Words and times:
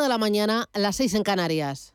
de 0.00 0.08
la 0.08 0.18
mañana, 0.18 0.68
a 0.72 0.78
las 0.78 0.96
6 0.96 1.14
en 1.14 1.22
Canarias. 1.22 1.94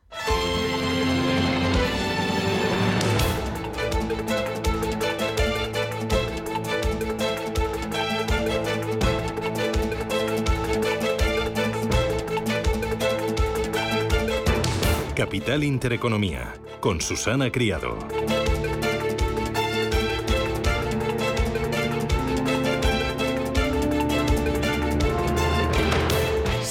Capital 15.16 15.64
Intereconomía, 15.64 16.54
con 16.80 17.02
Susana 17.02 17.52
Criado. 17.52 17.98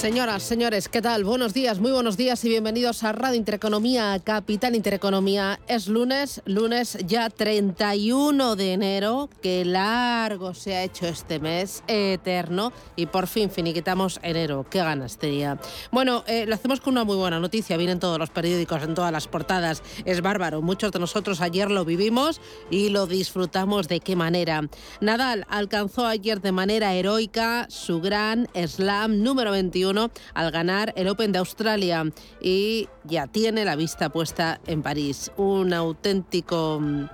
Señoras, 0.07 0.45
señores, 0.45 0.89
¿qué 0.89 1.03
tal? 1.03 1.25
Buenos 1.25 1.53
días, 1.53 1.81
muy 1.81 1.91
buenos 1.91 2.17
días 2.17 2.45
y 2.45 2.49
bienvenidos 2.49 3.03
a 3.03 3.11
Radio 3.11 3.35
Intereconomía, 3.35 4.17
Capital 4.23 4.77
Intereconomía. 4.77 5.59
Es 5.67 5.89
lunes, 5.89 6.43
lunes 6.45 6.97
ya 7.09 7.29
31 7.29 8.55
de 8.55 8.73
enero, 8.73 9.29
que 9.43 9.65
largo 9.65 10.55
se 10.55 10.77
ha 10.77 10.85
hecho 10.85 11.09
este 11.09 11.41
mes, 11.41 11.83
eterno, 11.89 12.73
y 12.95 13.07
por 13.07 13.27
fin 13.27 13.51
finiquitamos 13.51 14.21
enero. 14.23 14.65
Qué 14.71 14.79
ganas 14.79 15.19
tenía. 15.19 15.59
Bueno, 15.91 16.23
eh, 16.29 16.47
lo 16.47 16.55
hacemos 16.55 16.81
con 16.81 16.93
una 16.93 17.03
muy 17.03 17.17
buena 17.17 17.41
noticia, 17.41 17.77
vienen 17.77 17.99
todos 17.99 18.21
los 18.21 18.31
periódicos, 18.31 18.85
en 18.85 18.95
todas 18.95 19.11
las 19.11 19.27
portadas. 19.27 19.83
Es 20.05 20.21
bárbaro, 20.21 20.63
muchos 20.63 20.93
de 20.93 21.01
nosotros 21.01 21.41
ayer 21.41 21.69
lo 21.69 21.85
vivimos 21.85 22.41
y 22.71 22.91
lo 22.91 23.09
disfrutamos 23.09 23.89
de 23.89 23.99
qué 23.99 24.15
manera. 24.15 24.69
Nadal 25.01 25.47
alcanzó 25.49 26.07
ayer 26.07 26.41
de 26.41 26.53
manera 26.53 26.95
heroica 26.95 27.67
su 27.69 28.01
gran 28.01 28.49
slam 28.55 29.25
número 29.25 29.51
21 29.51 29.96
al 30.35 30.51
ganar 30.51 30.93
el 30.97 31.09
Open 31.09 31.33
de 31.33 31.39
Australia. 31.39 32.05
Y 32.41 32.89
ya 33.07 33.27
tiene 33.27 33.65
la 33.65 33.77
vista 33.77 34.11
puesta 34.11 34.61
en 34.67 34.83
París. 34.83 35.31
Un 35.37 35.73
auténtico 35.73 36.79
mm, 36.81 37.07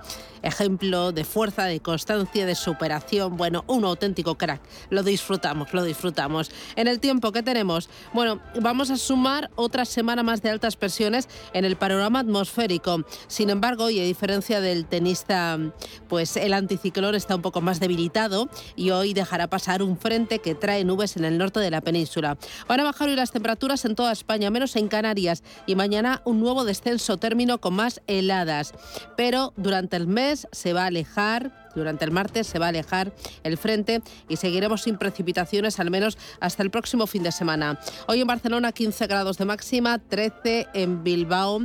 ejemplo 0.43 1.11
de 1.11 1.23
fuerza, 1.23 1.65
de 1.65 1.79
constancia, 1.79 2.45
de 2.45 2.55
superación. 2.55 3.37
Bueno, 3.37 3.63
un 3.67 3.85
auténtico 3.85 4.35
crack. 4.35 4.61
Lo 4.89 5.01
disfrutamos, 5.01 5.73
lo 5.73 5.83
disfrutamos. 5.83 6.51
En 6.75 6.87
el 6.87 6.99
tiempo 6.99 7.31
que 7.31 7.41
tenemos, 7.41 7.89
bueno, 8.13 8.41
vamos 8.61 8.91
a 8.91 8.97
sumar 8.97 9.49
otra 9.55 9.85
semana 9.85 10.21
más 10.21 10.41
de 10.41 10.49
altas 10.49 10.75
presiones 10.75 11.27
en 11.53 11.65
el 11.65 11.77
panorama 11.77 12.19
atmosférico. 12.19 13.03
Sin 13.27 13.49
embargo, 13.49 13.89
y 13.89 13.99
a 13.99 14.03
diferencia 14.03 14.61
del 14.61 14.85
tenista, 14.85 15.57
pues 16.09 16.37
el 16.37 16.53
anticiclón 16.53 17.15
está 17.15 17.35
un 17.35 17.41
poco 17.41 17.61
más 17.61 17.79
debilitado 17.79 18.49
y 18.75 18.91
hoy 18.91 19.13
dejará 19.13 19.47
pasar 19.47 19.81
un 19.81 19.97
frente 19.97 20.39
que 20.39 20.55
trae 20.55 20.83
nubes 20.83 21.15
en 21.17 21.25
el 21.25 21.37
norte 21.37 21.59
de 21.59 21.71
la 21.71 21.81
península. 21.81 22.37
Van 22.67 22.79
a 22.79 22.83
bajar 22.83 23.07
hoy 23.07 23.15
las 23.15 23.31
temperaturas 23.31 23.85
en 23.85 23.95
toda 23.95 24.11
España, 24.11 24.49
menos 24.49 24.75
en 24.75 24.89
Canarias, 24.89 25.43
y 25.65 25.75
mañana 25.83 26.21
un 26.23 26.39
nuevo 26.39 26.63
descenso 26.63 27.17
término 27.17 27.59
con 27.59 27.73
más 27.73 28.01
heladas. 28.07 28.73
Pero 29.17 29.51
durante 29.57 29.97
el 29.97 30.07
mes 30.07 30.47
se 30.53 30.71
va 30.71 30.83
a 30.83 30.85
alejar 30.85 31.62
durante 31.75 32.05
el 32.05 32.11
martes 32.11 32.47
se 32.47 32.59
va 32.59 32.67
a 32.67 32.69
alejar 32.69 33.13
el 33.43 33.57
frente 33.57 34.01
y 34.27 34.37
seguiremos 34.37 34.83
sin 34.83 34.97
precipitaciones 34.97 35.79
al 35.79 35.89
menos 35.89 36.17
hasta 36.39 36.63
el 36.63 36.71
próximo 36.71 37.07
fin 37.07 37.23
de 37.23 37.31
semana. 37.31 37.79
Hoy 38.07 38.21
en 38.21 38.27
Barcelona 38.27 38.71
15 38.71 39.07
grados 39.07 39.37
de 39.37 39.45
máxima, 39.45 39.99
13 39.99 40.67
en 40.73 41.03
Bilbao. 41.03 41.61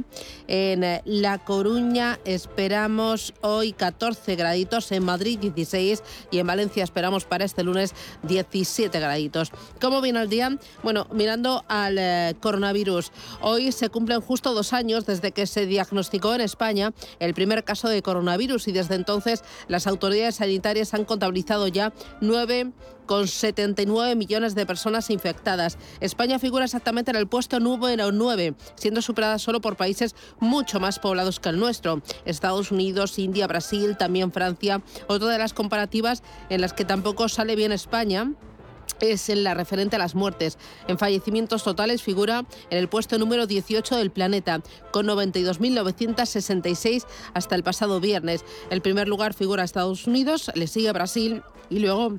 En 0.46 0.84
eh, 0.84 1.02
La 1.04 1.38
Coruña 1.38 2.18
esperamos 2.24 3.34
hoy 3.40 3.72
14 3.72 4.36
graditos, 4.36 4.90
en 4.92 5.04
Madrid 5.04 5.38
16 5.38 6.02
y 6.30 6.38
en 6.38 6.46
Valencia 6.46 6.84
esperamos 6.84 7.24
para 7.24 7.44
este 7.44 7.62
lunes 7.62 7.94
17 8.22 8.98
graditos. 8.98 9.50
¿Cómo 9.80 10.00
viene 10.00 10.20
el 10.20 10.28
día? 10.28 10.56
Bueno, 10.82 11.06
mirando 11.12 11.64
al 11.68 11.98
eh, 11.98 12.34
coronavirus, 12.40 13.12
hoy 13.40 13.72
se 13.72 13.88
cumplen 13.90 14.20
justo 14.20 14.54
dos 14.54 14.72
años 14.72 15.06
desde 15.06 15.32
que 15.32 15.46
se 15.46 15.66
diagnosticó 15.66 16.34
en 16.34 16.40
España 16.40 16.92
el 17.18 17.34
primer 17.34 17.64
caso 17.64 17.88
de 17.88 18.02
coronavirus 18.02 18.68
y 18.68 18.72
desde 18.72 18.94
entonces 18.94 19.42
las 19.68 19.86
autoridades 19.86 19.97
autoridades 19.98 20.36
sanitarias 20.36 20.94
han 20.94 21.04
contabilizado 21.04 21.66
ya 21.66 21.92
9,79 22.20 24.14
millones 24.14 24.54
de 24.54 24.64
personas 24.64 25.10
infectadas. 25.10 25.76
España 25.98 26.38
figura 26.38 26.66
exactamente 26.66 27.10
en 27.10 27.16
el 27.16 27.26
puesto 27.26 27.58
número 27.58 28.12
9, 28.12 28.54
siendo 28.76 29.02
superada 29.02 29.40
solo 29.40 29.60
por 29.60 29.76
países 29.76 30.14
mucho 30.38 30.78
más 30.78 31.00
poblados 31.00 31.40
que 31.40 31.48
el 31.48 31.58
nuestro. 31.58 32.00
Estados 32.24 32.70
Unidos, 32.70 33.18
India, 33.18 33.48
Brasil, 33.48 33.96
también 33.96 34.30
Francia. 34.30 34.82
Otra 35.08 35.28
de 35.28 35.38
las 35.38 35.52
comparativas 35.52 36.22
en 36.48 36.60
las 36.60 36.72
que 36.72 36.84
tampoco 36.84 37.28
sale 37.28 37.56
bien 37.56 37.72
España 37.72 38.34
es 39.00 39.28
la 39.28 39.54
referente 39.54 39.96
a 39.96 39.98
las 39.98 40.14
muertes. 40.14 40.58
En 40.86 40.98
fallecimientos 40.98 41.64
totales 41.64 42.02
figura 42.02 42.44
en 42.70 42.78
el 42.78 42.88
puesto 42.88 43.18
número 43.18 43.46
18 43.46 43.96
del 43.96 44.10
planeta, 44.10 44.60
con 44.90 45.06
92.966 45.06 47.04
hasta 47.34 47.54
el 47.54 47.62
pasado 47.62 48.00
viernes. 48.00 48.44
El 48.70 48.82
primer 48.82 49.08
lugar 49.08 49.34
figura 49.34 49.64
Estados 49.64 50.06
Unidos, 50.06 50.50
le 50.54 50.66
sigue 50.66 50.92
Brasil 50.92 51.42
y 51.70 51.80
luego 51.80 52.18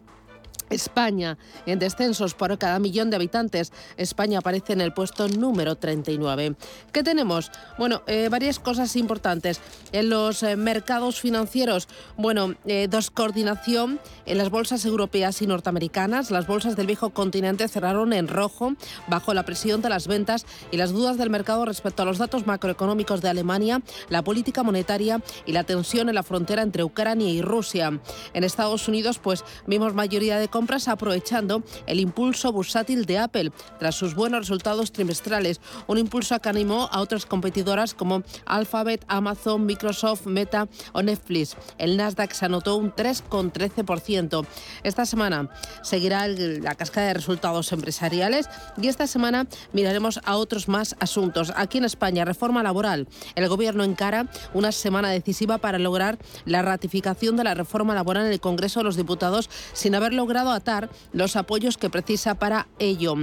España 0.69 1.37
en 1.65 1.79
descensos 1.79 2.33
por 2.33 2.57
cada 2.57 2.79
millón 2.79 3.09
de 3.09 3.15
habitantes. 3.15 3.71
España 3.97 4.39
aparece 4.39 4.73
en 4.73 4.81
el 4.81 4.93
puesto 4.93 5.27
número 5.27 5.75
39. 5.75 6.55
¿Qué 6.91 7.03
tenemos? 7.03 7.51
Bueno, 7.77 8.01
eh, 8.07 8.29
varias 8.29 8.59
cosas 8.59 8.95
importantes. 8.95 9.61
En 9.91 10.09
los 10.09 10.43
eh, 10.43 10.55
mercados 10.55 11.19
financieros, 11.19 11.87
bueno, 12.17 12.55
eh, 12.65 12.87
descoordinación 12.89 13.99
en 14.25 14.37
las 14.37 14.49
bolsas 14.49 14.85
europeas 14.85 15.41
y 15.41 15.47
norteamericanas. 15.47 16.31
Las 16.31 16.47
bolsas 16.47 16.75
del 16.75 16.87
viejo 16.87 17.11
continente 17.11 17.67
cerraron 17.67 18.13
en 18.13 18.27
rojo 18.27 18.73
bajo 19.07 19.33
la 19.33 19.43
presión 19.43 19.81
de 19.81 19.89
las 19.89 20.07
ventas 20.07 20.45
y 20.71 20.77
las 20.77 20.91
dudas 20.91 21.17
del 21.17 21.29
mercado 21.29 21.65
respecto 21.65 22.03
a 22.03 22.05
los 22.05 22.17
datos 22.17 22.47
macroeconómicos 22.47 23.21
de 23.21 23.29
Alemania, 23.29 23.81
la 24.09 24.23
política 24.23 24.63
monetaria 24.63 25.21
y 25.45 25.53
la 25.53 25.63
tensión 25.63 26.09
en 26.09 26.15
la 26.15 26.23
frontera 26.23 26.61
entre 26.61 26.83
Ucrania 26.83 27.29
y 27.29 27.41
Rusia. 27.41 27.99
En 28.33 28.43
Estados 28.43 28.87
Unidos, 28.87 29.19
pues 29.19 29.43
vimos 29.67 29.93
mayoría 29.93 30.37
de 30.39 30.47
compras 30.59 30.89
aprovechando 30.89 31.63
el 31.87 32.01
impulso 32.01 32.51
bursátil 32.51 33.05
de 33.05 33.17
Apple 33.17 33.53
tras 33.79 33.95
sus 33.95 34.13
buenos 34.13 34.41
resultados 34.41 34.91
trimestrales, 34.91 35.61
un 35.87 35.97
impulso 35.97 36.37
que 36.41 36.49
animó 36.49 36.89
a 36.91 36.99
otras 36.99 37.25
competidoras 37.25 37.93
como 37.93 38.23
Alphabet, 38.45 39.05
Amazon, 39.07 39.65
Microsoft, 39.65 40.25
Meta 40.25 40.67
o 40.91 41.01
Netflix. 41.01 41.55
El 41.77 41.95
Nasdaq 41.95 42.33
se 42.33 42.43
anotó 42.43 42.75
un 42.75 42.91
3,13%. 42.91 44.45
Esta 44.83 45.05
semana 45.05 45.49
seguirá 45.81 46.27
la 46.27 46.75
cascada 46.75 47.07
de 47.07 47.13
resultados 47.13 47.71
empresariales 47.71 48.49
y 48.81 48.89
esta 48.89 49.07
semana 49.07 49.47
miraremos 49.71 50.19
a 50.25 50.35
otros 50.35 50.67
más 50.67 50.93
asuntos. 50.99 51.53
Aquí 51.55 51.77
en 51.77 51.85
España, 51.85 52.25
reforma 52.25 52.63
laboral. 52.63 53.07
El 53.35 53.47
gobierno 53.47 53.85
encara 53.85 54.27
una 54.53 54.73
semana 54.73 55.09
decisiva 55.09 55.59
para 55.59 55.79
lograr 55.79 56.17
la 56.43 56.61
ratificación 56.63 57.37
de 57.37 57.45
la 57.45 57.53
reforma 57.53 57.95
laboral 57.95 58.25
en 58.25 58.33
el 58.33 58.41
Congreso 58.41 58.81
de 58.81 58.83
los 58.83 58.97
Diputados 58.97 59.49
sin 59.71 59.95
haber 59.95 60.11
logrado 60.13 60.48
atar 60.51 60.89
los 61.13 61.35
apoyos 61.35 61.77
que 61.77 61.89
precisa 61.89 62.35
para 62.35 62.67
ello. 62.79 63.15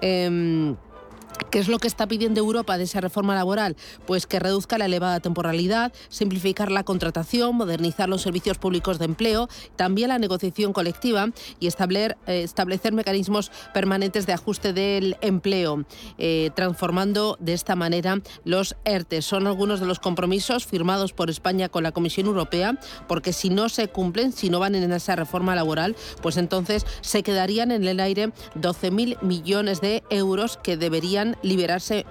Em, 0.00 0.76
¿Qué 1.54 1.60
es 1.60 1.68
lo 1.68 1.78
que 1.78 1.86
está 1.86 2.08
pidiendo 2.08 2.40
Europa 2.40 2.78
de 2.78 2.82
esa 2.84 3.00
reforma 3.00 3.34
laboral? 3.34 3.76
Pues 4.06 4.26
que 4.26 4.40
reduzca 4.40 4.76
la 4.76 4.86
elevada 4.86 5.20
temporalidad, 5.20 5.92
simplificar 6.08 6.70
la 6.72 6.82
contratación, 6.82 7.54
modernizar 7.54 8.08
los 8.08 8.22
servicios 8.22 8.58
públicos 8.58 8.98
de 8.98 9.04
empleo, 9.04 9.48
también 9.76 10.08
la 10.08 10.18
negociación 10.18 10.72
colectiva 10.72 11.28
y 11.60 11.68
establecer, 11.68 12.16
eh, 12.26 12.42
establecer 12.42 12.92
mecanismos 12.92 13.52
permanentes 13.72 14.26
de 14.26 14.32
ajuste 14.32 14.72
del 14.72 15.16
empleo, 15.20 15.84
eh, 16.18 16.50
transformando 16.56 17.36
de 17.38 17.52
esta 17.52 17.76
manera 17.76 18.20
los 18.44 18.74
ERTE. 18.84 19.22
Son 19.22 19.46
algunos 19.46 19.78
de 19.78 19.86
los 19.86 20.00
compromisos 20.00 20.66
firmados 20.66 21.12
por 21.12 21.30
España 21.30 21.68
con 21.68 21.84
la 21.84 21.92
Comisión 21.92 22.26
Europea, 22.26 22.78
porque 23.06 23.32
si 23.32 23.48
no 23.50 23.68
se 23.68 23.86
cumplen, 23.88 24.32
si 24.32 24.50
no 24.50 24.58
van 24.58 24.74
en 24.74 24.92
esa 24.92 25.14
reforma 25.14 25.54
laboral, 25.54 25.94
pues 26.20 26.36
entonces 26.36 26.84
se 27.00 27.22
quedarían 27.22 27.70
en 27.70 27.84
el 27.84 28.00
aire 28.00 28.32
12.000 28.60 29.22
millones 29.22 29.80
de 29.80 30.02
euros 30.10 30.56
que 30.56 30.76
deberían 30.76 31.23
liberarse 31.42 32.06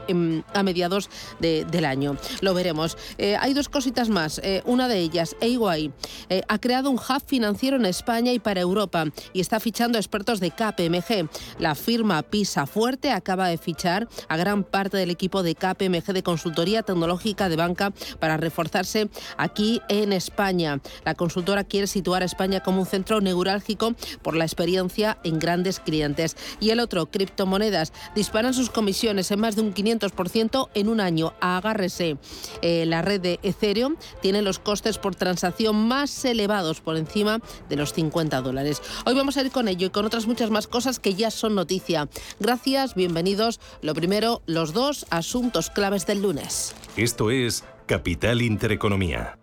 a 0.53 0.63
mediados 0.63 1.09
del 1.39 1.85
año. 1.85 2.17
Lo 2.41 2.53
veremos. 2.53 2.97
Eh, 3.17 3.35
hay 3.39 3.53
dos 3.53 3.69
cositas 3.69 4.09
más. 4.09 4.39
Eh, 4.43 4.61
una 4.65 4.87
de 4.87 4.99
ellas, 4.99 5.35
EY, 5.41 5.91
eh, 6.29 6.41
ha 6.47 6.59
creado 6.59 6.89
un 6.89 6.97
hub 6.97 7.23
financiero 7.25 7.77
en 7.77 7.85
España 7.85 8.31
y 8.31 8.39
para 8.39 8.61
Europa 8.61 9.05
y 9.33 9.39
está 9.39 9.59
fichando 9.59 9.97
expertos 9.97 10.39
de 10.39 10.51
KPMG. 10.51 11.29
La 11.59 11.75
firma 11.75 12.21
Pisa 12.23 12.65
Fuerte 12.65 13.11
acaba 13.11 13.47
de 13.47 13.57
fichar 13.57 14.07
a 14.27 14.37
gran 14.37 14.63
parte 14.63 14.97
del 14.97 15.09
equipo 15.09 15.43
de 15.43 15.55
KPMG 15.55 16.13
de 16.13 16.23
consultoría 16.23 16.83
tecnológica 16.83 17.49
de 17.49 17.55
banca 17.55 17.93
para 18.19 18.37
reforzarse 18.37 19.09
aquí 19.37 19.81
en 19.89 20.13
España. 20.13 20.79
La 21.05 21.15
consultora 21.15 21.63
quiere 21.63 21.87
situar 21.87 22.21
a 22.21 22.25
España 22.25 22.61
como 22.61 22.81
un 22.81 22.85
centro 22.85 23.21
neurálgico 23.21 23.95
por 24.21 24.35
la 24.35 24.45
experiencia 24.45 25.17
en 25.23 25.39
grandes 25.39 25.79
clientes. 25.79 26.35
Y 26.59 26.69
el 26.69 26.79
otro, 26.79 27.07
criptomonedas, 27.07 27.93
disparan 28.15 28.53
sus 28.53 28.69
comisiones 28.69 29.02
en 29.09 29.39
más 29.39 29.55
de 29.55 29.61
un 29.61 29.73
500% 29.73 30.69
en 30.73 30.87
un 30.87 30.99
año. 30.99 31.33
Agárrese. 31.41 32.17
Eh, 32.61 32.85
la 32.85 33.01
red 33.01 33.19
de 33.19 33.39
Ethereum 33.43 33.97
tiene 34.21 34.41
los 34.41 34.59
costes 34.59 34.97
por 34.97 35.15
transacción 35.15 35.75
más 35.75 36.23
elevados, 36.23 36.79
por 36.79 36.95
encima 36.95 37.39
de 37.69 37.75
los 37.75 37.93
50 37.93 38.41
dólares. 38.41 38.81
Hoy 39.05 39.13
vamos 39.13 39.35
a 39.37 39.41
ir 39.41 39.51
con 39.51 39.67
ello 39.67 39.87
y 39.87 39.89
con 39.89 40.05
otras 40.05 40.25
muchas 40.25 40.49
más 40.51 40.67
cosas 40.67 40.99
que 40.99 41.15
ya 41.15 41.31
son 41.31 41.55
noticia. 41.55 42.07
Gracias, 42.39 42.95
bienvenidos. 42.95 43.59
Lo 43.81 43.93
primero, 43.93 44.41
los 44.45 44.73
dos 44.73 45.05
asuntos 45.09 45.69
claves 45.69 46.05
del 46.05 46.21
lunes. 46.21 46.73
Esto 46.95 47.29
es 47.29 47.63
Capital 47.85 48.41
Intereconomía. 48.41 49.37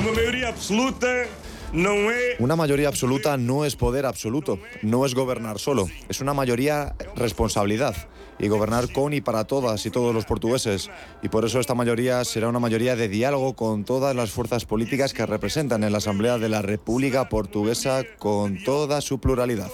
Una 0.00 0.12
mayoría 0.12 0.48
absoluta. 0.48 1.08
Una 2.38 2.56
mayoría 2.56 2.88
absoluta 2.88 3.36
no 3.36 3.64
es 3.64 3.74
poder 3.74 4.06
absoluto, 4.06 4.60
no 4.82 5.04
es 5.04 5.14
gobernar 5.14 5.58
solo, 5.58 5.88
es 6.08 6.20
una 6.20 6.32
mayoría 6.32 6.94
responsabilidad 7.16 7.96
y 8.38 8.48
gobernar 8.48 8.92
con 8.92 9.12
y 9.12 9.20
para 9.20 9.44
todas 9.44 9.84
y 9.86 9.90
todos 9.90 10.14
los 10.14 10.24
portugueses. 10.24 10.90
Y 11.22 11.28
por 11.28 11.44
eso 11.44 11.60
esta 11.60 11.74
mayoría 11.74 12.24
será 12.24 12.48
una 12.48 12.60
mayoría 12.60 12.96
de 12.96 13.08
diálogo 13.08 13.54
con 13.54 13.84
todas 13.84 14.14
las 14.14 14.30
fuerzas 14.30 14.64
políticas 14.64 15.12
que 15.12 15.26
representan 15.26 15.84
en 15.84 15.92
la 15.92 15.98
Asamblea 15.98 16.38
de 16.38 16.48
la 16.48 16.62
República 16.62 17.28
Portuguesa 17.28 18.02
con 18.18 18.62
toda 18.62 19.00
su 19.00 19.18
pluralidad. 19.20 19.70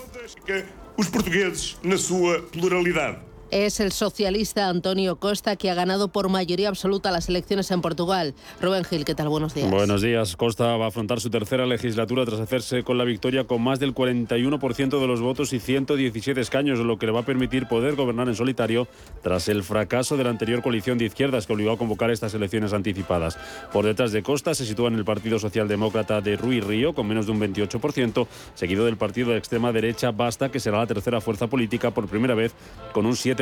Los 0.96 1.08
portugueses 1.08 1.78
en 1.82 1.98
su 1.98 2.30
pluralidad. 2.52 3.29
Es 3.50 3.80
el 3.80 3.90
socialista 3.90 4.68
Antonio 4.68 5.16
Costa 5.16 5.56
que 5.56 5.70
ha 5.70 5.74
ganado 5.74 6.06
por 6.06 6.28
mayoría 6.28 6.68
absoluta 6.68 7.10
las 7.10 7.28
elecciones 7.28 7.72
en 7.72 7.80
Portugal. 7.80 8.32
Rubén 8.60 8.84
Gil, 8.84 9.04
¿qué 9.04 9.16
tal? 9.16 9.28
Buenos 9.28 9.54
días. 9.54 9.68
Buenos 9.68 10.02
días. 10.02 10.36
Costa 10.36 10.76
va 10.76 10.84
a 10.84 10.88
afrontar 10.88 11.18
su 11.18 11.30
tercera 11.30 11.66
legislatura 11.66 12.24
tras 12.24 12.38
hacerse 12.38 12.84
con 12.84 12.96
la 12.96 13.02
victoria 13.02 13.48
con 13.48 13.60
más 13.60 13.80
del 13.80 13.92
41% 13.92 15.00
de 15.00 15.06
los 15.08 15.20
votos 15.20 15.52
y 15.52 15.58
117 15.58 16.40
escaños, 16.40 16.78
lo 16.78 16.96
que 16.96 17.06
le 17.06 17.12
va 17.12 17.20
a 17.20 17.24
permitir 17.24 17.66
poder 17.66 17.96
gobernar 17.96 18.28
en 18.28 18.36
solitario 18.36 18.86
tras 19.20 19.48
el 19.48 19.64
fracaso 19.64 20.16
de 20.16 20.22
la 20.22 20.30
anterior 20.30 20.62
coalición 20.62 20.96
de 20.96 21.06
izquierdas 21.06 21.48
que 21.48 21.52
obligó 21.52 21.72
a 21.72 21.78
convocar 21.78 22.12
estas 22.12 22.32
elecciones 22.34 22.72
anticipadas. 22.72 23.36
Por 23.72 23.84
detrás 23.84 24.12
de 24.12 24.22
Costa 24.22 24.54
se 24.54 24.64
sitúa 24.64 24.88
en 24.88 24.94
el 24.94 25.04
Partido 25.04 25.40
Socialdemócrata 25.40 26.20
de 26.20 26.36
Rui 26.36 26.60
Río 26.60 26.94
con 26.94 27.08
menos 27.08 27.26
de 27.26 27.32
un 27.32 27.40
28%, 27.40 28.28
seguido 28.54 28.84
del 28.84 28.96
partido 28.96 29.30
de 29.30 29.38
extrema 29.38 29.72
derecha 29.72 30.12
Basta, 30.12 30.52
que 30.52 30.60
será 30.60 30.78
la 30.78 30.86
tercera 30.86 31.20
fuerza 31.20 31.48
política 31.48 31.90
por 31.90 32.06
primera 32.06 32.36
vez 32.36 32.52
con 32.92 33.06
un 33.06 33.14
7% 33.14 33.39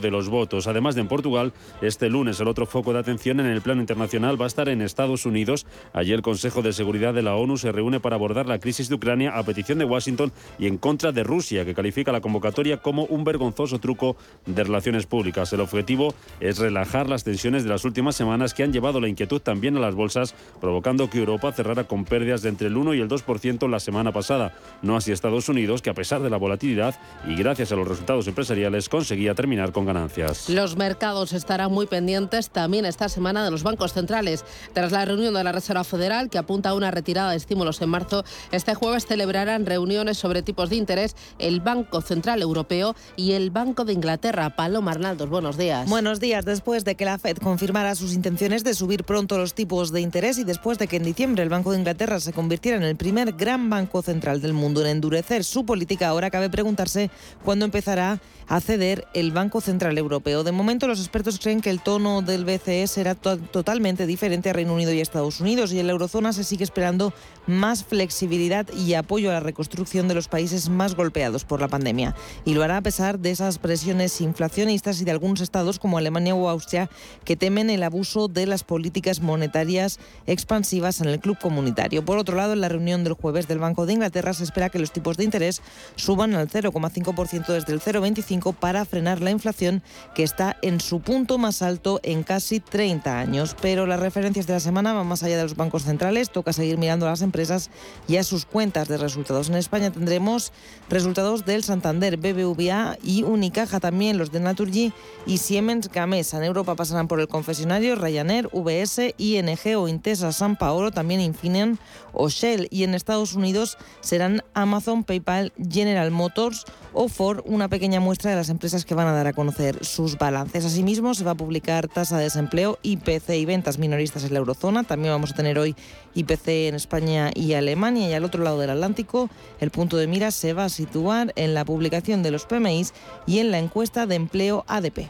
de 0.00 0.10
los 0.10 0.28
votos. 0.28 0.66
Además 0.66 0.94
de 0.94 1.00
en 1.00 1.08
Portugal, 1.08 1.52
este 1.82 2.08
lunes 2.08 2.40
el 2.40 2.48
otro 2.48 2.66
foco 2.66 2.92
de 2.92 2.98
atención 2.98 3.38
en 3.40 3.46
el 3.46 3.60
plano 3.60 3.80
internacional 3.80 4.40
va 4.40 4.46
a 4.46 4.48
estar 4.48 4.68
en 4.68 4.82
Estados 4.82 5.26
Unidos. 5.26 5.66
Allí 5.92 6.12
el 6.12 6.22
Consejo 6.22 6.62
de 6.62 6.72
Seguridad 6.72 7.14
de 7.14 7.22
la 7.22 7.36
ONU 7.36 7.56
se 7.56 7.70
reúne 7.70 8.00
para 8.00 8.16
abordar 8.16 8.46
la 8.46 8.58
crisis 8.58 8.88
de 8.88 8.96
Ucrania 8.96 9.36
a 9.36 9.42
petición 9.44 9.78
de 9.78 9.84
Washington 9.84 10.32
y 10.58 10.66
en 10.66 10.78
contra 10.78 11.12
de 11.12 11.22
Rusia, 11.22 11.64
que 11.64 11.74
califica 11.74 12.12
la 12.12 12.20
convocatoria 12.20 12.78
como 12.78 13.04
un 13.04 13.24
vergonzoso 13.24 13.78
truco 13.78 14.16
de 14.46 14.64
relaciones 14.64 15.06
públicas. 15.06 15.52
El 15.52 15.60
objetivo 15.60 16.14
es 16.40 16.58
relajar 16.58 17.08
las 17.08 17.22
tensiones 17.22 17.62
de 17.62 17.70
las 17.70 17.84
últimas 17.84 18.16
semanas 18.16 18.52
que 18.52 18.64
han 18.64 18.72
llevado 18.72 19.00
la 19.00 19.08
inquietud 19.08 19.40
también 19.40 19.76
a 19.76 19.80
las 19.80 19.94
bolsas, 19.94 20.34
provocando 20.60 21.08
que 21.08 21.18
Europa 21.18 21.52
cerrara 21.52 21.84
con 21.84 22.04
pérdidas 22.04 22.42
de 22.42 22.48
entre 22.48 22.66
el 22.66 22.76
1 22.76 22.94
y 22.94 23.00
el 23.00 23.08
2% 23.08 23.70
la 23.70 23.80
semana 23.80 24.12
pasada. 24.12 24.54
No 24.82 24.96
así 24.96 25.12
Estados 25.12 25.48
Unidos, 25.48 25.82
que 25.82 25.90
a 25.90 25.94
pesar 25.94 26.20
de 26.20 26.30
la 26.30 26.36
volatilidad 26.36 26.98
y 27.26 27.36
gracias 27.36 27.70
a 27.70 27.76
los 27.76 27.86
resultados 27.86 28.26
empresariales 28.26 28.88
conseguía 28.88 29.35
terminar 29.36 29.70
con 29.70 29.86
ganancias. 29.86 30.48
Los 30.48 30.76
mercados 30.76 31.32
estarán 31.32 31.70
muy 31.70 31.86
pendientes 31.86 32.50
también 32.50 32.84
esta 32.84 33.08
semana 33.08 33.44
de 33.44 33.52
los 33.52 33.62
bancos 33.62 33.92
centrales. 33.92 34.44
Tras 34.72 34.90
la 34.90 35.04
reunión 35.04 35.34
de 35.34 35.44
la 35.44 35.52
Reserva 35.52 35.84
Federal, 35.84 36.28
que 36.28 36.38
apunta 36.38 36.70
a 36.70 36.74
una 36.74 36.90
retirada 36.90 37.30
de 37.30 37.36
estímulos 37.36 37.80
en 37.80 37.90
marzo, 37.90 38.24
este 38.50 38.74
jueves 38.74 39.06
celebrarán 39.06 39.64
reuniones 39.66 40.18
sobre 40.18 40.42
tipos 40.42 40.70
de 40.70 40.76
interés 40.76 41.14
el 41.38 41.60
Banco 41.60 42.00
Central 42.00 42.42
Europeo 42.42 42.96
y 43.14 43.32
el 43.32 43.50
Banco 43.50 43.84
de 43.84 43.92
Inglaterra. 43.92 44.56
Paloma 44.56 44.90
Arnaldos, 44.90 45.28
buenos 45.28 45.56
días. 45.56 45.88
Buenos 45.88 46.18
días. 46.18 46.44
Después 46.44 46.84
de 46.84 46.96
que 46.96 47.04
la 47.04 47.18
Fed 47.18 47.36
confirmara 47.36 47.94
sus 47.94 48.14
intenciones 48.14 48.64
de 48.64 48.74
subir 48.74 49.04
pronto 49.04 49.38
los 49.38 49.54
tipos 49.54 49.92
de 49.92 50.00
interés 50.00 50.38
y 50.38 50.44
después 50.44 50.78
de 50.78 50.88
que 50.88 50.96
en 50.96 51.04
diciembre 51.04 51.42
el 51.42 51.48
Banco 51.48 51.72
de 51.72 51.78
Inglaterra 51.78 52.18
se 52.20 52.32
convirtiera 52.32 52.78
en 52.78 52.82
el 52.82 52.96
primer 52.96 53.32
gran 53.32 53.68
banco 53.70 54.02
central 54.02 54.40
del 54.40 54.54
mundo 54.54 54.80
en 54.80 54.88
endurecer 54.88 55.44
su 55.44 55.64
política, 55.66 56.08
ahora 56.08 56.30
cabe 56.30 56.50
preguntarse 56.50 57.10
cuándo 57.44 57.64
empezará 57.64 58.20
a 58.48 58.60
ceder 58.60 59.06
el 59.12 59.25
Banco 59.32 59.60
Central 59.60 59.96
Europeo. 59.98 60.44
De 60.44 60.52
momento, 60.52 60.86
los 60.86 61.00
expertos 61.00 61.38
creen 61.38 61.60
que 61.60 61.70
el 61.70 61.80
tono 61.80 62.22
del 62.22 62.44
BCE 62.44 62.86
será 62.86 63.14
totalmente 63.14 64.06
diferente 64.06 64.50
a 64.50 64.52
Reino 64.52 64.74
Unido 64.74 64.92
y 64.92 65.00
Estados 65.00 65.40
Unidos 65.40 65.72
y 65.72 65.78
en 65.78 65.86
la 65.86 65.92
eurozona 65.92 66.32
se 66.32 66.44
sigue 66.44 66.64
esperando 66.64 67.12
más 67.46 67.84
flexibilidad 67.84 68.66
y 68.72 68.94
apoyo 68.94 69.30
a 69.30 69.34
la 69.34 69.40
reconstrucción 69.40 70.08
de 70.08 70.14
los 70.14 70.28
países 70.28 70.68
más 70.68 70.94
golpeados 70.94 71.44
por 71.44 71.60
la 71.60 71.68
pandemia. 71.68 72.14
Y 72.44 72.54
lo 72.54 72.62
hará 72.62 72.78
a 72.78 72.82
pesar 72.82 73.18
de 73.18 73.30
esas 73.30 73.58
presiones 73.58 74.20
inflacionistas 74.20 75.00
y 75.00 75.04
de 75.04 75.10
algunos 75.12 75.40
estados 75.40 75.78
como 75.78 75.98
Alemania 75.98 76.34
o 76.34 76.48
Austria 76.48 76.90
que 77.24 77.36
temen 77.36 77.70
el 77.70 77.82
abuso 77.82 78.28
de 78.28 78.46
las 78.46 78.64
políticas 78.64 79.20
monetarias 79.20 79.98
expansivas 80.26 81.00
en 81.00 81.08
el 81.08 81.20
club 81.20 81.38
comunitario. 81.40 82.04
Por 82.04 82.18
otro 82.18 82.36
lado, 82.36 82.52
en 82.52 82.60
la 82.60 82.68
reunión 82.68 83.04
del 83.04 83.14
jueves 83.14 83.48
del 83.48 83.58
Banco 83.58 83.86
de 83.86 83.94
Inglaterra 83.94 84.34
se 84.34 84.44
espera 84.44 84.68
que 84.68 84.78
los 84.78 84.92
tipos 84.92 85.16
de 85.16 85.24
interés 85.24 85.62
suban 85.94 86.34
al 86.34 86.48
0,5% 86.48 87.46
desde 87.46 87.72
el 87.72 87.80
0,25 87.80 88.54
para 88.54 88.84
frenar 88.84 89.05
la 89.14 89.30
inflación 89.30 89.82
que 90.14 90.22
está 90.22 90.56
en 90.62 90.80
su 90.80 91.00
punto 91.00 91.38
más 91.38 91.62
alto 91.62 92.00
en 92.02 92.22
casi 92.22 92.60
30 92.60 93.18
años. 93.18 93.56
Pero 93.62 93.86
las 93.86 94.00
referencias 94.00 94.46
de 94.46 94.54
la 94.54 94.60
semana 94.60 94.92
van 94.92 95.06
más 95.06 95.22
allá 95.22 95.36
de 95.36 95.44
los 95.44 95.56
bancos 95.56 95.84
centrales. 95.84 96.30
Toca 96.30 96.52
seguir 96.52 96.78
mirando 96.78 97.06
a 97.06 97.10
las 97.10 97.22
empresas 97.22 97.70
y 98.08 98.16
a 98.16 98.24
sus 98.24 98.44
cuentas 98.44 98.88
de 98.88 98.98
resultados. 98.98 99.48
En 99.48 99.54
España 99.54 99.90
tendremos 99.90 100.52
resultados 100.88 101.44
del 101.44 101.62
Santander, 101.62 102.16
BBVA 102.16 102.98
y 103.02 103.22
Unicaja 103.22 103.80
también, 103.80 104.18
los 104.18 104.32
de 104.32 104.40
Naturgy 104.40 104.92
y 105.26 105.38
Siemens 105.38 105.88
Gamesa. 105.88 106.38
En 106.38 106.44
Europa 106.44 106.74
pasarán 106.74 107.08
por 107.08 107.20
el 107.20 107.28
confesionario 107.28 107.94
Ryanair, 107.94 108.48
VS, 108.52 109.14
ING 109.18 109.76
o 109.76 109.88
Intesa 109.88 110.32
San 110.32 110.56
Paolo, 110.56 110.90
también 110.90 111.20
Infineon 111.20 111.78
o 112.12 112.28
Shell. 112.28 112.68
Y 112.70 112.82
en 112.82 112.94
Estados 112.94 113.34
Unidos 113.34 113.78
serán 114.00 114.42
Amazon, 114.54 115.04
PayPal, 115.04 115.52
General 115.70 116.10
Motors 116.10 116.64
o 116.92 117.08
Ford, 117.08 117.42
una 117.44 117.68
pequeña 117.68 118.00
muestra 118.00 118.30
de 118.30 118.36
las 118.36 118.48
empresas 118.48 118.84
que 118.84 118.94
van 118.96 119.06
a 119.06 119.12
dar 119.12 119.26
a 119.28 119.32
conocer 119.32 119.84
sus 119.84 120.18
balances. 120.18 120.64
Asimismo, 120.64 121.14
se 121.14 121.24
va 121.24 121.32
a 121.32 121.36
publicar 121.36 121.86
tasa 121.86 122.18
de 122.18 122.24
desempleo, 122.24 122.78
IPC 122.82 123.30
y 123.30 123.44
ventas 123.44 123.78
minoristas 123.78 124.24
en 124.24 124.32
la 124.32 124.40
eurozona. 124.40 124.82
También 124.82 125.14
vamos 125.14 125.32
a 125.32 125.34
tener 125.34 125.58
hoy 125.58 125.76
IPC 126.14 126.48
en 126.68 126.74
España 126.74 127.30
y 127.34 127.54
Alemania. 127.54 128.10
Y 128.10 128.14
al 128.14 128.24
otro 128.24 128.42
lado 128.42 128.58
del 128.58 128.70
Atlántico, 128.70 129.30
el 129.60 129.70
punto 129.70 129.96
de 129.96 130.06
mira 130.06 130.30
se 130.30 130.52
va 130.52 130.64
a 130.64 130.68
situar 130.68 131.32
en 131.36 131.54
la 131.54 131.64
publicación 131.64 132.22
de 132.22 132.30
los 132.30 132.46
PMIs 132.46 132.92
y 133.26 133.38
en 133.38 133.50
la 133.50 133.58
encuesta 133.58 134.06
de 134.06 134.16
empleo 134.16 134.64
ADP. 134.66 135.08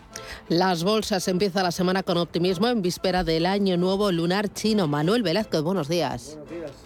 Las 0.49 0.85
bolsas 0.85 1.29
empiezan 1.29 1.65
la 1.65 1.73
semana 1.73 2.03
con 2.03 2.19
optimismo 2.19 2.69
en 2.69 2.83
víspera 2.83 3.25
del 3.25 3.47
año 3.47 3.77
nuevo 3.77 4.13
lunar 4.13 4.53
chino. 4.53 4.89
Manuel 4.89 5.23
Velázquez, 5.23 5.63
buenos 5.63 5.89
días. 5.89 6.37
Buenos 6.37 6.51
días. 6.51 6.86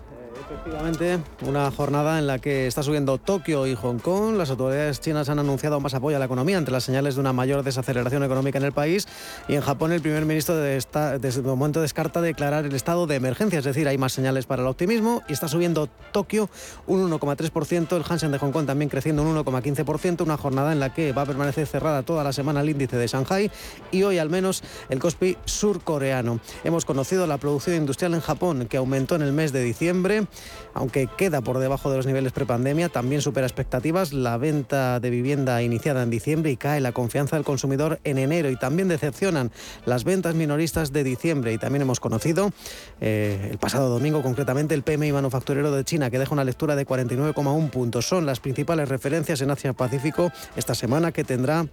Efectivamente, 0.50 1.20
una 1.46 1.70
jornada 1.70 2.18
en 2.18 2.26
la 2.26 2.40
que 2.40 2.66
está 2.66 2.82
subiendo 2.82 3.18
Tokio 3.18 3.68
y 3.68 3.76
Hong 3.76 3.98
Kong. 4.00 4.36
Las 4.36 4.50
autoridades 4.50 4.98
chinas 4.98 5.28
han 5.28 5.38
anunciado 5.38 5.78
más 5.78 5.94
apoyo 5.94 6.16
a 6.16 6.18
la 6.18 6.24
economía 6.24 6.58
entre 6.58 6.72
las 6.72 6.82
señales 6.82 7.14
de 7.14 7.20
una 7.20 7.32
mayor 7.32 7.62
desaceleración 7.62 8.24
económica 8.24 8.58
en 8.58 8.64
el 8.64 8.72
país. 8.72 9.06
Y 9.46 9.54
en 9.54 9.60
Japón 9.60 9.92
el 9.92 10.00
primer 10.00 10.24
ministro 10.24 10.56
de 10.56 10.76
esta, 10.76 11.14
el 11.14 11.42
momento 11.44 11.80
descarta 11.80 12.20
declarar 12.20 12.64
el 12.64 12.74
estado 12.74 13.06
de 13.06 13.14
emergencia, 13.14 13.60
es 13.60 13.64
decir, 13.64 13.86
hay 13.86 13.96
más 13.96 14.12
señales 14.12 14.46
para 14.46 14.62
el 14.62 14.68
optimismo. 14.68 15.22
Y 15.28 15.34
está 15.34 15.46
subiendo 15.46 15.88
Tokio 16.10 16.50
un 16.88 17.08
1,3%, 17.08 17.96
el 17.96 18.04
Hansen 18.08 18.32
de 18.32 18.38
Hong 18.38 18.50
Kong 18.50 18.66
también 18.66 18.88
creciendo 18.88 19.22
un 19.22 19.36
1,15%. 19.36 20.22
Una 20.22 20.36
jornada 20.36 20.72
en 20.72 20.80
la 20.80 20.92
que 20.92 21.12
va 21.12 21.22
a 21.22 21.26
permanecer 21.26 21.68
cerrada 21.68 22.02
toda 22.02 22.24
la 22.24 22.32
semana 22.32 22.60
el 22.62 22.70
índice 22.70 22.96
de 22.96 23.06
Shanghai 23.06 23.52
y 23.92 24.02
hoy 24.02 24.18
al 24.18 24.30
menos 24.30 24.64
el 24.88 24.98
Kospi 24.98 25.36
surcoreano. 25.44 26.40
Hemos 26.64 26.84
conocido 26.84 27.28
la 27.28 27.38
producción 27.38 27.76
industrial 27.76 28.14
en 28.14 28.20
Japón 28.20 28.66
que 28.66 28.78
aumentó 28.78 29.14
en 29.14 29.22
el 29.22 29.32
mes 29.32 29.52
de 29.52 29.62
diciembre 29.62 30.26
aunque 30.74 31.08
queda 31.16 31.40
por 31.40 31.58
debajo 31.58 31.90
de 31.90 31.96
los 31.96 32.06
niveles 32.06 32.32
prepandemia, 32.32 32.88
también 32.88 33.22
supera 33.22 33.46
expectativas 33.46 34.12
la 34.12 34.36
venta 34.36 35.00
de 35.00 35.10
vivienda 35.10 35.62
iniciada 35.62 36.02
en 36.02 36.10
diciembre 36.10 36.50
y 36.50 36.56
cae 36.56 36.80
la 36.80 36.92
confianza 36.92 37.36
del 37.36 37.44
consumidor 37.44 38.00
en 38.04 38.18
enero 38.18 38.50
y 38.50 38.56
también 38.56 38.88
decepcionan 38.88 39.50
las 39.84 40.04
ventas 40.04 40.34
minoristas 40.34 40.92
de 40.92 41.04
diciembre 41.04 41.52
y 41.52 41.58
también 41.58 41.82
hemos 41.82 42.00
conocido 42.00 42.52
eh, 43.00 43.48
el 43.50 43.58
pasado 43.58 43.88
domingo 43.88 44.22
concretamente 44.22 44.74
el 44.74 44.82
PMI 44.82 45.12
manufacturero 45.12 45.72
de 45.72 45.84
China 45.84 46.10
que 46.10 46.18
deja 46.18 46.32
una 46.32 46.44
lectura 46.44 46.76
de 46.76 46.86
49,1 46.86 47.70
puntos. 47.70 48.06
Son 48.06 48.26
las 48.26 48.40
principales 48.40 48.88
referencias 48.88 49.40
en 49.40 49.50
Asia 49.50 49.72
Pacífico 49.72 50.32
esta 50.56 50.74
semana 50.74 51.12
que 51.12 51.24
tendrá 51.24 51.66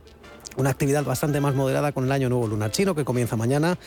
una 0.58 0.72
actividad 0.72 1.06
bastante 1.06 1.40
más 1.40 1.56
moderada 1.56 1.92
con 1.92 2.04
el 2.04 2.12
año 2.12 2.30
nuevo 2.30 2.48
lunar 2.48 2.72
chino 2.72 2.96
que 2.96 3.06
comienza 3.06 3.36
mañana 3.36 3.78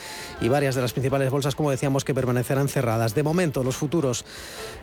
y 0.41 0.49
varias 0.49 0.75
de 0.77 0.81
las 0.81 0.93
principales 0.93 1.31
bolsas, 1.31 1.55
como 1.55 1.71
decíamos, 1.71 2.05
que 2.05 2.15
permanecerán 2.15 2.69
cerradas. 2.69 3.15
De 3.15 3.23
momento, 3.23 3.62
los 3.62 3.77
futuros 3.77 4.25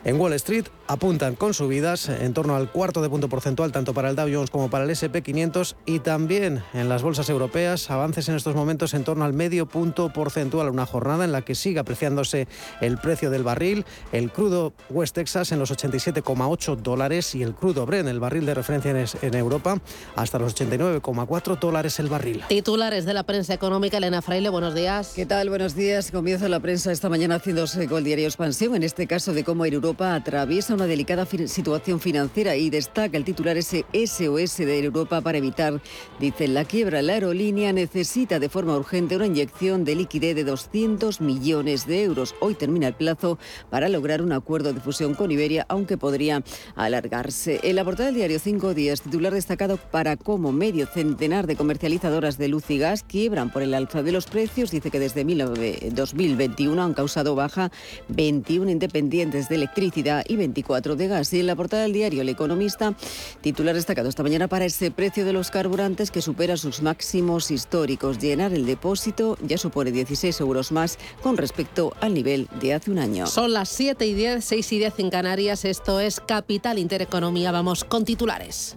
en 0.04 0.20
Wall 0.20 0.34
Street 0.34 0.66
apuntan 0.86 1.34
con 1.34 1.54
subidas 1.54 2.08
en 2.08 2.34
torno 2.34 2.54
al 2.54 2.70
cuarto 2.70 3.02
de 3.02 3.08
punto 3.08 3.28
porcentual, 3.28 3.72
tanto 3.72 3.94
para 3.94 4.10
el 4.10 4.16
Dow 4.16 4.28
Jones 4.30 4.50
como 4.50 4.70
para 4.70 4.84
el 4.84 4.90
SP500 4.90 5.76
y 5.86 6.00
también 6.00 6.62
en 6.74 6.88
las 6.88 7.02
bolsas 7.02 7.28
europeas, 7.30 7.90
avances 7.90 8.28
en 8.28 8.36
estos 8.36 8.54
momentos 8.54 8.92
en 8.92 9.04
torno 9.04 9.24
al 9.24 9.32
medio 9.32 9.66
punto 9.66 10.12
porcentual, 10.12 10.68
una 10.68 10.86
jornada 10.86 11.24
en 11.24 11.32
la 11.32 11.42
que 11.42 11.54
sigue 11.54 11.80
apreciándose 11.80 12.48
el 12.80 12.98
precio 12.98 13.30
del 13.30 13.42
barril, 13.42 13.86
el 14.12 14.30
crudo 14.30 14.74
West 14.90 15.14
Texas 15.14 15.52
en 15.52 15.58
los 15.58 15.72
87,8 15.72 16.76
dólares 16.76 17.34
y 17.34 17.42
el 17.42 17.54
crudo 17.54 17.86
Brent, 17.86 18.08
el 18.08 18.20
barril 18.20 18.44
de 18.44 18.54
referencia 18.54 18.92
en 19.22 19.34
Europa, 19.34 19.78
hasta 20.16 20.38
los 20.38 20.54
89,4 20.54 21.58
dólares 21.58 21.77
el 21.78 22.08
barril. 22.08 22.42
Titulares 22.48 23.04
de 23.04 23.14
la 23.14 23.22
prensa 23.22 23.54
económica, 23.54 23.98
Elena 23.98 24.20
Fraile, 24.20 24.48
buenos 24.48 24.74
días. 24.74 25.12
¿Qué 25.14 25.26
tal? 25.26 25.48
Buenos 25.48 25.76
días. 25.76 26.10
Comienza 26.10 26.48
la 26.48 26.58
prensa 26.58 26.90
esta 26.90 27.08
mañana 27.08 27.36
haciéndose 27.36 27.86
con 27.86 27.98
el 27.98 28.04
diario 28.04 28.26
Expansión, 28.26 28.74
en 28.74 28.82
este 28.82 29.06
caso 29.06 29.32
de 29.32 29.44
cómo 29.44 29.64
Europa 29.64 30.14
atraviesa 30.14 30.74
una 30.74 30.86
delicada 30.86 31.24
situación 31.24 32.00
financiera 32.00 32.56
y 32.56 32.68
destaca 32.68 33.16
el 33.16 33.24
titular 33.24 33.56
ese 33.56 33.84
SOS 33.92 34.56
de 34.56 34.84
Europa 34.84 35.20
para 35.20 35.38
evitar, 35.38 35.80
dice, 36.18 36.48
la 36.48 36.64
quiebra. 36.64 37.00
La 37.00 37.12
aerolínea 37.12 37.72
necesita 37.72 38.40
de 38.40 38.48
forma 38.48 38.76
urgente 38.76 39.14
una 39.14 39.26
inyección 39.26 39.84
de 39.84 39.94
liquidez 39.94 40.34
de 40.34 40.42
200 40.42 41.20
millones 41.20 41.86
de 41.86 42.02
euros. 42.02 42.34
Hoy 42.40 42.54
termina 42.54 42.88
el 42.88 42.94
plazo 42.94 43.38
para 43.70 43.88
lograr 43.88 44.20
un 44.20 44.32
acuerdo 44.32 44.72
de 44.72 44.80
fusión 44.80 45.14
con 45.14 45.30
Iberia, 45.30 45.64
aunque 45.68 45.96
podría 45.96 46.42
alargarse. 46.74 47.60
En 47.62 47.76
la 47.76 47.84
portada 47.84 48.06
del 48.06 48.16
diario 48.16 48.40
Cinco 48.40 48.74
Días, 48.74 49.00
titular 49.02 49.32
destacado 49.32 49.76
para 49.76 50.16
cómo 50.16 50.50
medio 50.50 50.86
centenar 50.86 51.46
de 51.46 51.56
comercializadoras 51.68 52.38
de 52.38 52.48
luz 52.48 52.70
y 52.70 52.78
gas 52.78 53.02
quiebran 53.02 53.52
por 53.52 53.60
el 53.60 53.74
alza 53.74 54.02
de 54.02 54.10
los 54.10 54.24
precios. 54.24 54.70
Dice 54.70 54.90
que 54.90 54.98
desde 54.98 55.22
2021 55.22 56.82
han 56.82 56.94
causado 56.94 57.34
baja 57.34 57.70
21 58.08 58.70
independientes 58.70 59.50
de 59.50 59.56
electricidad 59.56 60.24
y 60.26 60.36
24 60.36 60.96
de 60.96 61.08
gas. 61.08 61.30
Y 61.34 61.40
en 61.40 61.46
la 61.46 61.56
portada 61.56 61.82
del 61.82 61.92
diario 61.92 62.22
El 62.22 62.30
Economista, 62.30 62.94
titular 63.42 63.74
destacado 63.74 64.08
esta 64.08 64.22
mañana 64.22 64.48
para 64.48 64.64
ese 64.64 64.90
precio 64.90 65.26
de 65.26 65.34
los 65.34 65.50
carburantes 65.50 66.10
que 66.10 66.22
supera 66.22 66.56
sus 66.56 66.80
máximos 66.80 67.50
históricos. 67.50 68.18
Llenar 68.18 68.54
el 68.54 68.64
depósito 68.64 69.36
ya 69.42 69.58
supone 69.58 69.92
16 69.92 70.40
euros 70.40 70.72
más 70.72 70.98
con 71.22 71.36
respecto 71.36 71.92
al 72.00 72.14
nivel 72.14 72.48
de 72.62 72.72
hace 72.72 72.90
un 72.90 72.98
año. 72.98 73.26
Son 73.26 73.52
las 73.52 73.68
7 73.68 74.06
y 74.06 74.14
10, 74.14 74.42
6 74.42 74.72
y 74.72 74.78
10 74.78 74.98
en 75.00 75.10
Canarias. 75.10 75.66
Esto 75.66 76.00
es 76.00 76.18
Capital 76.18 76.78
Intereconomía. 76.78 77.52
Vamos 77.52 77.84
con 77.84 78.06
titulares. 78.06 78.72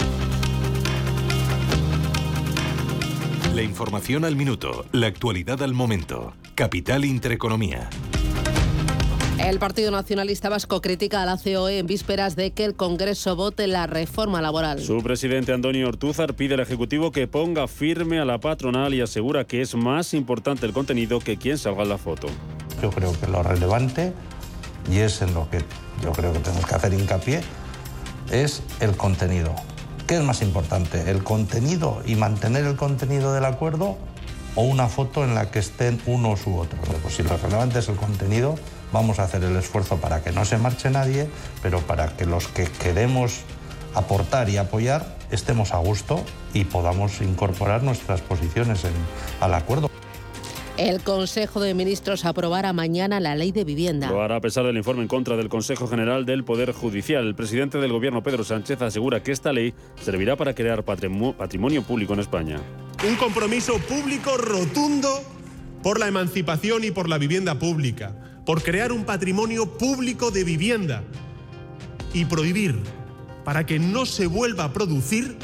La 3.56 3.64
información 3.64 4.24
al 4.24 4.38
minuto, 4.38 4.86
la 4.94 5.08
actualidad 5.08 5.62
al 5.62 5.74
momento. 5.74 6.32
Capital 6.56 7.04
Intereconomía. 7.04 7.90
El 9.40 9.60
Partido 9.60 9.92
Nacionalista 9.92 10.48
Vasco 10.48 10.82
critica 10.82 11.22
a 11.22 11.26
la 11.26 11.38
COE 11.38 11.80
en 11.80 11.86
vísperas 11.86 12.38
de 12.38 12.52
que 12.52 12.64
el 12.64 12.76
Congreso 12.76 13.36
vote 13.36 13.68
la 13.68 13.88
reforma 13.88 14.42
laboral. 14.42 14.80
Su 14.80 15.04
presidente 15.04 15.52
Antonio 15.52 15.90
Ortúzar 15.90 16.34
pide 16.34 16.54
al 16.54 16.62
Ejecutivo 16.62 17.12
que 17.12 17.28
ponga 17.28 17.68
firme 17.68 18.20
a 18.20 18.26
la 18.26 18.40
patronal 18.40 18.94
y 18.94 19.02
asegura 19.02 19.44
que 19.44 19.60
es 19.62 19.76
más 19.76 20.14
importante 20.14 20.66
el 20.66 20.72
contenido 20.72 21.20
que 21.20 21.36
quien 21.36 21.58
salga 21.58 21.84
en 21.84 21.90
la 21.90 21.98
foto. 21.98 22.30
Yo 22.82 22.90
creo 22.90 23.12
que 23.20 23.28
lo 23.28 23.44
relevante, 23.44 24.14
y 24.90 25.00
es 25.00 25.22
en 25.22 25.34
lo 25.34 25.50
que 25.50 25.58
yo 26.02 26.14
creo 26.14 26.32
que 26.32 26.40
tenemos 26.40 26.66
que 26.66 26.76
hacer 26.76 26.94
hincapié, 26.94 27.42
es 28.32 28.64
el 28.80 28.96
contenido. 28.96 29.54
¿Qué 30.12 30.18
es 30.18 30.24
más 30.24 30.42
importante, 30.42 31.10
el 31.10 31.24
contenido 31.24 32.04
y 32.06 32.16
mantener 32.16 32.66
el 32.66 32.76
contenido 32.76 33.32
del 33.32 33.46
acuerdo 33.46 33.96
o 34.56 34.64
una 34.64 34.90
foto 34.90 35.24
en 35.24 35.36
la 35.36 35.52
que 35.52 35.60
estén 35.60 36.02
unos 36.06 36.46
u 36.48 36.58
otros? 36.58 36.82
Pues 37.02 37.16
si 37.16 37.24
lo 37.24 37.38
relevante 37.38 37.80
es 37.80 37.88
el 37.88 37.96
contenido, 37.96 38.56
vamos 38.92 39.20
a 39.20 39.24
hacer 39.24 39.42
el 39.46 39.56
esfuerzo 39.56 40.02
para 40.02 40.22
que 40.22 40.34
no 40.34 40.44
se 40.44 40.58
marche 40.58 40.90
nadie, 40.90 41.30
pero 41.62 41.80
para 41.80 42.10
que 42.18 42.26
los 42.26 42.50
que 42.50 42.66
queremos 42.66 43.40
aportar 43.96 44.50
y 44.50 44.58
apoyar 44.58 45.16
estemos 45.32 45.74
a 45.74 45.78
gusto 45.78 46.22
y 46.54 46.66
podamos 46.66 47.22
incorporar 47.22 47.82
nuestras 47.82 48.20
posiciones 48.20 48.82
al 49.40 49.54
acuerdo. 49.54 49.90
El 50.78 51.02
Consejo 51.02 51.60
de 51.60 51.74
Ministros 51.74 52.26
aprobará 52.26 52.74
mañana 52.74 53.20
la 53.20 53.36
ley 53.36 53.52
de 53.52 53.64
vivienda. 53.64 54.10
Lo 54.10 54.22
hará 54.22 54.38
a 54.38 54.42
pesar 54.42 54.66
del 54.66 54.78
informe 54.78 55.02
en 55.02 55.08
contra 55.08 55.36
del 55.36 55.50
Consejo 55.50 55.88
General 55.88 56.26
del 56.26 56.44
Poder 56.44 56.72
Judicial. 56.72 57.28
El 57.28 57.36
presidente 57.36 57.78
del 57.78 57.92
Gobierno, 57.92 58.24
Pedro 58.24 58.44
Sánchez, 58.44 58.82
asegura 58.82 59.22
que 59.22 59.32
esta 59.32 59.54
ley 59.54 59.74
servirá 60.02 60.36
para 60.36 60.56
crear 60.56 60.84
patrimonio 60.84 61.84
público 61.84 62.14
en 62.14 62.22
España. 62.22 62.60
Un 63.08 63.16
compromiso 63.16 63.78
público 63.80 64.38
rotundo 64.38 65.10
por 65.84 66.00
la 66.00 66.08
emancipación 66.08 66.84
y 66.84 66.92
por 66.92 67.10
la 67.10 67.18
vivienda 67.18 67.60
pública, 67.60 68.16
por 68.46 68.64
crear 68.64 68.92
un 68.92 69.04
patrimonio 69.04 69.78
público 69.78 70.32
de 70.32 70.44
vivienda 70.44 71.04
y 72.14 72.26
prohibir 72.26 72.80
para 73.44 73.66
que 73.66 73.80
no 73.80 74.06
se 74.06 74.28
vuelva 74.28 74.66
a 74.66 74.74
producir 74.74 75.36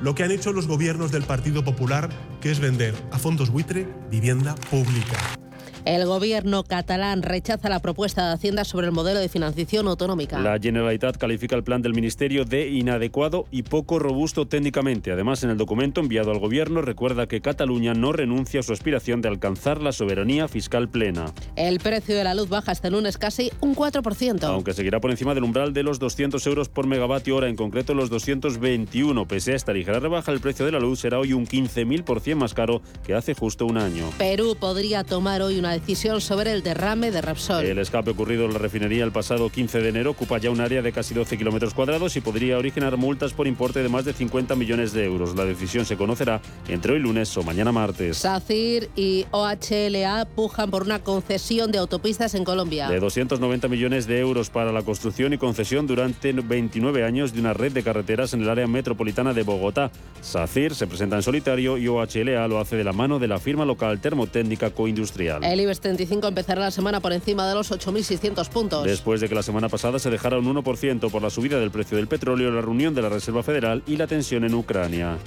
lo 0.00 0.14
que 0.14 0.22
han 0.22 0.30
hecho 0.30 0.52
los 0.52 0.66
gobiernos 0.66 1.12
del 1.12 1.24
Partido 1.24 1.64
Popular, 1.64 2.08
que 2.40 2.50
es 2.50 2.60
vender 2.60 2.94
a 3.10 3.18
fondos 3.18 3.50
buitre 3.50 3.86
vivienda 4.10 4.54
pública. 4.70 5.39
El 5.86 6.04
gobierno 6.04 6.62
catalán 6.62 7.22
rechaza 7.22 7.70
la 7.70 7.80
propuesta 7.80 8.28
de 8.28 8.34
Hacienda 8.34 8.64
sobre 8.64 8.86
el 8.86 8.92
modelo 8.92 9.18
de 9.18 9.30
financiación 9.30 9.88
autonómica. 9.88 10.38
La 10.38 10.58
Generalitat 10.58 11.16
califica 11.16 11.56
el 11.56 11.64
plan 11.64 11.80
del 11.80 11.94
Ministerio 11.94 12.44
de 12.44 12.68
inadecuado 12.68 13.46
y 13.50 13.62
poco 13.62 13.98
robusto 13.98 14.46
técnicamente. 14.46 15.10
Además, 15.10 15.42
en 15.42 15.50
el 15.50 15.56
documento 15.56 16.00
enviado 16.00 16.32
al 16.32 16.38
gobierno 16.38 16.82
recuerda 16.82 17.26
que 17.26 17.40
Cataluña 17.40 17.94
no 17.94 18.12
renuncia 18.12 18.60
a 18.60 18.62
su 18.62 18.74
aspiración 18.74 19.22
de 19.22 19.28
alcanzar 19.28 19.80
la 19.80 19.92
soberanía 19.92 20.48
fiscal 20.48 20.90
plena. 20.90 21.32
El 21.56 21.80
precio 21.80 22.14
de 22.14 22.24
la 22.24 22.34
luz 22.34 22.50
baja 22.50 22.72
este 22.72 22.90
lunes 22.90 23.16
casi 23.16 23.50
un 23.60 23.74
4%. 23.74 24.44
Aunque 24.44 24.74
seguirá 24.74 25.00
por 25.00 25.10
encima 25.10 25.34
del 25.34 25.44
umbral 25.44 25.72
de 25.72 25.82
los 25.82 25.98
200 25.98 26.46
euros 26.46 26.68
por 26.68 26.86
megavatio 26.86 27.36
hora, 27.36 27.48
en 27.48 27.56
concreto 27.56 27.94
los 27.94 28.10
221. 28.10 29.26
Pese 29.26 29.52
a 29.52 29.56
esta 29.56 29.72
ligera 29.72 29.98
rebaja, 29.98 30.30
el 30.30 30.40
precio 30.40 30.66
de 30.66 30.72
la 30.72 30.78
luz 30.78 31.00
será 31.00 31.18
hoy 31.18 31.32
un 31.32 31.46
15.000% 31.46 32.34
más 32.34 32.52
caro 32.52 32.82
que 33.06 33.14
hace 33.14 33.32
justo 33.32 33.64
un 33.64 33.78
año. 33.78 34.10
Perú 34.18 34.56
podría 34.60 35.04
tomar 35.04 35.40
hoy 35.40 35.58
una 35.58 35.69
decisión 35.72 36.20
sobre 36.20 36.52
el 36.52 36.62
derrame 36.62 37.10
de 37.10 37.20
Repsol. 37.20 37.64
El 37.64 37.78
escape 37.78 38.10
ocurrido 38.10 38.46
en 38.46 38.52
la 38.52 38.58
refinería 38.58 39.04
el 39.04 39.12
pasado 39.12 39.50
15 39.50 39.80
de 39.80 39.88
enero 39.88 40.10
ocupa 40.10 40.38
ya 40.38 40.50
un 40.50 40.60
área 40.60 40.82
de 40.82 40.92
casi 40.92 41.14
12 41.14 41.38
kilómetros 41.38 41.74
cuadrados 41.74 42.16
y 42.16 42.20
podría 42.20 42.58
originar 42.58 42.96
multas 42.96 43.32
por 43.32 43.46
importe 43.46 43.82
de 43.82 43.88
más 43.88 44.04
de 44.04 44.12
50 44.12 44.54
millones 44.56 44.92
de 44.92 45.04
euros. 45.04 45.36
La 45.36 45.44
decisión 45.44 45.84
se 45.84 45.96
conocerá 45.96 46.40
entre 46.68 46.92
hoy 46.92 46.98
lunes 46.98 47.36
o 47.36 47.42
mañana 47.42 47.72
martes. 47.72 48.18
SACIR 48.18 48.90
y 48.96 49.26
OHLA 49.30 50.26
pujan 50.34 50.70
por 50.70 50.82
una 50.82 51.00
concesión 51.00 51.72
de 51.72 51.78
autopistas 51.78 52.34
en 52.34 52.44
Colombia. 52.44 52.88
De 52.88 53.00
290 53.00 53.68
millones 53.68 54.06
de 54.06 54.20
euros 54.20 54.50
para 54.50 54.72
la 54.72 54.82
construcción 54.82 55.32
y 55.32 55.38
concesión 55.38 55.86
durante 55.86 56.32
29 56.32 57.04
años 57.04 57.32
de 57.32 57.40
una 57.40 57.52
red 57.52 57.72
de 57.72 57.82
carreteras 57.82 58.34
en 58.34 58.42
el 58.42 58.48
área 58.48 58.66
metropolitana 58.66 59.32
de 59.32 59.42
Bogotá. 59.42 59.90
SACIR 60.20 60.74
se 60.74 60.86
presenta 60.86 61.16
en 61.16 61.22
solitario 61.22 61.78
y 61.78 61.88
OHLA 61.88 62.46
lo 62.48 62.60
hace 62.60 62.76
de 62.76 62.84
la 62.84 62.92
mano 62.92 63.18
de 63.18 63.28
la 63.28 63.38
firma 63.38 63.64
local 63.64 64.00
termotécnica 64.00 64.70
coindustrial. 64.70 65.42
El 65.60 65.64
IBEX 65.64 65.80
35 65.80 66.26
empezará 66.26 66.62
la 66.62 66.70
semana 66.70 67.00
por 67.00 67.12
encima 67.12 67.46
de 67.46 67.54
los 67.54 67.70
8.600 67.70 68.48
puntos. 68.48 68.84
Después 68.84 69.20
de 69.20 69.28
que 69.28 69.34
la 69.34 69.42
semana 69.42 69.68
pasada 69.68 69.98
se 69.98 70.08
dejara 70.08 70.38
un 70.38 70.46
1% 70.46 71.10
por 71.10 71.20
la 71.20 71.28
subida 71.28 71.60
del 71.60 71.70
precio 71.70 71.98
del 71.98 72.08
petróleo, 72.08 72.50
la 72.50 72.62
reunión 72.62 72.94
de 72.94 73.02
la 73.02 73.10
Reserva 73.10 73.42
Federal 73.42 73.82
y 73.86 73.98
la 73.98 74.06
tensión 74.06 74.44
en 74.44 74.54
Ucrania. 74.54 75.18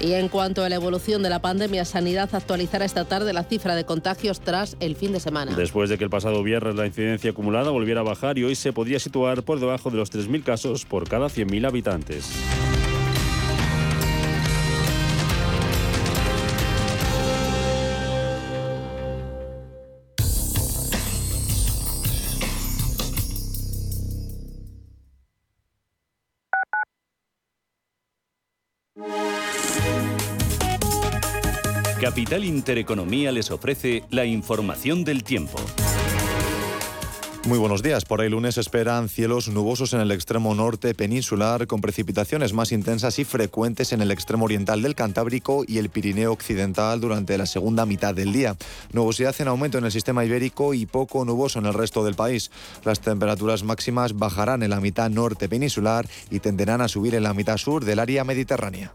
Y 0.00 0.14
en 0.14 0.28
cuanto 0.28 0.64
a 0.64 0.70
la 0.70 0.76
evolución 0.76 1.22
de 1.22 1.28
la 1.28 1.42
pandemia, 1.42 1.84
Sanidad 1.84 2.34
actualizará 2.34 2.86
esta 2.86 3.04
tarde 3.04 3.34
la 3.34 3.44
cifra 3.44 3.74
de 3.74 3.84
contagios 3.84 4.40
tras 4.40 4.78
el 4.80 4.96
fin 4.96 5.12
de 5.12 5.20
semana. 5.20 5.54
Después 5.54 5.90
de 5.90 5.98
que 5.98 6.04
el 6.04 6.10
pasado 6.10 6.42
viernes 6.42 6.74
la 6.74 6.86
incidencia 6.86 7.32
acumulada 7.32 7.70
volviera 7.70 8.00
a 8.00 8.04
bajar 8.04 8.38
y 8.38 8.44
hoy 8.44 8.54
se 8.54 8.72
podría 8.72 8.98
situar 8.98 9.42
por 9.42 9.60
debajo 9.60 9.90
de 9.90 9.98
los 9.98 10.10
3.000 10.10 10.42
casos 10.42 10.86
por 10.86 11.06
cada 11.06 11.26
100.000 11.26 11.66
habitantes. 11.66 12.30
Capital 32.16 32.44
Intereconomía 32.44 33.30
les 33.30 33.50
ofrece 33.50 34.02
la 34.08 34.24
información 34.24 35.04
del 35.04 35.22
tiempo. 35.22 35.58
Muy 37.44 37.58
buenos 37.58 37.82
días. 37.82 38.06
Por 38.06 38.22
el 38.22 38.32
lunes 38.32 38.56
esperan 38.56 39.10
cielos 39.10 39.48
nubosos 39.48 39.92
en 39.92 40.00
el 40.00 40.10
extremo 40.10 40.54
norte 40.54 40.94
peninsular, 40.94 41.66
con 41.66 41.82
precipitaciones 41.82 42.54
más 42.54 42.72
intensas 42.72 43.18
y 43.18 43.26
frecuentes 43.26 43.92
en 43.92 44.00
el 44.00 44.10
extremo 44.10 44.46
oriental 44.46 44.80
del 44.80 44.94
Cantábrico 44.94 45.62
y 45.68 45.76
el 45.76 45.90
Pirineo 45.90 46.32
occidental 46.32 47.02
durante 47.02 47.36
la 47.36 47.44
segunda 47.44 47.84
mitad 47.84 48.14
del 48.14 48.32
día. 48.32 48.56
Nubosidad 48.94 49.38
en 49.38 49.48
aumento 49.48 49.76
en 49.76 49.84
el 49.84 49.92
sistema 49.92 50.24
ibérico 50.24 50.72
y 50.72 50.86
poco 50.86 51.22
nuboso 51.26 51.58
en 51.58 51.66
el 51.66 51.74
resto 51.74 52.02
del 52.02 52.14
país. 52.14 52.50
Las 52.82 53.00
temperaturas 53.00 53.62
máximas 53.62 54.16
bajarán 54.16 54.62
en 54.62 54.70
la 54.70 54.80
mitad 54.80 55.10
norte 55.10 55.50
peninsular 55.50 56.08
y 56.30 56.38
tenderán 56.38 56.80
a 56.80 56.88
subir 56.88 57.14
en 57.14 57.24
la 57.24 57.34
mitad 57.34 57.58
sur 57.58 57.84
del 57.84 57.98
área 57.98 58.24
mediterránea. 58.24 58.94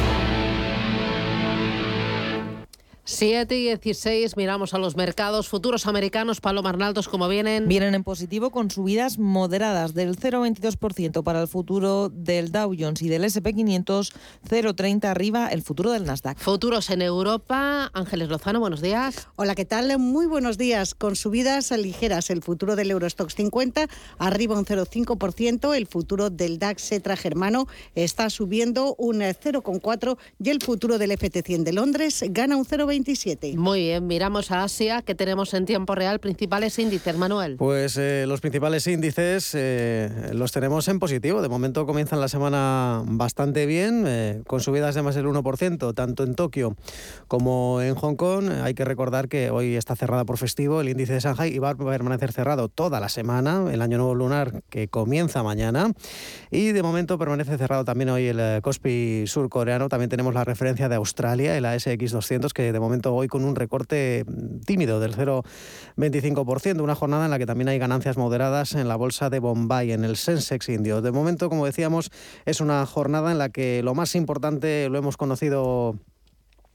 7 3.11 3.57
y 3.57 3.63
16, 3.63 4.37
miramos 4.37 4.73
a 4.73 4.77
los 4.77 4.95
mercados 4.95 5.49
futuros 5.49 5.85
americanos. 5.85 6.39
Paloma 6.39 6.69
Arnaldos, 6.69 7.09
¿cómo 7.09 7.27
vienen? 7.27 7.67
Vienen 7.67 7.93
en 7.93 8.03
positivo 8.03 8.51
con 8.51 8.71
subidas 8.71 9.19
moderadas 9.19 9.93
del 9.93 10.17
0,22% 10.17 11.21
para 11.21 11.41
el 11.41 11.47
futuro 11.47 12.09
del 12.09 12.51
Dow 12.51 12.73
Jones 12.77 13.01
y 13.01 13.09
del 13.09 13.25
SP500, 13.25 14.13
0,30 14.49 15.05
arriba 15.05 15.49
el 15.49 15.61
futuro 15.61 15.91
del 15.91 16.05
Nasdaq. 16.05 16.37
Futuros 16.37 16.89
en 16.89 17.01
Europa. 17.01 17.91
Ángeles 17.93 18.29
Lozano, 18.29 18.59
buenos 18.59 18.81
días. 18.81 19.27
Hola, 19.35 19.55
¿qué 19.55 19.65
tal? 19.65 19.99
Muy 19.99 20.25
buenos 20.25 20.57
días. 20.57 20.95
Con 20.95 21.15
subidas 21.15 21.71
ligeras, 21.71 22.29
el 22.29 22.41
futuro 22.41 22.75
del 22.75 22.91
Eurostox 22.91 23.35
50 23.35 23.87
arriba 24.19 24.57
un 24.57 24.65
0,5%, 24.65 25.75
el 25.75 25.87
futuro 25.87 26.29
del 26.29 26.59
DAX 26.59 26.81
Setra 26.81 27.17
Germano 27.17 27.67
está 27.93 28.29
subiendo 28.29 28.95
un 28.97 29.19
0,4% 29.19 30.17
y 30.43 30.49
el 30.49 30.61
futuro 30.61 30.97
del 30.97 31.11
FT100 31.11 31.63
de 31.63 31.73
Londres 31.73 32.23
gana 32.29 32.55
un 32.55 32.65
0,20%. 32.65 33.00
Muy 33.57 33.79
bien, 33.79 34.05
miramos 34.05 34.51
a 34.51 34.63
Asia, 34.63 35.01
que 35.01 35.15
tenemos 35.15 35.53
en 35.53 35.65
tiempo 35.65 35.95
real 35.95 36.19
principales 36.19 36.77
índices, 36.77 37.17
Manuel. 37.17 37.55
Pues 37.57 37.97
eh, 37.97 38.25
los 38.27 38.41
principales 38.41 38.85
índices 38.87 39.51
eh, 39.55 40.31
los 40.33 40.51
tenemos 40.51 40.87
en 40.87 40.99
positivo. 40.99 41.41
De 41.41 41.49
momento 41.49 41.85
comienzan 41.85 42.19
la 42.19 42.27
semana 42.27 43.01
bastante 43.05 43.65
bien, 43.65 44.03
eh, 44.07 44.41
con 44.45 44.59
subidas 44.59 44.95
de 44.95 45.01
más 45.01 45.15
del 45.15 45.25
1%, 45.25 45.95
tanto 45.95 46.23
en 46.23 46.35
Tokio 46.35 46.75
como 47.27 47.81
en 47.81 47.95
Hong 47.95 48.15
Kong. 48.15 48.49
Hay 48.63 48.73
que 48.73 48.85
recordar 48.85 49.29
que 49.29 49.49
hoy 49.49 49.75
está 49.75 49.95
cerrada 49.95 50.25
por 50.25 50.37
festivo 50.37 50.81
el 50.81 50.89
índice 50.89 51.13
de 51.13 51.19
Shanghai 51.21 51.53
y 51.53 51.59
va 51.59 51.71
a 51.71 51.75
permanecer 51.75 52.31
cerrado 52.31 52.69
toda 52.69 52.99
la 52.99 53.09
semana, 53.09 53.65
el 53.71 53.81
año 53.81 53.97
nuevo 53.97 54.15
lunar 54.15 54.63
que 54.69 54.87
comienza 54.87 55.43
mañana. 55.43 55.91
Y 56.51 56.71
de 56.71 56.83
momento 56.83 57.17
permanece 57.17 57.57
cerrado 57.57 57.85
también 57.85 58.09
hoy 58.09 58.27
el 58.27 58.61
Kospi 58.61 59.25
surcoreano. 59.27 59.89
También 59.89 60.09
tenemos 60.09 60.33
la 60.33 60.43
referencia 60.43 60.89
de 60.89 60.95
Australia, 60.95 61.57
el 61.57 61.65
ASX 61.65 62.11
200, 62.11 62.53
que 62.53 62.71
de 62.71 62.79
momento 62.81 63.15
hoy 63.15 63.27
con 63.27 63.45
un 63.45 63.55
recorte 63.55 64.25
tímido 64.65 64.99
del 64.99 65.15
0,25%, 65.15 66.81
una 66.81 66.95
jornada 66.95 67.25
en 67.25 67.31
la 67.31 67.39
que 67.39 67.45
también 67.45 67.69
hay 67.69 67.79
ganancias 67.79 68.17
moderadas 68.17 68.73
en 68.73 68.87
la 68.87 68.95
bolsa 68.95 69.29
de 69.29 69.39
Bombay, 69.39 69.93
en 69.93 70.03
el 70.03 70.17
Sensex 70.17 70.67
indio. 70.69 71.01
De 71.01 71.11
momento, 71.11 71.49
como 71.49 71.65
decíamos, 71.65 72.11
es 72.45 72.59
una 72.59 72.85
jornada 72.85 73.31
en 73.31 73.37
la 73.37 73.49
que 73.49 73.81
lo 73.83 73.95
más 73.95 74.15
importante 74.15 74.89
lo 74.89 74.97
hemos 74.97 75.15
conocido 75.15 75.95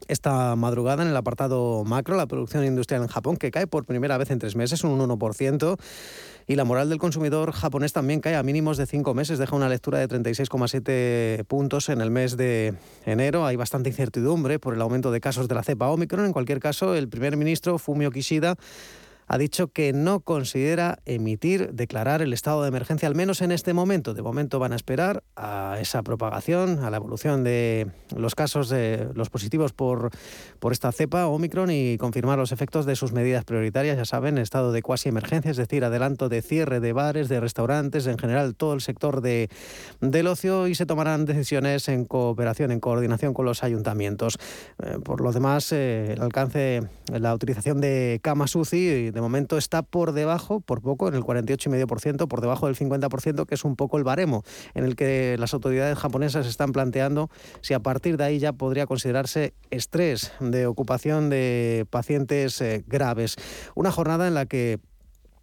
esta 0.07 0.55
madrugada 0.55 1.03
en 1.03 1.09
el 1.09 1.17
apartado 1.17 1.83
macro, 1.83 2.15
la 2.15 2.27
producción 2.27 2.65
industrial 2.65 3.01
en 3.01 3.07
Japón, 3.07 3.37
que 3.37 3.51
cae 3.51 3.67
por 3.67 3.85
primera 3.85 4.17
vez 4.17 4.31
en 4.31 4.39
tres 4.39 4.55
meses, 4.55 4.83
un 4.83 4.99
1%. 4.99 5.77
Y 6.49 6.55
la 6.55 6.63
moral 6.63 6.87
del 6.87 6.97
consumidor 6.97 7.51
japonés 7.51 7.91
también 7.91 8.21
cae 8.21 8.37
a 8.37 8.41
mínimos 8.41 8.77
de 8.77 8.85
cinco 8.85 9.13
meses, 9.13 9.37
deja 9.37 9.53
una 9.53 9.67
lectura 9.67 9.99
de 9.99 10.07
36,7 10.07 11.43
puntos 11.43 11.89
en 11.89 11.99
el 11.99 12.09
mes 12.09 12.37
de 12.37 12.73
enero. 13.05 13.45
Hay 13.45 13.57
bastante 13.57 13.89
incertidumbre 13.89 14.57
por 14.57 14.73
el 14.73 14.81
aumento 14.81 15.11
de 15.11 15.19
casos 15.19 15.49
de 15.49 15.55
la 15.55 15.63
cepa 15.63 15.89
Omicron. 15.89 16.25
En 16.25 16.31
cualquier 16.31 16.61
caso, 16.61 16.95
el 16.95 17.09
primer 17.09 17.35
ministro 17.35 17.77
Fumio 17.77 18.11
Kishida 18.11 18.55
ha 19.27 19.37
dicho 19.37 19.67
que 19.67 19.91
no 19.91 20.21
considera 20.21 20.99
emitir, 21.05 21.73
declarar 21.73 22.21
el 22.21 22.31
estado 22.31 22.61
de 22.61 22.69
emergencia, 22.69 23.07
al 23.07 23.15
menos 23.15 23.41
en 23.41 23.51
este 23.51 23.73
momento. 23.73 24.13
De 24.13 24.21
momento 24.21 24.57
van 24.57 24.71
a 24.71 24.77
esperar 24.77 25.23
a 25.35 25.77
esa 25.81 26.01
propagación, 26.01 26.79
a 26.79 26.89
la 26.89 26.97
evolución 26.97 27.43
de 27.43 27.91
los 28.15 28.35
casos 28.35 28.69
de 28.69 29.09
los 29.15 29.29
positivos 29.29 29.73
por, 29.73 30.11
por 30.59 30.71
esta 30.71 30.93
cepa 30.93 31.27
Omicron 31.27 31.69
y 31.71 31.97
confirmar 31.97 32.37
los 32.37 32.53
efectos 32.53 32.85
de 32.85 32.95
sus 32.95 33.11
medidas 33.11 33.43
prioritarias. 33.43 33.97
Ya 33.97 34.05
saben, 34.05 34.37
estado 34.37 34.71
de 34.71 34.81
cuasi 34.81 35.09
emergencia, 35.09 35.51
es 35.51 35.57
decir, 35.57 35.83
adelanto 35.83 36.29
de 36.29 36.41
cierre 36.41 36.79
de 36.79 36.93
bares, 36.93 37.27
de 37.27 37.41
restaurantes, 37.41 38.07
en 38.07 38.17
general 38.17 38.55
todo 38.55 38.73
el 38.73 38.81
sector 38.81 39.19
de, 39.19 39.49
del 39.99 40.27
ocio 40.27 40.67
y 40.67 40.75
se 40.75 40.85
tomarán 40.85 41.25
decisiones 41.25 41.89
en 41.89 42.05
cooperación, 42.05 42.71
en 42.71 42.79
coordinación 42.79 43.33
con 43.33 43.45
los 43.45 43.61
ayuntamientos. 43.63 44.37
Eh, 44.81 44.99
por 45.03 45.19
lo 45.19 45.33
demás, 45.33 45.73
eh, 45.73 46.13
el 46.13 46.21
alcance, 46.21 46.81
la 47.11 47.33
utilización 47.33 47.81
de 47.81 48.19
camas 48.23 48.55
UCI 48.55 49.16
de 49.17 49.21
momento 49.21 49.57
está 49.57 49.81
por 49.81 50.11
debajo, 50.11 50.59
por 50.59 50.83
poco, 50.83 51.07
en 51.07 51.15
el 51.15 51.23
48,5%, 51.23 52.27
por 52.27 52.39
debajo 52.39 52.67
del 52.67 52.75
50%, 52.75 53.47
que 53.47 53.55
es 53.55 53.65
un 53.65 53.75
poco 53.75 53.97
el 53.97 54.03
baremo 54.03 54.43
en 54.75 54.83
el 54.83 54.95
que 54.95 55.37
las 55.39 55.55
autoridades 55.55 55.97
japonesas 55.97 56.45
están 56.45 56.71
planteando 56.71 57.31
si 57.61 57.73
a 57.73 57.79
partir 57.79 58.15
de 58.17 58.25
ahí 58.25 58.37
ya 58.37 58.53
podría 58.53 58.85
considerarse 58.85 59.55
estrés 59.71 60.33
de 60.39 60.67
ocupación 60.67 61.31
de 61.31 61.87
pacientes 61.89 62.61
eh, 62.61 62.83
graves. 62.85 63.37
Una 63.73 63.91
jornada 63.91 64.27
en 64.27 64.35
la 64.35 64.45
que 64.45 64.77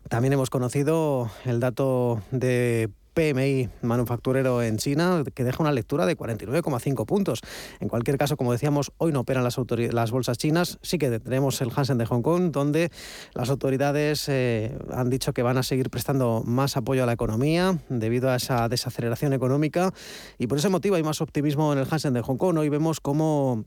también 0.09 0.35
hemos 0.35 0.51
conocido 0.51 1.29
el 1.45 1.59
dato 1.59 2.23
de 2.31 2.91
PMI 3.15 3.71
manufacturero 3.83 4.63
en 4.63 4.77
China, 4.77 5.23
que 5.35 5.45
deja 5.45 5.63
una 5.63 5.73
lectura 5.73 6.05
de 6.05 6.17
49,5 6.17 7.07
puntos. 7.07 7.41
En 7.81 7.89
cualquier 7.89 8.19
caso, 8.19 8.37
como 8.37 8.53
decíamos, 8.53 8.93
hoy 8.99 9.13
no 9.13 9.21
operan 9.21 9.45
las, 9.45 10.11
bolsas 10.11 10.39
chinas. 10.39 10.79
Sí 10.83 10.99
que 10.99 11.21
tenemos 11.21 11.61
el 11.61 11.71
Hansen 11.75 11.99
de 11.99 12.07
Hong 12.07 12.23
Kong, 12.23 12.51
donde 12.51 12.91
las 13.35 13.49
autoridades 13.51 14.29
eh, 14.29 14.77
han 14.93 15.09
dicho 15.09 15.33
que 15.33 15.43
van 15.43 15.57
a 15.57 15.63
seguir 15.63 15.91
prestando 15.91 16.43
más 16.45 16.77
apoyo 16.77 17.05
a 17.05 17.07
la 17.07 17.13
economía 17.13 17.79
debido 17.89 18.31
a 18.31 18.37
esa 18.37 18.69
desaceleración 18.69 19.33
económica. 19.33 19.93
Y 20.39 20.47
por 20.47 20.59
ese 20.59 20.69
motivo 20.69 20.97
hay 20.97 21.03
más 21.03 21.21
optimismo 21.21 21.73
en 21.73 21.79
el 21.79 21.87
Hansen 21.89 22.15
de 22.15 22.23
Hong 22.23 22.37
Kong. 22.37 22.59
Hoy 22.59 22.69
vemos 22.69 23.01
cómo 23.01 23.65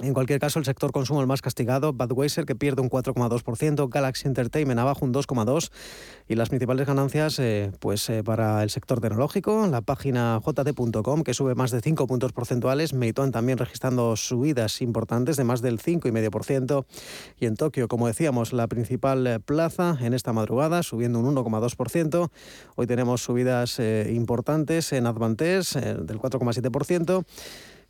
en 0.00 0.14
cualquier 0.14 0.40
caso, 0.40 0.58
el 0.58 0.64
sector 0.64 0.90
consumo 0.90 1.20
el 1.20 1.26
más 1.26 1.42
castigado, 1.42 1.92
Budweiser 1.92 2.46
que 2.46 2.54
pierde 2.54 2.80
un 2.80 2.88
4,2%, 2.88 3.90
Galaxy 3.90 4.26
Entertainment 4.26 4.80
abajo 4.80 5.04
un 5.04 5.12
2,2% 5.12 5.70
y 6.28 6.34
las 6.34 6.48
principales 6.48 6.86
ganancias 6.86 7.38
eh, 7.38 7.72
pues 7.78 8.08
eh, 8.08 8.24
para 8.24 8.62
el 8.62 8.70
sector 8.70 9.02
tecnológico, 9.02 9.66
la 9.66 9.82
página 9.82 10.40
jt.com 10.42 11.22
que 11.22 11.34
sube 11.34 11.54
más 11.54 11.72
de 11.72 11.82
5 11.82 12.06
puntos 12.06 12.32
porcentuales, 12.32 12.94
Meituan 12.94 13.32
también 13.32 13.58
registrando 13.58 14.16
subidas 14.16 14.80
importantes 14.80 15.36
de 15.36 15.44
más 15.44 15.60
del 15.60 15.78
5,5% 15.78 16.86
y 17.38 17.44
en 17.44 17.56
Tokio, 17.56 17.86
como 17.86 18.06
decíamos, 18.06 18.54
la 18.54 18.68
principal 18.68 19.26
eh, 19.26 19.40
plaza 19.40 19.98
en 20.00 20.14
esta 20.14 20.32
madrugada 20.32 20.82
subiendo 20.82 21.18
un 21.18 21.34
1,2%. 21.34 22.30
Hoy 22.76 22.86
tenemos 22.86 23.22
subidas 23.22 23.78
importantes 23.78 24.92
en 24.94 25.06
Advantes 25.06 25.74
del 25.74 26.18
4,7%. 26.18 27.24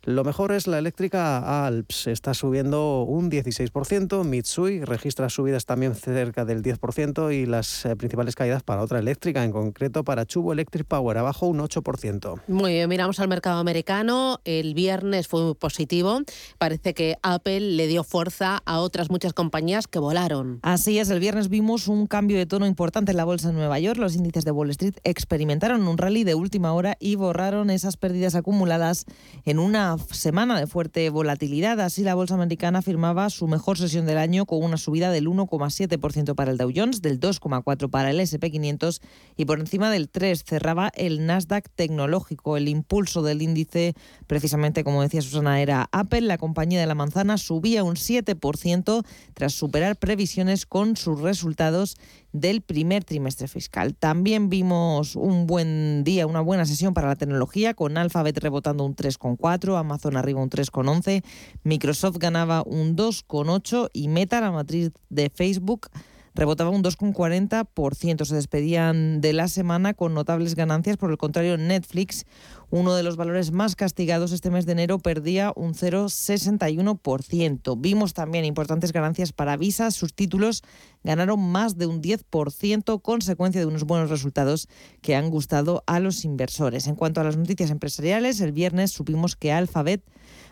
Lo 0.05 0.25
mejor 0.25 0.51
es 0.51 0.67
la 0.67 0.79
eléctrica 0.79 1.65
Alps, 1.65 2.07
está 2.07 2.33
subiendo 2.33 3.03
un 3.03 3.31
16%, 3.31 4.25
Mitsui 4.25 4.83
registra 4.83 5.29
subidas 5.29 5.65
también 5.65 5.95
cerca 5.95 6.43
del 6.43 6.61
10% 6.61 7.33
y 7.33 7.45
las 7.45 7.85
eh, 7.85 7.95
principales 7.95 8.35
caídas 8.35 8.63
para 8.63 8.81
otra 8.81 8.99
eléctrica, 8.99 9.45
en 9.45 9.53
concreto 9.53 10.03
para 10.03 10.25
Chubo 10.25 10.51
Electric 10.51 10.85
Power, 10.85 11.17
abajo 11.17 11.47
un 11.47 11.59
8%. 11.59 12.41
Muy 12.49 12.73
bien, 12.73 12.89
miramos 12.89 13.21
al 13.21 13.29
mercado 13.29 13.59
americano, 13.59 14.41
el 14.43 14.73
viernes 14.73 15.29
fue 15.29 15.41
muy 15.41 15.53
positivo, 15.53 16.19
parece 16.57 16.93
que 16.93 17.15
Apple 17.21 17.61
le 17.61 17.87
dio 17.87 18.03
fuerza 18.03 18.61
a 18.65 18.81
otras 18.81 19.09
muchas 19.09 19.31
compañías 19.31 19.87
que 19.87 19.99
volaron. 19.99 20.59
Así 20.63 20.99
es, 20.99 21.11
el 21.11 21.21
viernes 21.21 21.47
vimos 21.47 21.87
un 21.87 22.07
cambio 22.07 22.37
de 22.37 22.45
tono 22.45 22.67
importante 22.67 23.11
en 23.11 23.17
la 23.17 23.23
bolsa 23.23 23.47
de 23.47 23.53
Nueva 23.53 23.79
York, 23.79 23.97
los 23.99 24.15
índices 24.15 24.43
de 24.43 24.51
Wall 24.51 24.69
Street 24.71 24.95
experimentaron 25.05 25.87
un 25.87 25.97
rally 25.97 26.25
de 26.25 26.35
última 26.35 26.73
hora 26.73 26.97
y 26.99 27.15
borraron 27.15 27.69
esas 27.69 27.95
pérdidas 27.95 28.35
acumuladas 28.35 29.05
en 29.45 29.59
una 29.59 29.92
semana 29.97 30.59
de 30.59 30.67
fuerte 30.67 31.09
volatilidad. 31.09 31.79
Así, 31.79 32.03
la 32.03 32.15
bolsa 32.15 32.35
americana 32.35 32.81
firmaba 32.81 33.29
su 33.29 33.47
mejor 33.47 33.77
sesión 33.77 34.05
del 34.05 34.17
año 34.17 34.45
con 34.45 34.63
una 34.63 34.77
subida 34.77 35.11
del 35.11 35.27
1,7% 35.27 36.35
para 36.35 36.51
el 36.51 36.57
Dow 36.57 36.71
Jones, 36.75 37.01
del 37.01 37.19
2,4% 37.19 37.89
para 37.89 38.09
el 38.09 38.19
SP500 38.19 39.01
y 39.37 39.45
por 39.45 39.59
encima 39.59 39.89
del 39.89 40.11
3% 40.11 40.43
cerraba 40.45 40.91
el 40.95 41.25
Nasdaq 41.25 41.69
tecnológico. 41.69 42.57
El 42.57 42.67
impulso 42.67 43.21
del 43.21 43.41
índice, 43.41 43.93
precisamente 44.27 44.83
como 44.83 45.01
decía 45.01 45.21
Susana, 45.21 45.61
era 45.61 45.89
Apple. 45.91 46.21
La 46.21 46.37
compañía 46.37 46.79
de 46.79 46.87
la 46.87 46.95
manzana 46.95 47.37
subía 47.37 47.83
un 47.83 47.95
7% 47.95 49.05
tras 49.33 49.53
superar 49.53 49.95
previsiones 49.95 50.65
con 50.65 50.95
sus 50.97 51.21
resultados 51.21 51.97
del 52.33 52.61
primer 52.61 53.03
trimestre 53.03 53.47
fiscal. 53.47 53.95
También 53.95 54.49
vimos 54.49 55.15
un 55.15 55.47
buen 55.47 56.03
día, 56.03 56.27
una 56.27 56.41
buena 56.41 56.65
sesión 56.65 56.93
para 56.93 57.07
la 57.07 57.15
tecnología, 57.15 57.73
con 57.73 57.97
Alphabet 57.97 58.37
rebotando 58.39 58.83
un 58.83 58.95
3,4, 58.95 59.77
Amazon 59.79 60.17
arriba 60.17 60.41
un 60.41 60.49
3,11, 60.49 61.23
Microsoft 61.63 62.17
ganaba 62.17 62.63
un 62.63 62.95
2,8 62.95 63.89
y 63.93 64.07
Meta, 64.07 64.41
la 64.41 64.51
matriz 64.51 64.91
de 65.09 65.29
Facebook, 65.29 65.89
rebotaba 66.35 66.69
un 66.69 66.83
2,40%. 66.83 68.25
Se 68.25 68.35
despedían 68.35 69.21
de 69.21 69.31
la 69.33 69.47
semana 69.47 69.93
con 69.93 70.13
notables 70.13 70.55
ganancias. 70.55 70.97
Por 70.97 71.11
el 71.11 71.17
contrario, 71.17 71.57
Netflix, 71.57 72.25
uno 72.69 72.95
de 72.95 73.03
los 73.03 73.17
valores 73.17 73.51
más 73.51 73.75
castigados 73.75 74.31
este 74.31 74.49
mes 74.49 74.65
de 74.65 74.71
enero, 74.73 74.99
perdía 74.99 75.53
un 75.55 75.73
0,61%. 75.73 77.75
Vimos 77.79 78.13
también 78.13 78.45
importantes 78.45 78.91
ganancias 78.91 79.33
para 79.33 79.57
Visa. 79.57 79.91
Sus 79.91 80.13
títulos 80.13 80.63
ganaron 81.03 81.39
más 81.39 81.77
de 81.77 81.85
un 81.85 82.01
10%, 82.01 83.01
consecuencia 83.01 83.61
de 83.61 83.67
unos 83.67 83.83
buenos 83.83 84.09
resultados 84.09 84.67
que 85.01 85.15
han 85.15 85.29
gustado 85.29 85.83
a 85.85 85.99
los 85.99 86.25
inversores. 86.25 86.87
En 86.87 86.95
cuanto 86.95 87.21
a 87.21 87.23
las 87.23 87.37
noticias 87.37 87.69
empresariales, 87.69 88.41
el 88.41 88.51
viernes 88.51 88.91
supimos 88.91 89.35
que 89.35 89.51
Alphabet 89.51 90.01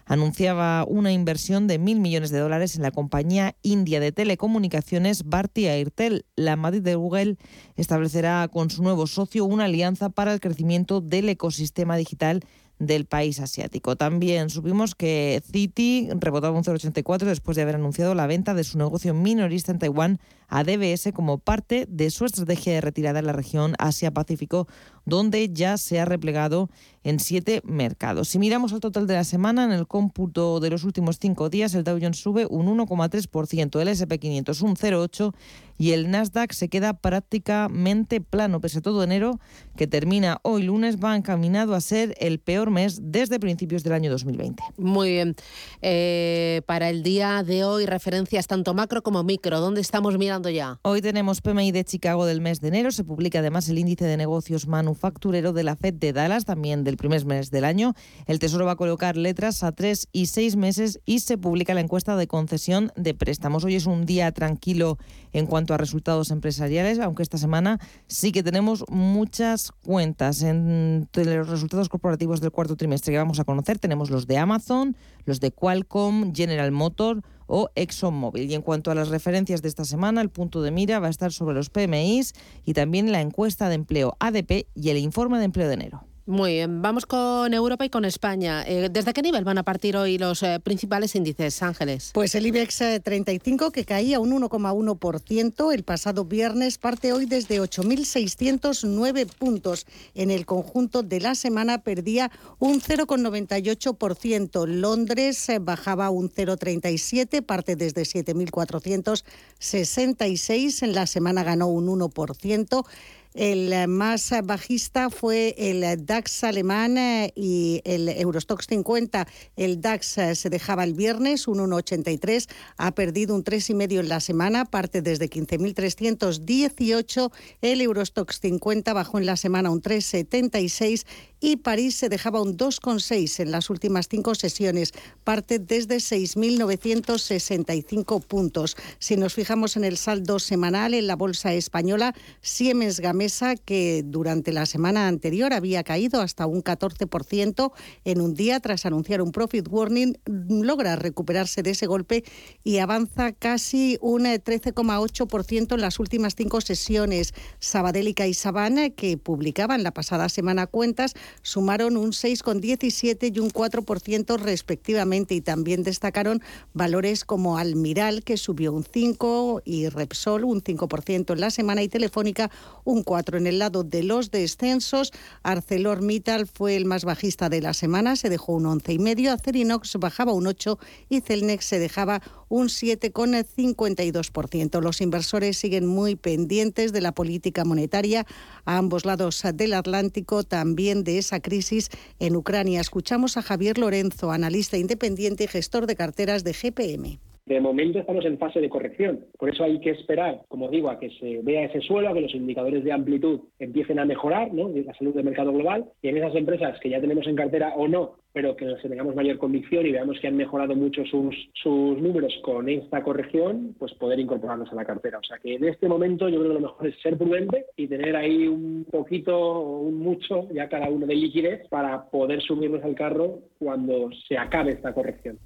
anunciaba 0.05 0.85
una 0.87 1.11
inversión 1.11 1.67
de 1.67 1.79
mil 1.79 1.99
millones 1.99 2.29
de 2.31 2.39
dólares 2.39 2.75
en 2.75 2.83
la 2.83 2.91
compañía 2.91 3.55
india 3.61 3.99
de 3.99 4.11
telecomunicaciones 4.11 5.23
Bharti 5.23 5.67
Airtel. 5.67 6.25
La 6.35 6.55
Madrid 6.55 6.81
de 6.81 6.95
Google 6.95 7.37
establecerá 7.75 8.47
con 8.47 8.69
su 8.69 8.83
nuevo 8.83 9.07
socio 9.07 9.45
una 9.45 9.65
alianza 9.65 10.09
para 10.09 10.33
el 10.33 10.39
crecimiento 10.39 11.01
del 11.01 11.29
ecosistema 11.29 11.97
digital 11.97 12.41
del 12.81 13.05
país 13.05 13.39
asiático. 13.39 13.95
También 13.95 14.49
supimos 14.49 14.95
que 14.95 15.41
Citi 15.51 16.09
rebotaba 16.19 16.57
un 16.57 16.63
0,84 16.63 17.25
después 17.25 17.55
de 17.55 17.61
haber 17.61 17.75
anunciado 17.75 18.15
la 18.15 18.25
venta 18.25 18.55
de 18.55 18.63
su 18.63 18.77
negocio 18.77 19.13
minorista 19.13 19.71
en 19.71 19.79
Taiwán 19.79 20.19
a 20.51 20.63
DBS 20.63 21.11
como 21.13 21.39
parte 21.39 21.87
de 21.89 22.11
su 22.11 22.25
estrategia 22.25 22.73
de 22.73 22.81
retirada 22.81 23.19
en 23.19 23.25
la 23.25 23.31
región 23.31 23.73
Asia-Pacífico, 23.79 24.67
donde 25.05 25.49
ya 25.51 25.77
se 25.77 25.99
ha 25.99 26.05
replegado 26.05 26.69
en 27.03 27.19
siete 27.19 27.61
mercados. 27.63 28.27
Si 28.27 28.37
miramos 28.37 28.73
al 28.73 28.81
total 28.81 29.07
de 29.07 29.15
la 29.15 29.23
semana, 29.23 29.63
en 29.63 29.71
el 29.71 29.87
cómputo 29.87 30.59
de 30.59 30.69
los 30.69 30.83
últimos 30.83 31.17
cinco 31.19 31.49
días, 31.49 31.73
el 31.73 31.83
Dow 31.83 31.97
Jones 31.99 32.19
sube 32.19 32.45
un 32.47 32.67
1,3%, 32.67 33.81
el 33.81 33.87
SP500 33.87 34.61
un 34.61 34.75
0,8% 34.75 35.33
y 35.81 35.93
el 35.93 36.11
Nasdaq 36.11 36.53
se 36.53 36.69
queda 36.69 36.93
prácticamente 36.93 38.21
plano, 38.21 38.61
pese 38.61 38.79
a 38.79 38.81
todo 38.81 39.01
enero, 39.03 39.39
que 39.75 39.87
termina 39.87 40.39
hoy 40.43 40.61
lunes, 40.61 41.03
va 41.03 41.15
encaminado 41.15 41.73
a 41.73 41.81
ser 41.81 42.13
el 42.19 42.37
peor 42.37 42.69
mes 42.69 42.99
desde 43.01 43.39
principios 43.39 43.83
del 43.83 43.93
año 43.93 44.11
2020. 44.11 44.61
Muy 44.77 45.09
bien. 45.09 45.35
Eh, 45.81 46.61
para 46.67 46.89
el 46.89 47.01
día 47.01 47.41
de 47.41 47.63
hoy, 47.63 47.87
referencias 47.87 48.45
tanto 48.45 48.75
macro 48.75 49.01
como 49.01 49.23
micro. 49.23 49.59
¿Dónde 49.59 49.81
estamos 49.81 50.19
mirando 50.19 50.40
Hoy 50.81 51.01
tenemos 51.01 51.41
PMI 51.41 51.71
de 51.71 51.83
Chicago 51.83 52.25
del 52.25 52.41
mes 52.41 52.61
de 52.61 52.69
enero. 52.69 52.91
Se 52.91 53.03
publica 53.03 53.39
además 53.39 53.69
el 53.69 53.77
índice 53.77 54.05
de 54.05 54.17
negocios 54.17 54.67
manufacturero 54.67 55.53
de 55.53 55.63
la 55.63 55.75
FED 55.75 55.93
de 55.93 56.13
Dallas, 56.13 56.45
también 56.45 56.83
del 56.83 56.97
primer 56.97 57.25
mes 57.25 57.51
del 57.51 57.63
año. 57.63 57.93
El 58.25 58.39
Tesoro 58.39 58.65
va 58.65 58.71
a 58.71 58.75
colocar 58.75 59.17
letras 59.17 59.63
a 59.63 59.71
tres 59.71 60.07
y 60.11 60.25
seis 60.25 60.55
meses 60.55 60.99
y 61.05 61.19
se 61.19 61.37
publica 61.37 61.73
la 61.73 61.81
encuesta 61.81 62.15
de 62.15 62.27
concesión 62.27 62.91
de 62.95 63.13
préstamos. 63.13 63.63
Hoy 63.63 63.75
es 63.75 63.85
un 63.85 64.05
día 64.05 64.31
tranquilo 64.31 64.97
en 65.31 65.45
cuanto 65.45 65.73
a 65.73 65.77
resultados 65.77 66.31
empresariales, 66.31 66.99
aunque 66.99 67.23
esta 67.23 67.37
semana 67.37 67.79
sí 68.07 68.31
que 68.31 68.41
tenemos 68.41 68.83
muchas 68.89 69.71
cuentas. 69.85 70.41
Entre 70.41 71.35
los 71.35 71.49
resultados 71.49 71.87
corporativos 71.87 72.41
del 72.41 72.51
cuarto 72.51 72.75
trimestre 72.75 73.13
que 73.13 73.17
vamos 73.17 73.39
a 73.39 73.43
conocer 73.43 73.77
tenemos 73.77 74.09
los 74.09 74.27
de 74.27 74.37
Amazon, 74.37 74.95
los 75.25 75.39
de 75.39 75.51
Qualcomm, 75.51 76.33
General 76.33 76.71
Motors 76.71 77.21
o 77.47 77.69
ExxonMobil. 77.75 78.49
Y 78.49 78.53
en 78.53 78.61
cuanto 78.61 78.91
a 78.91 78.95
las 78.95 79.09
referencias 79.09 79.61
de 79.61 79.67
esta 79.67 79.85
semana, 79.85 80.21
el 80.21 80.29
punto 80.29 80.61
de 80.61 80.71
mira 80.71 80.99
va 80.99 81.07
a 81.07 81.09
estar 81.09 81.31
sobre 81.31 81.55
los 81.55 81.69
PMIs 81.69 82.33
y 82.65 82.73
también 82.73 83.11
la 83.11 83.21
encuesta 83.21 83.67
de 83.69 83.75
empleo 83.75 84.15
ADP 84.19 84.67
y 84.73 84.89
el 84.89 84.97
informe 84.97 85.37
de 85.39 85.45
empleo 85.45 85.67
de 85.67 85.73
enero. 85.73 86.10
Muy 86.31 86.53
bien, 86.53 86.81
vamos 86.81 87.05
con 87.05 87.53
Europa 87.53 87.83
y 87.83 87.89
con 87.89 88.05
España. 88.05 88.63
Eh, 88.65 88.87
¿Desde 88.89 89.11
qué 89.11 89.21
nivel 89.21 89.43
van 89.43 89.57
a 89.57 89.63
partir 89.63 89.97
hoy 89.97 90.17
los 90.17 90.41
eh, 90.43 90.61
principales 90.63 91.13
índices, 91.13 91.61
Ángeles? 91.61 92.11
Pues 92.13 92.35
el 92.35 92.45
IBEX 92.45 92.81
35, 93.03 93.65
eh, 93.65 93.71
que 93.73 93.83
caía 93.83 94.21
un 94.21 94.31
1,1% 94.31 95.73
el 95.73 95.83
pasado 95.83 96.23
viernes, 96.23 96.77
parte 96.77 97.11
hoy 97.11 97.25
desde 97.25 97.59
8.609 97.59 99.25
puntos. 99.25 99.85
En 100.15 100.31
el 100.31 100.45
conjunto 100.45 101.03
de 101.03 101.19
la 101.19 101.35
semana 101.35 101.79
perdía 101.79 102.31
un 102.59 102.79
0,98%. 102.79 104.67
Londres 104.67 105.51
bajaba 105.59 106.11
un 106.11 106.29
0,37, 106.29 107.41
parte 107.41 107.75
desde 107.75 108.03
7.466. 108.03 110.83
En 110.83 110.95
la 110.95 111.07
semana 111.07 111.43
ganó 111.43 111.67
un 111.67 111.87
1%. 111.87 112.85
El 113.33 113.87
más 113.87 114.33
bajista 114.43 115.09
fue 115.09 115.55
el 115.57 116.05
DAX 116.05 116.43
alemán 116.43 116.97
eh, 116.97 117.31
y 117.35 117.81
el 117.85 118.09
Eurostox 118.09 118.67
50. 118.67 119.25
El 119.55 119.79
DAX 119.79 120.17
eh, 120.17 120.35
se 120.35 120.49
dejaba 120.49 120.83
el 120.83 120.93
viernes 120.93 121.47
un 121.47 121.59
1,83, 121.59 122.49
ha 122.77 122.91
perdido 122.91 123.33
un 123.33 123.45
3,5 123.45 123.99
en 123.99 124.09
la 124.09 124.19
semana, 124.19 124.65
parte 124.65 125.01
desde 125.01 125.29
15.318. 125.29 127.31
El 127.61 127.79
Eurostox 127.79 128.41
50 128.41 128.91
bajó 128.93 129.17
en 129.17 129.25
la 129.25 129.37
semana 129.37 129.71
un 129.71 129.81
3,76 129.81 131.05
y 131.41 131.57
París 131.57 131.95
se 131.95 132.07
dejaba 132.07 132.41
un 132.41 132.55
2,6 132.55 133.41
en 133.41 133.51
las 133.51 133.69
últimas 133.71 134.07
cinco 134.07 134.35
sesiones, 134.35 134.93
parte 135.23 135.57
desde 135.59 135.97
6.965 135.97 138.23
puntos. 138.23 138.77
Si 138.99 139.17
nos 139.17 139.33
fijamos 139.33 139.75
en 139.75 139.83
el 139.83 139.97
saldo 139.97 140.37
semanal 140.39 140.93
en 140.93 141.07
la 141.07 141.15
bolsa 141.15 141.51
española, 141.53 142.13
Siemens 142.41 142.99
Gamesa, 142.99 143.55
que 143.55 144.03
durante 144.05 144.53
la 144.53 144.67
semana 144.67 145.07
anterior 145.07 145.53
había 145.53 145.83
caído 145.83 146.21
hasta 146.21 146.45
un 146.45 146.63
14% 146.63 147.71
en 148.05 148.21
un 148.21 148.35
día 148.35 148.59
tras 148.59 148.85
anunciar 148.85 149.23
un 149.23 149.31
profit 149.31 149.67
warning, 149.67 150.19
logra 150.25 150.95
recuperarse 150.95 151.63
de 151.63 151.71
ese 151.71 151.87
golpe 151.87 152.23
y 152.63 152.77
avanza 152.77 153.31
casi 153.31 153.97
un 154.01 154.25
13,8% 154.25 155.73
en 155.73 155.81
las 155.81 155.99
últimas 155.99 156.35
cinco 156.35 156.61
sesiones. 156.61 157.33
Sabadell 157.59 158.07
y 158.07 158.13
Sabana, 158.35 158.91
que 158.91 159.17
publicaban 159.17 159.81
la 159.83 159.91
pasada 159.91 160.29
semana 160.29 160.67
cuentas, 160.67 161.15
sumaron 161.41 161.97
un 161.97 162.11
6,17 162.11 163.35
y 163.35 163.39
un 163.39 163.49
4% 163.51 164.37
respectivamente 164.39 165.35
y 165.35 165.41
también 165.41 165.83
destacaron 165.83 166.41
valores 166.73 167.25
como 167.25 167.57
Almiral, 167.57 168.23
que 168.23 168.37
subió 168.37 168.73
un 168.73 168.83
5 168.83 169.61
y 169.65 169.89
Repsol 169.89 170.43
un 170.43 170.63
5% 170.63 171.33
en 171.33 171.39
la 171.39 171.51
semana 171.51 171.83
y 171.83 171.89
Telefónica 171.89 172.51
un 172.83 173.03
4. 173.03 173.37
En 173.37 173.47
el 173.47 173.59
lado 173.59 173.83
de 173.83 174.03
los 174.03 174.31
descensos, 174.31 175.11
ArcelorMittal 175.43 176.47
fue 176.47 176.75
el 176.75 176.85
más 176.85 177.05
bajista 177.05 177.49
de 177.49 177.61
la 177.61 177.73
semana, 177.73 178.15
se 178.15 178.29
dejó 178.29 178.53
un 178.53 178.65
11,5, 178.65 179.29
Acerinox 179.29 179.95
bajaba 179.97 180.33
un 180.33 180.47
8 180.47 180.79
y 181.09 181.21
Celnex 181.21 181.65
se 181.65 181.79
dejaba 181.79 182.21
un 182.23 182.40
7,52%. 182.51 184.81
Los 184.81 185.01
inversores 185.01 185.57
siguen 185.57 185.87
muy 185.87 186.15
pendientes 186.15 186.93
de 186.93 187.01
la 187.01 187.13
política 187.13 187.65
monetaria 187.65 188.27
a 188.65 188.77
ambos 188.77 189.05
lados 189.05 189.41
del 189.53 189.73
Atlántico, 189.73 190.43
también 190.43 191.03
de 191.03 191.17
esa 191.17 191.39
crisis 191.39 191.89
en 192.19 192.35
Ucrania. 192.35 192.81
Escuchamos 192.81 193.37
a 193.37 193.41
Javier 193.41 193.77
Lorenzo, 193.77 194.31
analista 194.31 194.77
independiente 194.77 195.45
y 195.45 195.47
gestor 195.47 195.87
de 195.87 195.95
carteras 195.95 196.43
de 196.43 196.53
GPM. 196.53 197.30
De 197.51 197.59
momento 197.59 197.99
estamos 197.99 198.23
en 198.23 198.37
fase 198.37 198.61
de 198.61 198.69
corrección, 198.69 199.25
por 199.37 199.49
eso 199.49 199.65
hay 199.65 199.77
que 199.81 199.89
esperar, 199.89 200.39
como 200.47 200.69
digo, 200.69 200.89
a 200.89 200.97
que 200.97 201.09
se 201.19 201.41
vea 201.43 201.65
ese 201.65 201.81
suelo, 201.81 202.07
a 202.07 202.13
que 202.13 202.21
los 202.21 202.33
indicadores 202.33 202.81
de 202.81 202.93
amplitud 202.93 203.41
empiecen 203.59 203.99
a 203.99 204.05
mejorar, 204.05 204.53
¿no? 204.53 204.69
la 204.69 204.93
salud 204.93 205.13
del 205.13 205.25
mercado 205.25 205.51
global, 205.51 205.83
y 206.01 206.07
en 206.07 206.15
esas 206.15 206.33
empresas 206.35 206.79
que 206.79 206.89
ya 206.89 207.01
tenemos 207.01 207.27
en 207.27 207.35
cartera 207.35 207.73
o 207.75 207.89
no, 207.89 208.13
pero 208.31 208.55
que 208.55 208.73
tengamos 208.81 209.15
mayor 209.15 209.37
convicción 209.37 209.85
y 209.85 209.91
veamos 209.91 210.17
que 210.21 210.29
han 210.29 210.37
mejorado 210.37 210.75
mucho 210.75 211.03
sus, 211.03 211.35
números 211.65 212.33
con 212.41 212.69
esta 212.69 213.03
corrección, 213.03 213.75
pues 213.77 213.93
poder 213.95 214.21
incorporarlos 214.21 214.71
a 214.71 214.75
la 214.75 214.85
cartera. 214.85 215.17
O 215.17 215.23
sea 215.23 215.37
que 215.37 215.55
en 215.55 215.65
este 215.65 215.89
momento 215.89 216.29
yo 216.29 216.37
creo 216.37 216.51
que 216.51 216.61
lo 216.61 216.67
mejor 216.69 216.87
es 216.87 217.01
ser 217.01 217.17
prudente 217.17 217.65
y 217.75 217.85
tener 217.85 218.15
ahí 218.15 218.47
un 218.47 218.87
poquito 218.89 219.37
o 219.37 219.81
un 219.81 219.99
mucho, 219.99 220.47
ya 220.53 220.69
cada 220.69 220.89
uno 220.89 221.05
de 221.05 221.15
liquidez, 221.15 221.67
para 221.67 222.09
poder 222.09 222.41
subirnos 222.41 222.81
al 222.85 222.95
carro 222.95 223.39
cuando 223.59 224.09
se 224.25 224.37
acabe 224.37 224.71
esta 224.71 224.93
corrección. 224.93 225.37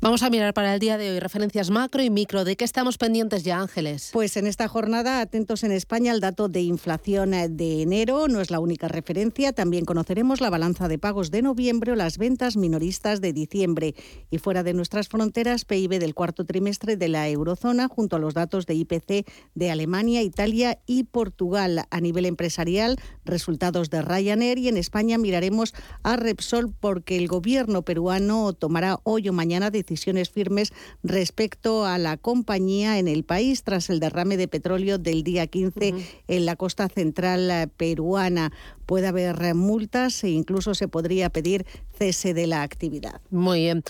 Vamos 0.00 0.24
a 0.24 0.30
mirar 0.30 0.52
para 0.54 0.74
el 0.74 0.80
día 0.80 0.98
de 0.98 1.12
hoy 1.12 1.20
referencias 1.20 1.70
macro 1.70 2.02
y 2.02 2.10
micro. 2.10 2.44
¿De 2.44 2.56
qué 2.56 2.64
estamos 2.64 2.98
pendientes 2.98 3.44
ya, 3.44 3.60
Ángeles? 3.60 4.10
Pues 4.12 4.36
en 4.36 4.48
esta 4.48 4.66
jornada, 4.66 5.20
atentos 5.20 5.62
en 5.62 5.70
España 5.70 6.10
al 6.10 6.20
dato 6.20 6.48
de 6.48 6.62
inflación 6.62 7.30
de 7.30 7.82
enero. 7.82 8.26
No 8.26 8.40
es 8.40 8.50
la 8.50 8.58
única 8.58 8.88
referencia. 8.88 9.52
También 9.52 9.84
conoceremos 9.84 10.40
la 10.40 10.50
balanza 10.50 10.88
de 10.88 10.98
pagos 10.98 11.30
de 11.30 11.42
noviembre 11.42 11.92
o 11.92 11.94
las 11.94 12.18
ventas 12.18 12.56
minoristas 12.56 13.20
de 13.20 13.32
diciembre. 13.32 13.94
Y 14.30 14.38
fuera 14.38 14.64
de 14.64 14.74
nuestras 14.74 15.08
fronteras, 15.08 15.64
PIB 15.64 16.00
del 16.00 16.14
cuarto 16.14 16.44
trimestre 16.44 16.96
de 16.96 17.08
la 17.08 17.28
eurozona, 17.28 17.86
junto 17.86 18.16
a 18.16 18.18
los 18.18 18.34
datos 18.34 18.66
de 18.66 18.74
IPC 18.74 19.26
de 19.54 19.70
Alemania, 19.70 20.22
Italia 20.22 20.80
y 20.86 21.04
Portugal. 21.04 21.86
A 21.90 22.00
nivel 22.00 22.26
empresarial, 22.26 22.98
resultados 23.24 23.90
de 23.90 24.02
Ryanair 24.02 24.58
y 24.58 24.68
en 24.68 24.76
España 24.76 25.18
miraremos 25.18 25.72
a 26.02 26.16
Repsol 26.16 26.74
porque 26.74 27.16
el 27.16 27.28
gobierno 27.28 27.82
peruano 27.82 28.52
tomará 28.54 28.98
hoy 29.04 29.28
o 29.28 29.32
mañana 29.32 29.70
de 29.70 29.83
decisiones 29.84 30.30
firmes 30.30 30.72
respecto 31.02 31.84
a 31.84 31.98
la 31.98 32.16
compañía 32.16 32.98
en 32.98 33.06
el 33.06 33.24
país 33.24 33.62
tras 33.62 33.90
el 33.90 34.00
derrame 34.00 34.36
de 34.36 34.48
petróleo 34.48 34.98
del 34.98 35.22
día 35.22 35.46
15 35.46 35.94
en 36.28 36.46
la 36.46 36.56
costa 36.56 36.88
central 36.88 37.50
eh, 37.50 37.68
peruana. 37.68 38.52
Puede 38.86 39.06
haber 39.06 39.54
multas 39.54 40.24
e 40.24 40.30
incluso 40.30 40.74
se 40.74 40.88
podría 40.88 41.30
pedir 41.30 41.66
cese 41.98 42.34
de 42.34 42.46
la 42.46 42.62
actividad. 42.62 43.20
Muy 43.30 43.60
bien. 43.60 43.84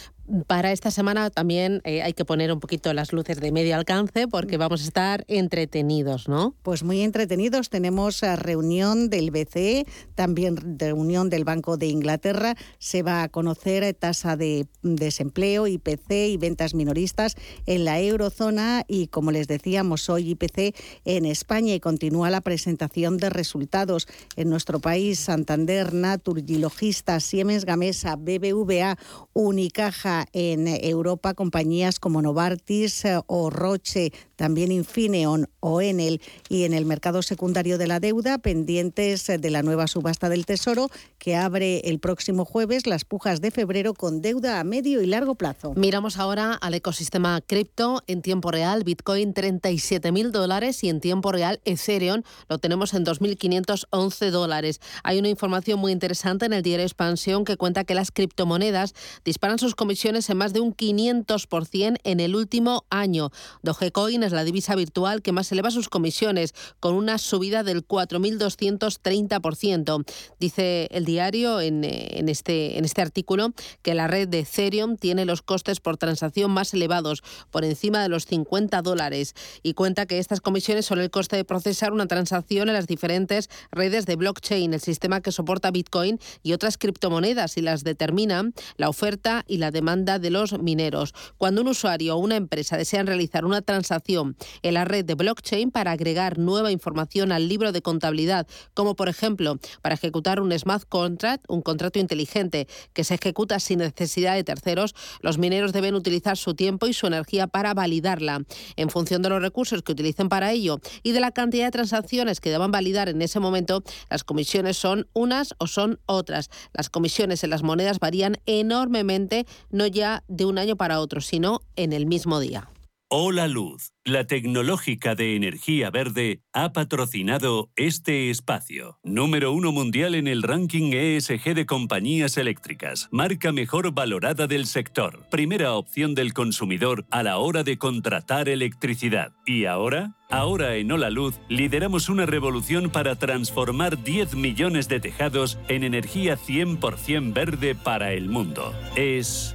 Para 0.46 0.72
esta 0.72 0.90
semana 0.90 1.28
también 1.28 1.82
eh, 1.84 2.00
hay 2.02 2.14
que 2.14 2.24
poner 2.24 2.50
un 2.50 2.58
poquito 2.58 2.94
las 2.94 3.12
luces 3.12 3.40
de 3.40 3.52
medio 3.52 3.76
alcance 3.76 4.26
porque 4.26 4.56
vamos 4.56 4.80
a 4.80 4.84
estar 4.84 5.24
entretenidos, 5.28 6.28
¿no? 6.28 6.54
Pues 6.62 6.82
muy 6.82 7.02
entretenidos. 7.02 7.68
Tenemos 7.68 8.22
eh, 8.22 8.34
reunión 8.36 9.10
del 9.10 9.30
BCE, 9.30 9.86
también 10.14 10.78
reunión 10.78 11.28
del 11.28 11.44
Banco 11.44 11.76
de 11.76 11.88
Inglaterra. 11.88 12.54
Se 12.78 13.02
va 13.02 13.22
a 13.22 13.28
conocer 13.28 13.82
eh, 13.82 13.92
tasa 13.92 14.34
de 14.36 14.66
desempleo, 14.82 15.66
IPC 15.66 16.10
y 16.30 16.36
ventas 16.38 16.74
minoristas 16.74 17.36
en 17.66 17.84
la 17.84 18.00
eurozona 18.00 18.84
y, 18.88 19.08
como 19.08 19.30
les 19.30 19.46
decíamos, 19.46 20.08
hoy 20.08 20.30
IPC 20.30 20.74
en 21.04 21.26
España 21.26 21.74
y 21.74 21.80
continúa 21.80 22.30
la 22.30 22.40
presentación 22.40 23.18
de 23.18 23.28
resultados 23.28 24.08
en 24.36 24.48
nuestro 24.48 24.80
país. 24.80 25.18
Santander, 25.18 25.92
Naturgy, 25.92 26.56
Logista, 26.56 27.20
Siemens 27.20 27.66
Gamesa, 27.66 28.16
BBVA, 28.16 28.96
Unicaja, 29.34 30.13
en 30.32 30.68
Europa 30.68 31.34
compañías 31.34 31.98
como 31.98 32.22
Novartis 32.22 33.04
eh, 33.04 33.20
o 33.26 33.50
Roche, 33.50 34.12
también 34.36 34.72
Infineon 34.72 35.48
o 35.60 35.80
Enel 35.80 36.20
y 36.48 36.64
en 36.64 36.74
el 36.74 36.84
mercado 36.84 37.22
secundario 37.22 37.78
de 37.78 37.86
la 37.86 38.00
deuda 38.00 38.38
pendientes 38.38 39.26
de 39.26 39.50
la 39.50 39.62
nueva 39.62 39.86
subasta 39.86 40.28
del 40.28 40.46
Tesoro 40.46 40.90
que 41.18 41.36
abre 41.36 41.78
el 41.88 41.98
próximo 41.98 42.44
jueves 42.44 42.86
las 42.86 43.04
pujas 43.04 43.40
de 43.40 43.50
febrero 43.50 43.94
con 43.94 44.22
deuda 44.22 44.60
a 44.60 44.64
medio 44.64 45.02
y 45.02 45.06
largo 45.06 45.34
plazo. 45.34 45.72
Miramos 45.74 46.18
ahora 46.18 46.54
al 46.54 46.74
ecosistema 46.74 47.40
cripto 47.40 48.02
en 48.06 48.22
tiempo 48.22 48.50
real, 48.50 48.84
Bitcoin 48.84 49.32
37 49.32 50.12
mil 50.12 50.32
dólares 50.32 50.82
y 50.84 50.88
en 50.88 51.00
tiempo 51.00 51.32
real 51.32 51.60
Ethereum 51.64 52.22
lo 52.48 52.58
tenemos 52.58 52.94
en 52.94 53.04
2.511 53.04 54.30
dólares. 54.30 54.80
Hay 55.02 55.18
una 55.18 55.28
información 55.28 55.78
muy 55.78 55.92
interesante 55.92 56.46
en 56.46 56.52
el 56.52 56.62
diario 56.62 56.84
Expansión 56.84 57.44
que 57.44 57.56
cuenta 57.56 57.84
que 57.84 57.94
las 57.94 58.10
criptomonedas 58.10 58.94
disparan 59.24 59.58
sus 59.58 59.74
comisiones 59.74 60.03
en 60.04 60.36
más 60.36 60.52
de 60.52 60.60
un 60.60 60.76
500% 60.76 61.96
en 62.04 62.20
el 62.20 62.36
último 62.36 62.84
año. 62.90 63.30
Dogecoin 63.62 64.22
es 64.22 64.32
la 64.32 64.44
divisa 64.44 64.74
virtual 64.74 65.22
que 65.22 65.32
más 65.32 65.50
eleva 65.50 65.70
sus 65.70 65.88
comisiones, 65.88 66.52
con 66.78 66.94
una 66.94 67.16
subida 67.16 67.62
del 67.62 67.88
4.230%. 67.88 70.04
Dice 70.38 70.88
el 70.90 71.06
diario 71.06 71.62
en, 71.62 71.84
en, 71.84 72.28
este, 72.28 72.76
en 72.76 72.84
este 72.84 73.00
artículo 73.00 73.54
que 73.80 73.94
la 73.94 74.06
red 74.06 74.28
de 74.28 74.40
Ethereum 74.40 74.98
tiene 74.98 75.24
los 75.24 75.40
costes 75.40 75.80
por 75.80 75.96
transacción 75.96 76.50
más 76.50 76.74
elevados, 76.74 77.22
por 77.50 77.64
encima 77.64 78.02
de 78.02 78.10
los 78.10 78.26
50 78.26 78.82
dólares, 78.82 79.34
y 79.62 79.72
cuenta 79.72 80.04
que 80.04 80.18
estas 80.18 80.42
comisiones 80.42 80.84
son 80.84 80.98
el 80.98 81.10
coste 81.10 81.36
de 81.36 81.46
procesar 81.46 81.94
una 81.94 82.06
transacción 82.06 82.68
en 82.68 82.74
las 82.74 82.86
diferentes 82.86 83.48
redes 83.72 84.04
de 84.04 84.16
blockchain, 84.16 84.74
el 84.74 84.80
sistema 84.80 85.22
que 85.22 85.32
soporta 85.32 85.70
Bitcoin 85.70 86.20
y 86.42 86.52
otras 86.52 86.76
criptomonedas, 86.76 87.56
y 87.56 87.62
las 87.62 87.84
determinan 87.84 88.52
la 88.76 88.90
oferta 88.90 89.46
y 89.48 89.56
la 89.56 89.70
demanda 89.70 89.93
de 89.94 90.30
los 90.30 90.58
mineros. 90.58 91.14
Cuando 91.38 91.60
un 91.60 91.68
usuario 91.68 92.16
o 92.16 92.18
una 92.18 92.34
empresa 92.34 92.76
desean 92.76 93.06
realizar 93.06 93.44
una 93.44 93.62
transacción 93.62 94.36
en 94.62 94.74
la 94.74 94.84
red 94.84 95.04
de 95.04 95.14
blockchain 95.14 95.70
para 95.70 95.92
agregar 95.92 96.38
nueva 96.38 96.72
información 96.72 97.30
al 97.30 97.48
libro 97.48 97.70
de 97.70 97.80
contabilidad, 97.80 98.48
como 98.74 98.96
por 98.96 99.08
ejemplo 99.08 99.58
para 99.82 99.94
ejecutar 99.94 100.40
un 100.40 100.56
smart 100.58 100.84
contract, 100.88 101.44
un 101.48 101.62
contrato 101.62 102.00
inteligente 102.00 102.66
que 102.92 103.04
se 103.04 103.14
ejecuta 103.14 103.60
sin 103.60 103.78
necesidad 103.78 104.34
de 104.34 104.42
terceros, 104.42 104.94
los 105.20 105.38
mineros 105.38 105.72
deben 105.72 105.94
utilizar 105.94 106.36
su 106.36 106.54
tiempo 106.54 106.88
y 106.88 106.92
su 106.92 107.06
energía 107.06 107.46
para 107.46 107.72
validarla. 107.72 108.42
En 108.74 108.90
función 108.90 109.22
de 109.22 109.28
los 109.28 109.40
recursos 109.40 109.82
que 109.82 109.92
utilicen 109.92 110.28
para 110.28 110.50
ello 110.50 110.80
y 111.04 111.12
de 111.12 111.20
la 111.20 111.30
cantidad 111.30 111.66
de 111.66 111.70
transacciones 111.70 112.40
que 112.40 112.50
deban 112.50 112.72
validar 112.72 113.08
en 113.08 113.22
ese 113.22 113.38
momento, 113.38 113.84
las 114.10 114.24
comisiones 114.24 114.76
son 114.76 115.06
unas 115.12 115.54
o 115.58 115.68
son 115.68 116.00
otras. 116.06 116.50
Las 116.72 116.90
comisiones 116.90 117.44
en 117.44 117.50
las 117.50 117.62
monedas 117.62 117.98
varían 118.00 118.38
enormemente, 118.46 119.46
no 119.70 119.83
ya 119.86 120.24
de 120.28 120.44
un 120.44 120.58
año 120.58 120.76
para 120.76 121.00
otro, 121.00 121.20
sino 121.20 121.60
en 121.76 121.92
el 121.92 122.06
mismo 122.06 122.40
día. 122.40 122.68
Hola 123.16 123.46
Luz, 123.46 123.92
la 124.04 124.26
tecnológica 124.26 125.14
de 125.14 125.36
energía 125.36 125.90
verde, 125.90 126.40
ha 126.52 126.72
patrocinado 126.72 127.70
este 127.76 128.28
espacio. 128.30 128.98
Número 129.04 129.52
uno 129.52 129.70
mundial 129.70 130.16
en 130.16 130.26
el 130.26 130.42
ranking 130.42 130.92
ESG 130.92 131.54
de 131.54 131.64
compañías 131.64 132.36
eléctricas. 132.38 133.08
Marca 133.12 133.52
mejor 133.52 133.92
valorada 133.92 134.48
del 134.48 134.66
sector. 134.66 135.28
Primera 135.30 135.74
opción 135.74 136.16
del 136.16 136.32
consumidor 136.32 137.06
a 137.10 137.22
la 137.22 137.38
hora 137.38 137.62
de 137.62 137.78
contratar 137.78 138.48
electricidad. 138.48 139.32
¿Y 139.46 139.66
ahora? 139.66 140.16
Ahora 140.30 140.74
en 140.74 140.90
Hola 140.90 141.10
Luz 141.10 141.38
lideramos 141.48 142.08
una 142.08 142.26
revolución 142.26 142.90
para 142.90 143.14
transformar 143.14 144.02
10 144.02 144.34
millones 144.34 144.88
de 144.88 144.98
tejados 144.98 145.58
en 145.68 145.84
energía 145.84 146.36
100% 146.36 147.32
verde 147.32 147.76
para 147.76 148.12
el 148.12 148.28
mundo. 148.28 148.74
Es 148.96 149.54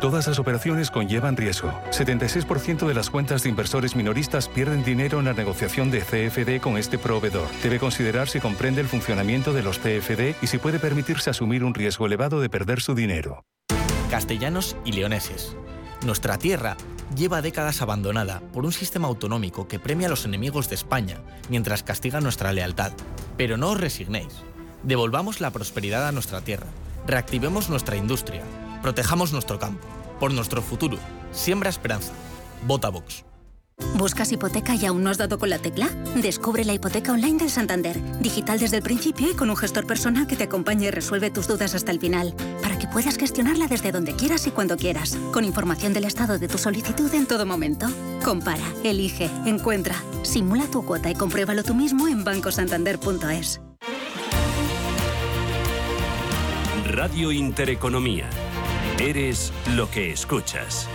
Todas 0.00 0.26
las 0.26 0.38
operaciones 0.38 0.90
conllevan 0.90 1.36
riesgo. 1.36 1.74
76% 1.90 2.86
de 2.86 2.94
las 2.94 3.10
cuentas 3.10 3.42
de 3.42 3.50
inversores 3.50 3.94
minoristas 3.94 4.48
pierden 4.48 4.82
dinero 4.82 5.18
en 5.18 5.26
la 5.26 5.34
negociación 5.34 5.90
de 5.90 6.00
CFD 6.00 6.62
con 6.62 6.78
este 6.78 6.96
proveedor. 6.96 7.46
Debe 7.62 7.78
considerar 7.78 8.26
si 8.26 8.40
comprende 8.40 8.80
el 8.80 8.88
funcionamiento 8.88 9.52
de 9.52 9.62
los 9.62 9.78
CFD 9.78 10.36
y 10.40 10.46
si 10.46 10.56
puede 10.56 10.78
permitirse 10.78 11.28
asumir 11.28 11.64
un 11.64 11.74
riesgo 11.74 12.06
elevado 12.06 12.40
de 12.40 12.48
perder 12.48 12.80
su 12.80 12.94
dinero. 12.94 13.44
Castellanos 14.10 14.74
y 14.86 14.92
leoneses. 14.92 15.54
Nuestra 16.06 16.38
tierra 16.38 16.78
lleva 17.14 17.42
décadas 17.42 17.82
abandonada 17.82 18.40
por 18.54 18.64
un 18.64 18.72
sistema 18.72 19.06
autonómico 19.06 19.68
que 19.68 19.78
premia 19.78 20.06
a 20.06 20.10
los 20.10 20.24
enemigos 20.24 20.70
de 20.70 20.76
España 20.76 21.18
mientras 21.50 21.82
castiga 21.82 22.22
nuestra 22.22 22.54
lealtad. 22.54 22.92
Pero 23.36 23.58
no 23.58 23.68
os 23.72 23.78
resignéis. 23.78 24.32
Devolvamos 24.82 25.42
la 25.42 25.50
prosperidad 25.50 26.08
a 26.08 26.12
nuestra 26.12 26.40
tierra. 26.40 26.68
Reactivemos 27.06 27.68
nuestra 27.68 27.96
industria 27.96 28.42
Protejamos 28.82 29.32
nuestro 29.32 29.58
campo. 29.58 29.86
Por 30.18 30.32
nuestro 30.32 30.62
futuro. 30.62 30.98
Siembra 31.32 31.70
esperanza. 31.70 32.12
Vota 32.66 32.88
Vox. 32.88 33.24
¿Buscas 33.94 34.30
hipoteca 34.32 34.74
y 34.74 34.84
aún 34.84 35.02
no 35.02 35.10
has 35.10 35.18
dado 35.18 35.38
con 35.38 35.50
la 35.50 35.58
tecla? 35.58 35.88
Descubre 36.16 36.64
la 36.64 36.74
hipoteca 36.74 37.12
online 37.12 37.38
del 37.38 37.50
Santander. 37.50 37.98
Digital 38.20 38.58
desde 38.58 38.76
el 38.76 38.82
principio 38.82 39.30
y 39.30 39.34
con 39.34 39.50
un 39.50 39.56
gestor 39.56 39.86
personal 39.86 40.26
que 40.26 40.36
te 40.36 40.44
acompañe 40.44 40.86
y 40.86 40.90
resuelve 40.90 41.30
tus 41.30 41.48
dudas 41.48 41.74
hasta 41.74 41.90
el 41.90 42.00
final. 42.00 42.34
Para 42.62 42.78
que 42.78 42.86
puedas 42.86 43.16
gestionarla 43.16 43.66
desde 43.66 43.92
donde 43.92 44.14
quieras 44.14 44.46
y 44.46 44.50
cuando 44.50 44.76
quieras. 44.76 45.16
Con 45.32 45.44
información 45.44 45.92
del 45.92 46.04
estado 46.04 46.38
de 46.38 46.48
tu 46.48 46.58
solicitud 46.58 47.12
en 47.14 47.26
todo 47.26 47.46
momento. 47.46 47.86
Compara, 48.24 48.64
elige, 48.84 49.30
encuentra. 49.46 49.96
Simula 50.22 50.66
tu 50.66 50.84
cuota 50.84 51.10
y 51.10 51.14
compruébalo 51.14 51.62
tú 51.62 51.74
mismo 51.74 52.08
en 52.08 52.24
bancosantander.es. 52.24 53.60
Radio 56.86 57.32
Intereconomía. 57.32 58.28
Eres 59.00 59.50
lo 59.76 59.90
que 59.90 60.10
escuchas. 60.10 60.86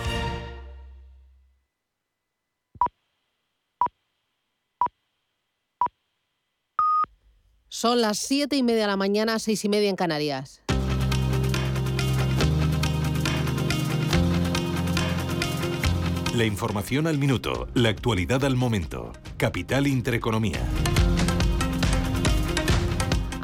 Son 7.68 8.00
las 8.00 8.18
siete 8.18 8.54
y 8.54 8.62
media 8.62 8.82
de 8.82 8.86
la 8.86 8.96
mañana, 8.96 9.40
seis 9.40 9.64
y 9.64 9.68
media 9.68 9.90
en 9.90 9.96
Canarias. 9.96 10.62
La 16.36 16.44
información 16.44 17.08
al 17.08 17.18
minuto, 17.18 17.66
la 17.74 17.88
actualidad 17.88 18.44
al 18.44 18.54
momento. 18.54 19.10
Capital 19.36 19.88
Intereconomía. 19.88 20.60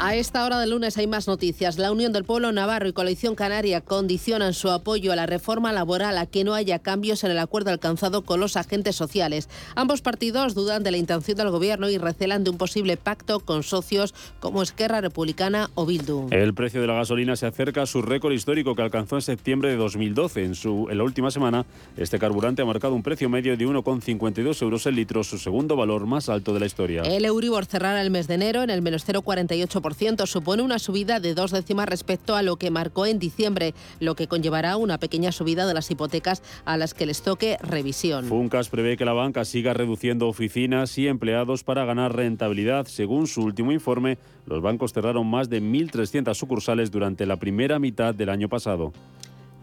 A 0.05 0.17
esta 0.17 0.45
hora 0.45 0.59
del 0.59 0.71
lunes 0.71 0.99
hay 0.99 1.07
más 1.07 1.29
noticias. 1.29 1.79
La 1.79 1.93
Unión 1.93 2.13
del 2.13 2.25
Pueblo 2.25 2.51
Navarro 2.51 2.89
y 2.89 2.93
Coalición 2.93 3.37
Canaria 3.37 3.83
condicionan 3.83 4.53
su 4.53 4.69
apoyo 4.69 5.13
a 5.13 5.17
la 5.17 5.27
reforma 5.27 5.73
laboral 5.73 6.19
a 6.19 6.27
que 6.27 6.43
no 6.43 6.55
haya 6.55 6.81
cambios 6.81 7.23
en 7.23 7.31
el 7.31 7.39
acuerdo 7.39 7.71
alcanzado 7.71 8.23
con 8.23 8.41
los 8.41 8.57
agentes 8.57 8.97
sociales. 8.97 9.49
Ambos 9.77 10.03
partidos 10.03 10.57
dudan 10.57 10.83
de 10.83 10.91
la 10.91 10.97
intención 10.97 11.37
del 11.37 11.51
gobierno 11.51 11.89
y 11.89 11.99
recelan 11.99 12.43
de 12.43 12.51
un 12.51 12.59
posible 12.59 12.97
pacto 12.97 13.39
con 13.39 13.63
socios 13.63 14.13
como 14.41 14.65
Esquerra 14.65 15.01
Republicana 15.01 15.71
o 15.77 15.87
Bildu. 15.87 16.27
El 16.33 16.53
precio 16.53 16.81
de 16.81 16.89
la 16.89 16.95
gasolina 16.95 17.37
se 17.37 17.47
acerca 17.47 17.83
a 17.83 17.87
su 17.87 18.03
récord 18.03 18.33
histórico 18.33 18.75
que 18.75 18.83
alcanzó 18.83 19.15
en 19.15 19.23
septiembre 19.23 19.71
de 19.71 19.77
2012. 19.77 20.43
En, 20.43 20.57
su, 20.57 20.89
en 20.91 20.99
la 20.99 21.05
última 21.05 21.31
semana, 21.31 21.65
este 21.97 22.19
carburante 22.19 22.63
ha 22.63 22.65
marcado 22.65 22.97
un 22.97 23.05
precio 23.05 23.29
medio 23.29 23.57
de 23.57 23.65
1,52 23.65 24.63
euros 24.63 24.85
el 24.85 24.97
litro, 24.97 25.23
su 25.23 25.39
segundo 25.39 25.77
valor 25.77 26.07
más 26.07 26.29
alto 26.29 26.53
de 26.53 26.59
la 26.59 26.67
historia. 26.67 27.03
El 27.03 27.25
Euribor 27.25 27.67
cerrará 27.67 28.03
el 28.03 28.11
mes 28.11 28.27
de 28.27 28.35
enero 28.35 28.65
en 28.65 28.71
el 28.71 28.83
menos 28.83 29.07
0,48% 29.07 29.92
supone 30.27 30.63
una 30.63 30.79
subida 30.79 31.21
de 31.21 31.35
dos 31.35 31.51
décimas 31.51 31.89
respecto 31.89 32.37
a 32.37 32.43
lo 32.43 32.57
que 32.57 32.71
marcó 32.71 33.07
en 33.07 33.19
diciembre, 33.19 33.75
lo 34.01 34.15
que 34.15 34.27
conllevará 34.27 34.77
una 34.77 34.99
pequeña 34.99 35.33
subida 35.33 35.67
de 35.67 35.75
las 35.75 35.91
hipotecas 35.91 36.43
a 36.65 36.77
las 36.77 36.95
que 36.95 37.07
les 37.07 37.23
toque 37.23 37.59
revisión. 37.63 38.27
Funcas 38.27 38.69
prevé 38.69 38.97
que 38.97 39.05
la 39.05 39.13
banca 39.13 39.45
siga 39.45 39.75
reduciendo 39.75 40.29
oficinas 40.29 40.97
y 40.99 41.09
empleados 41.09 41.65
para 41.65 41.85
ganar 41.85 42.15
rentabilidad. 42.15 42.87
Según 42.87 43.27
su 43.27 43.43
último 43.43 43.73
informe, 43.73 44.19
los 44.47 44.63
bancos 44.63 44.93
cerraron 44.93 45.27
más 45.27 45.49
de 45.49 45.63
1.300 45.63 46.35
sucursales 46.35 46.91
durante 46.91 47.27
la 47.27 47.37
primera 47.37 47.79
mitad 47.79 48.15
del 48.15 48.29
año 48.29 48.49
pasado. 48.49 48.93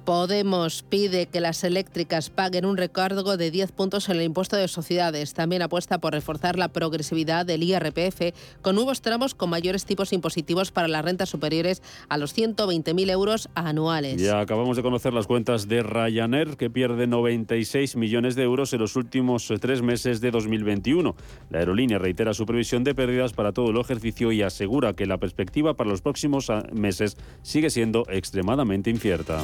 Podemos 0.09 0.81
pide 0.81 1.27
que 1.27 1.39
las 1.39 1.63
eléctricas 1.63 2.31
paguen 2.31 2.65
un 2.65 2.77
recargo 2.77 3.37
de 3.37 3.51
10 3.51 3.71
puntos 3.73 4.09
en 4.09 4.15
el 4.15 4.23
impuesto 4.23 4.55
de 4.55 4.67
sociedades. 4.67 5.35
También 5.35 5.61
apuesta 5.61 5.99
por 5.99 6.13
reforzar 6.13 6.57
la 6.57 6.69
progresividad 6.69 7.45
del 7.45 7.61
IRPF 7.61 8.33
con 8.63 8.73
nuevos 8.73 9.03
tramos 9.03 9.35
con 9.35 9.51
mayores 9.51 9.85
tipos 9.85 10.11
impositivos 10.11 10.71
para 10.71 10.87
las 10.87 11.05
rentas 11.05 11.29
superiores 11.29 11.83
a 12.09 12.17
los 12.17 12.35
120.000 12.35 13.11
euros 13.11 13.49
anuales. 13.53 14.19
Ya 14.19 14.39
acabamos 14.39 14.77
de 14.77 14.81
conocer 14.81 15.13
las 15.13 15.27
cuentas 15.27 15.67
de 15.67 15.83
Ryanair, 15.83 16.57
que 16.57 16.71
pierde 16.71 17.05
96 17.05 17.95
millones 17.95 18.33
de 18.33 18.41
euros 18.41 18.73
en 18.73 18.79
los 18.79 18.95
últimos 18.95 19.53
tres 19.61 19.83
meses 19.83 20.21
de 20.21 20.31
2021. 20.31 21.15
La 21.51 21.59
aerolínea 21.59 21.99
reitera 21.99 22.33
su 22.33 22.47
previsión 22.47 22.83
de 22.83 22.95
pérdidas 22.95 23.33
para 23.33 23.51
todo 23.51 23.69
el 23.69 23.77
ejercicio 23.77 24.31
y 24.31 24.41
asegura 24.41 24.93
que 24.93 25.05
la 25.05 25.19
perspectiva 25.19 25.75
para 25.75 25.91
los 25.91 26.01
próximos 26.01 26.47
meses 26.73 27.15
sigue 27.43 27.69
siendo 27.69 28.07
extremadamente 28.09 28.89
incierta. 28.89 29.43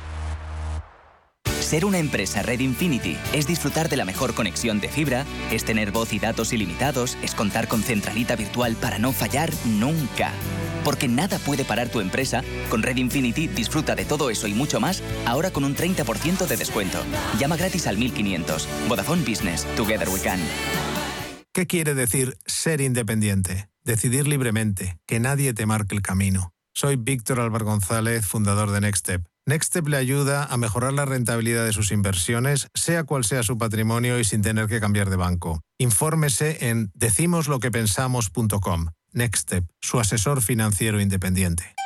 Ser 1.71 1.85
una 1.85 1.99
empresa 1.99 2.41
Red 2.41 2.59
Infinity 2.59 3.17
es 3.31 3.47
disfrutar 3.47 3.87
de 3.87 3.95
la 3.95 4.03
mejor 4.03 4.33
conexión 4.33 4.81
de 4.81 4.89
fibra, 4.89 5.25
es 5.51 5.63
tener 5.63 5.93
voz 5.93 6.11
y 6.11 6.19
datos 6.19 6.51
ilimitados, 6.51 7.17
es 7.21 7.33
contar 7.33 7.69
con 7.69 7.81
centralita 7.81 8.35
virtual 8.35 8.75
para 8.75 8.99
no 8.99 9.13
fallar 9.13 9.49
nunca. 9.63 10.33
Porque 10.83 11.07
nada 11.07 11.39
puede 11.39 11.63
parar 11.63 11.87
tu 11.87 12.01
empresa, 12.01 12.43
con 12.69 12.83
Red 12.83 12.97
Infinity 12.97 13.47
disfruta 13.47 13.95
de 13.95 14.03
todo 14.03 14.29
eso 14.29 14.47
y 14.47 14.53
mucho 14.53 14.81
más, 14.81 15.01
ahora 15.25 15.51
con 15.51 15.63
un 15.63 15.73
30% 15.73 16.45
de 16.45 16.57
descuento. 16.57 17.05
Llama 17.39 17.55
gratis 17.55 17.87
al 17.87 17.97
1500. 17.97 18.67
Vodafone 18.89 19.23
Business. 19.23 19.65
Together 19.77 20.09
we 20.09 20.19
can. 20.19 20.41
¿Qué 21.53 21.67
quiere 21.67 21.93
decir 21.93 22.37
ser 22.45 22.81
independiente? 22.81 23.69
Decidir 23.85 24.27
libremente, 24.27 24.97
que 25.05 25.21
nadie 25.21 25.53
te 25.53 25.65
marque 25.65 25.95
el 25.95 26.01
camino. 26.01 26.51
Soy 26.73 26.97
Víctor 26.97 27.39
Álvaro 27.39 27.63
González, 27.63 28.25
fundador 28.25 28.71
de 28.71 28.81
Nextstep. 28.81 29.30
Nextstep 29.51 29.85
le 29.89 29.97
ayuda 29.97 30.45
a 30.45 30.55
mejorar 30.55 30.93
la 30.93 31.03
rentabilidad 31.03 31.65
de 31.65 31.73
sus 31.73 31.91
inversiones, 31.91 32.69
sea 32.73 33.03
cual 33.03 33.25
sea 33.25 33.43
su 33.43 33.57
patrimonio 33.57 34.17
y 34.17 34.23
sin 34.23 34.41
tener 34.41 34.67
que 34.67 34.79
cambiar 34.79 35.09
de 35.09 35.17
banco. 35.17 35.59
Infórmese 35.77 36.69
en 36.69 36.89
decimosloquepensamos.com. 36.93 38.87
Nextstep, 39.11 39.65
su 39.81 39.99
asesor 39.99 40.41
financiero 40.41 41.01
independiente. 41.01 41.75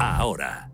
ahora. 0.00 0.68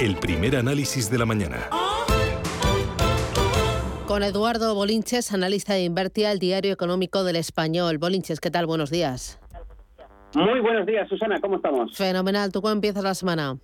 El 0.00 0.16
primer 0.16 0.56
análisis 0.56 1.08
de 1.08 1.18
la 1.18 1.26
mañana. 1.26 1.68
Con 4.06 4.22
Eduardo 4.24 4.74
Bolinches, 4.74 5.32
analista 5.32 5.74
de 5.74 5.84
Invertia, 5.84 6.32
el 6.32 6.40
diario 6.40 6.72
económico 6.72 7.22
del 7.22 7.36
español. 7.36 7.98
Bolinches, 7.98 8.40
¿qué 8.40 8.50
tal? 8.50 8.66
Buenos 8.66 8.90
días. 8.90 9.38
Muy 10.34 10.60
buenos 10.60 10.86
días, 10.86 11.08
Susana, 11.08 11.40
¿cómo 11.40 11.56
estamos? 11.56 11.96
Fenomenal. 11.96 12.50
¿Tú 12.50 12.60
cómo 12.60 12.72
empiezas 12.72 13.04
la 13.04 13.14
semana? 13.14 13.58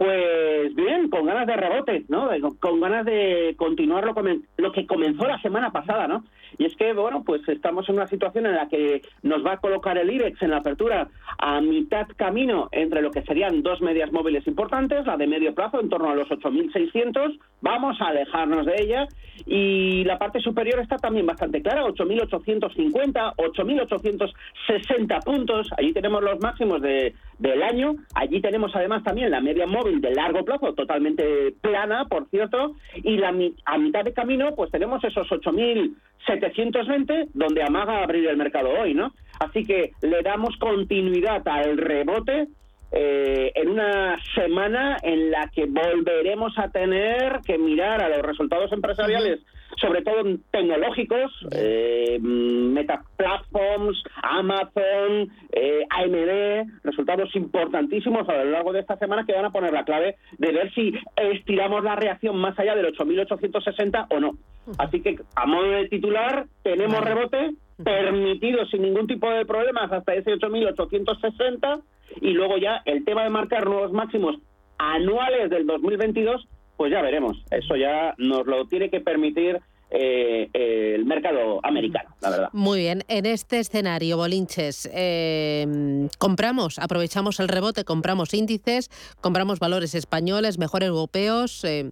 Pues 0.00 0.74
bien, 0.74 1.10
con 1.10 1.26
ganas 1.26 1.46
de 1.46 1.56
rebote, 1.56 2.06
¿no? 2.08 2.30
Con 2.58 2.80
ganas 2.80 3.04
de 3.04 3.54
continuar 3.58 4.02
lo, 4.02 4.14
lo 4.56 4.72
que 4.72 4.86
comenzó 4.86 5.26
la 5.26 5.38
semana 5.42 5.72
pasada, 5.72 6.08
¿no? 6.08 6.24
Y 6.56 6.64
es 6.64 6.74
que, 6.76 6.94
bueno, 6.94 7.22
pues 7.22 7.46
estamos 7.48 7.86
en 7.86 7.96
una 7.96 8.06
situación 8.06 8.46
en 8.46 8.54
la 8.54 8.66
que 8.66 9.02
nos 9.22 9.44
va 9.44 9.52
a 9.52 9.56
colocar 9.58 9.98
el 9.98 10.10
IBEX 10.10 10.40
en 10.40 10.52
la 10.52 10.58
apertura 10.58 11.08
a 11.38 11.60
mitad 11.60 12.06
camino 12.16 12.68
entre 12.72 13.02
lo 13.02 13.10
que 13.10 13.22
serían 13.22 13.62
dos 13.62 13.82
medias 13.82 14.10
móviles 14.10 14.46
importantes, 14.46 15.06
la 15.06 15.18
de 15.18 15.26
medio 15.26 15.54
plazo 15.54 15.80
en 15.80 15.90
torno 15.90 16.10
a 16.10 16.14
los 16.14 16.28
8.600, 16.28 17.38
vamos 17.60 18.00
a 18.00 18.08
alejarnos 18.08 18.66
de 18.66 18.74
ella, 18.80 19.06
y 19.46 20.04
la 20.04 20.18
parte 20.18 20.40
superior 20.40 20.80
está 20.80 20.96
también 20.96 21.26
bastante 21.26 21.62
clara, 21.62 21.84
8.850, 21.84 23.34
8.860 23.36 25.24
puntos, 25.24 25.68
allí 25.76 25.92
tenemos 25.92 26.22
los 26.22 26.40
máximos 26.40 26.82
de, 26.82 27.14
del 27.38 27.62
año, 27.62 27.94
allí 28.14 28.40
tenemos 28.40 28.74
además 28.74 29.02
también 29.02 29.30
la 29.30 29.40
media 29.40 29.66
móvil 29.66 29.89
de 29.98 30.14
largo 30.14 30.44
plazo, 30.44 30.74
totalmente 30.74 31.54
plana, 31.60 32.06
por 32.06 32.28
cierto, 32.28 32.76
y 32.94 33.16
la, 33.16 33.34
a 33.64 33.78
mitad 33.78 34.04
de 34.04 34.12
camino 34.12 34.54
pues 34.54 34.70
tenemos 34.70 35.02
esos 35.04 35.28
8.000 35.28 35.94
720, 36.26 37.28
donde 37.34 37.62
amaga 37.62 38.02
abrir 38.02 38.28
el 38.28 38.36
mercado 38.36 38.68
hoy, 38.70 38.94
¿no? 38.94 39.12
Así 39.38 39.64
que 39.64 39.92
le 40.02 40.22
damos 40.22 40.56
continuidad 40.58 41.46
al 41.48 41.78
rebote 41.78 42.48
eh, 42.92 43.52
en 43.54 43.68
una 43.68 44.18
semana 44.34 44.96
en 45.02 45.30
la 45.30 45.48
que 45.48 45.66
volveremos 45.66 46.58
a 46.58 46.68
tener 46.70 47.40
que 47.46 47.56
mirar 47.56 48.02
a 48.02 48.08
los 48.08 48.22
resultados 48.22 48.72
empresariales, 48.72 49.40
sobre 49.80 50.02
todo 50.02 50.22
tecnológicos, 50.50 51.32
eh, 51.52 52.18
Meta 52.20 53.02
Platforms, 53.16 54.02
Amazon, 54.22 55.30
eh, 55.52 55.84
AMD, 55.88 56.70
resultados 56.84 57.34
importantísimos 57.34 58.28
a 58.28 58.44
lo 58.44 58.50
largo 58.50 58.72
de 58.72 58.80
esta 58.80 58.96
semana 58.98 59.24
que 59.24 59.32
van 59.32 59.46
a 59.46 59.50
poner 59.50 59.72
la 59.72 59.84
clave 59.84 60.16
de 60.38 60.52
ver 60.52 60.72
si 60.74 60.92
estiramos 61.16 61.82
la 61.82 61.96
reacción 61.96 62.36
más 62.36 62.58
allá 62.58 62.74
del 62.74 62.94
8.860 62.94 64.06
o 64.10 64.20
no. 64.20 64.32
Así 64.78 65.00
que, 65.00 65.18
a 65.34 65.46
modo 65.46 65.70
de 65.70 65.88
titular, 65.88 66.46
tenemos 66.62 67.00
rebote 67.00 67.52
permitido 67.82 68.66
sin 68.66 68.82
ningún 68.82 69.06
tipo 69.06 69.30
de 69.30 69.46
problemas 69.46 69.90
hasta 69.90 70.14
ese 70.14 70.32
8.860 70.32 71.82
y 72.20 72.32
luego 72.32 72.58
ya 72.58 72.82
el 72.84 73.04
tema 73.04 73.24
de 73.24 73.30
marcar 73.30 73.66
nuevos 73.66 73.92
máximos 73.92 74.36
anuales 74.78 75.50
del 75.50 75.66
2022, 75.66 76.46
pues 76.76 76.92
ya 76.92 77.02
veremos. 77.02 77.42
Eso 77.50 77.76
ya 77.76 78.14
nos 78.18 78.46
lo 78.46 78.66
tiene 78.66 78.90
que 78.90 79.00
permitir 79.00 79.60
eh, 79.90 80.48
el 80.52 81.04
mercado 81.04 81.60
americano, 81.64 82.10
la 82.20 82.30
verdad. 82.30 82.48
Muy 82.52 82.80
bien, 82.80 83.02
en 83.08 83.26
este 83.26 83.58
escenario, 83.58 84.16
Bolinches, 84.16 84.88
eh, 84.94 86.08
compramos, 86.18 86.78
aprovechamos 86.78 87.40
el 87.40 87.48
rebote, 87.48 87.84
compramos 87.84 88.32
índices, 88.34 88.88
compramos 89.20 89.58
valores 89.58 89.94
españoles, 89.94 90.58
mejor 90.58 90.82
europeos. 90.84 91.64
Eh, 91.64 91.90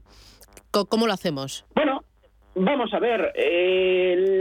¿Cómo 0.71 1.07
lo 1.07 1.13
hacemos? 1.13 1.65
Bueno, 1.75 2.03
Vamos 2.61 2.93
a 2.93 2.99
ver, 2.99 3.33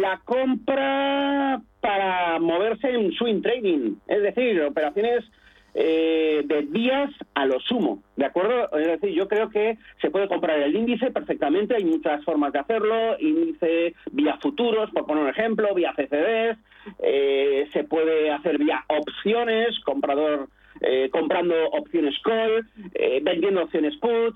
la 0.01 0.19
compra 0.25 1.61
para 1.79 2.39
moverse 2.39 2.89
en 2.89 3.11
swing 3.11 3.43
trading, 3.43 3.95
es 4.07 4.23
decir, 4.23 4.59
operaciones 4.63 5.23
eh, 5.79 6.41
de 6.43 6.63
días 6.63 7.11
a 7.35 7.45
lo 7.45 7.59
sumo, 7.59 8.01
¿de 8.15 8.25
acuerdo? 8.25 8.67
Es 8.79 8.87
decir, 8.87 9.11
yo 9.11 9.27
creo 9.27 9.51
que 9.51 9.77
se 10.01 10.09
puede 10.09 10.27
comprar 10.27 10.57
el 10.59 10.75
índice 10.75 11.11
perfectamente, 11.11 11.75
hay 11.75 11.85
muchas 11.85 12.23
formas 12.25 12.51
de 12.51 12.57
hacerlo, 12.57 13.15
índice 13.19 13.93
vía 14.11 14.39
futuros, 14.41 14.89
por 14.89 15.05
poner 15.05 15.25
un 15.25 15.29
ejemplo, 15.29 15.75
vía 15.75 15.93
CCDs, 15.95 16.57
eh, 17.03 17.69
se 17.73 17.83
puede 17.83 18.31
hacer 18.31 18.57
vía 18.57 18.83
opciones, 18.87 19.79
comprador 19.81 20.49
eh, 20.81 21.09
comprando 21.11 21.53
opciones 21.69 22.15
call, 22.23 22.67
vendiendo 23.21 23.61
opciones 23.61 23.95
put, 23.97 24.35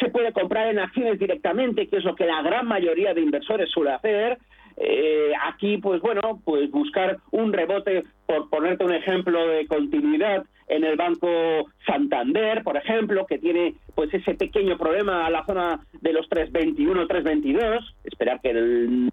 se 0.00 0.08
puede 0.08 0.32
comprar 0.32 0.68
en 0.68 0.78
acciones 0.78 1.18
directamente, 1.18 1.88
que 1.88 1.98
es 1.98 2.04
lo 2.04 2.14
que 2.14 2.24
la 2.24 2.40
gran 2.40 2.66
mayoría 2.66 3.12
de 3.12 3.20
inversores 3.20 3.70
suele 3.70 3.92
hacer, 3.92 4.38
eh, 4.76 5.32
aquí, 5.44 5.78
pues 5.78 6.00
bueno, 6.00 6.40
pues 6.44 6.70
buscar 6.70 7.18
un 7.30 7.52
rebote, 7.52 8.04
por 8.26 8.50
ponerte 8.50 8.84
un 8.84 8.92
ejemplo 8.92 9.46
de 9.46 9.66
continuidad, 9.66 10.44
en 10.68 10.84
el 10.84 10.96
Banco 10.96 11.28
Santander, 11.86 12.62
por 12.62 12.76
ejemplo, 12.76 13.26
que 13.26 13.38
tiene 13.38 13.74
pues 13.94 14.12
ese 14.12 14.34
pequeño 14.34 14.76
problema 14.76 15.26
a 15.26 15.30
la 15.30 15.44
zona 15.44 15.80
de 16.00 16.12
los 16.12 16.28
321, 16.28 17.06
322, 17.06 17.94
esperar 18.04 18.40
que 18.40 18.52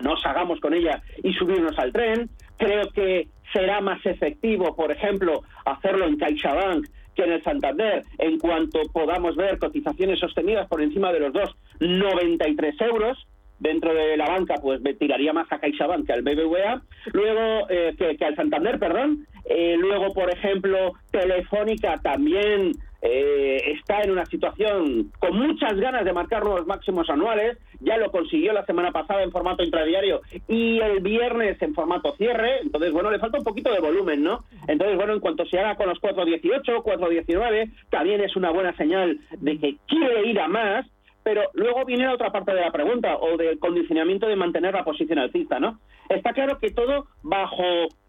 nos 0.01 0.25
hagamos 0.25 0.59
con 0.59 0.73
ella 0.73 1.01
y 1.23 1.33
subirnos 1.33 1.77
al 1.77 1.91
tren. 1.91 2.29
Creo 2.57 2.89
que 2.91 3.27
será 3.53 3.81
más 3.81 4.05
efectivo, 4.05 4.75
por 4.75 4.91
ejemplo, 4.91 5.41
hacerlo 5.65 6.05
en 6.05 6.17
CaixaBank 6.17 6.87
que 7.15 7.23
en 7.23 7.33
el 7.33 7.43
Santander, 7.43 8.03
en 8.19 8.39
cuanto 8.39 8.79
podamos 8.93 9.35
ver 9.35 9.59
cotizaciones 9.59 10.19
sostenidas 10.19 10.67
por 10.69 10.81
encima 10.81 11.11
de 11.11 11.19
los 11.19 11.33
2,93 11.33 12.85
euros 12.85 13.27
dentro 13.61 13.93
de 13.93 14.17
la 14.17 14.27
banca, 14.27 14.55
pues 14.61 14.81
me 14.81 14.95
tiraría 14.95 15.33
más 15.33 15.49
a 15.51 15.59
CaixaBank 15.59 16.07
que 16.07 16.13
al 16.13 16.23
BBVA, 16.23 16.81
luego 17.13 17.69
eh, 17.69 17.95
que, 17.97 18.25
al 18.25 18.35
Santander, 18.35 18.79
perdón. 18.79 19.27
Eh, 19.45 19.75
luego, 19.79 20.13
por 20.13 20.29
ejemplo, 20.31 20.93
Telefónica 21.11 21.99
también 22.01 22.71
eh, 23.03 23.61
está 23.73 24.01
en 24.01 24.11
una 24.11 24.25
situación 24.25 25.11
con 25.19 25.37
muchas 25.37 25.75
ganas 25.79 26.05
de 26.05 26.13
marcar 26.13 26.43
nuevos 26.43 26.65
máximos 26.65 27.07
anuales. 27.09 27.57
Ya 27.81 27.97
lo 27.97 28.11
consiguió 28.11 28.51
la 28.51 28.65
semana 28.65 28.91
pasada 28.91 29.21
en 29.23 29.31
formato 29.31 29.63
intradiario 29.63 30.21
y 30.47 30.79
el 30.79 30.99
viernes 31.01 31.61
en 31.61 31.75
formato 31.75 32.15
cierre. 32.15 32.61
Entonces, 32.63 32.91
bueno, 32.91 33.11
le 33.11 33.19
falta 33.19 33.37
un 33.37 33.43
poquito 33.43 33.71
de 33.71 33.79
volumen, 33.79 34.23
¿no? 34.23 34.43
Entonces, 34.67 34.97
bueno, 34.97 35.13
en 35.13 35.19
cuanto 35.19 35.45
se 35.45 35.59
haga 35.59 35.75
con 35.75 35.87
los 35.87 35.99
4.18, 36.01 36.83
4.19, 36.83 37.71
también 37.91 38.21
es 38.21 38.35
una 38.35 38.49
buena 38.49 38.75
señal 38.75 39.19
de 39.39 39.59
que 39.59 39.75
quiere 39.87 40.27
ir 40.27 40.39
a 40.39 40.47
más 40.47 40.87
pero 41.23 41.43
luego 41.53 41.85
viene 41.85 42.05
la 42.05 42.13
otra 42.13 42.31
parte 42.31 42.53
de 42.53 42.61
la 42.61 42.71
pregunta, 42.71 43.17
o 43.17 43.37
del 43.37 43.59
condicionamiento 43.59 44.27
de 44.27 44.35
mantener 44.35 44.73
la 44.73 44.83
posición 44.83 45.19
alcista, 45.19 45.59
¿no? 45.59 45.79
Está 46.09 46.33
claro 46.33 46.57
que 46.59 46.71
todo 46.71 47.07
bajo 47.21 47.63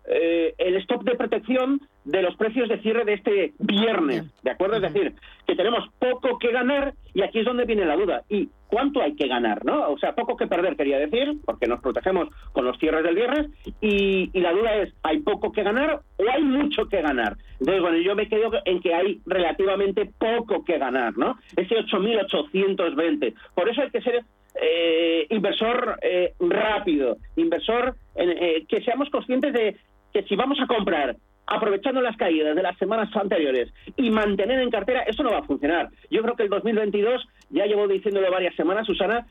eh, 0.05 0.55
el 0.59 0.77
stop 0.77 1.05
de 1.05 1.17
protección 1.17 1.81
de 2.05 2.23
los 2.23 2.35
precios 2.37 2.69
de 2.69 2.81
cierre 2.81 3.05
de 3.05 3.15
este 3.15 3.53
viernes, 3.59 4.25
¿de 4.43 4.51
acuerdo? 4.51 4.77
Es 4.77 4.83
decir, 4.83 5.15
que 5.47 5.55
tenemos 5.55 5.89
poco 5.99 6.39
que 6.39 6.51
ganar 6.51 6.95
y 7.15 7.23
aquí 7.23 7.39
es 7.39 7.45
donde 7.45 7.65
viene 7.65 7.85
la 7.85 7.97
duda. 7.97 8.23
¿Y 8.29 8.49
cuánto 8.67 9.01
hay 9.01 9.15
que 9.15 9.29
ganar, 9.29 9.65
no? 9.65 9.91
O 9.91 9.99
sea, 9.99 10.15
poco 10.15 10.37
que 10.37 10.49
perder, 10.49 10.77
quería 10.77 10.99
decir, 10.99 11.35
porque 11.45 11.69
nos 11.69 11.81
protegemos 11.81 12.29
con 12.53 12.65
los 12.65 12.79
cierres 12.79 13.05
del 13.05 13.15
viernes 13.15 13.47
y, 13.81 14.31
y 14.33 14.41
la 14.41 14.53
duda 14.53 14.75
es, 14.77 14.93
¿hay 15.03 15.21
poco 15.21 15.53
que 15.53 15.63
ganar 15.63 16.01
o 16.17 16.25
hay 16.29 16.43
mucho 16.43 16.87
que 16.87 17.01
ganar? 17.01 17.37
Entonces, 17.61 17.83
bueno, 17.83 17.99
yo 17.99 18.17
me 18.17 18.29
quedo 18.29 18.51
en 18.65 18.81
que 18.81 18.95
hay 18.95 19.21
relativamente 19.27 20.11
poco 20.19 20.65
que 20.65 20.79
ganar, 20.79 21.17
¿no? 21.17 21.39
Ese 21.57 21.77
8.820. 21.77 23.35
Por 23.55 23.69
eso 23.69 23.83
hay 23.83 23.91
que 23.91 24.01
ser 24.01 24.25
eh, 24.61 25.27
inversor 25.31 25.99
eh, 26.03 26.35
rápido, 26.41 27.17
inversor 27.37 27.97
eh, 28.15 28.65
que 28.69 28.83
seamos 28.83 29.09
conscientes 29.11 29.53
de 29.53 29.77
que 30.13 30.23
si 30.25 30.37
vamos 30.37 30.59
a 30.61 30.67
comprar 30.67 31.17
aprovechando 31.47 32.01
las 32.01 32.17
caídas 32.17 32.55
de 32.55 32.63
las 32.63 32.77
semanas 32.79 33.15
anteriores 33.15 33.73
y 33.97 34.11
mantener 34.11 34.61
en 34.61 34.71
cartera, 34.71 35.03
eso 35.03 35.23
no 35.23 35.33
va 35.33 35.39
a 35.39 35.45
funcionar. 35.45 35.91
Yo 36.11 36.23
creo 36.23 36.35
que 36.35 36.45
el 36.45 36.49
2022, 36.49 37.27
ya 37.51 37.67
llevo 37.67 37.89
diciéndolo 37.89 38.31
varias 38.31 38.55
semanas, 38.55 38.87
Susana, 38.87 39.27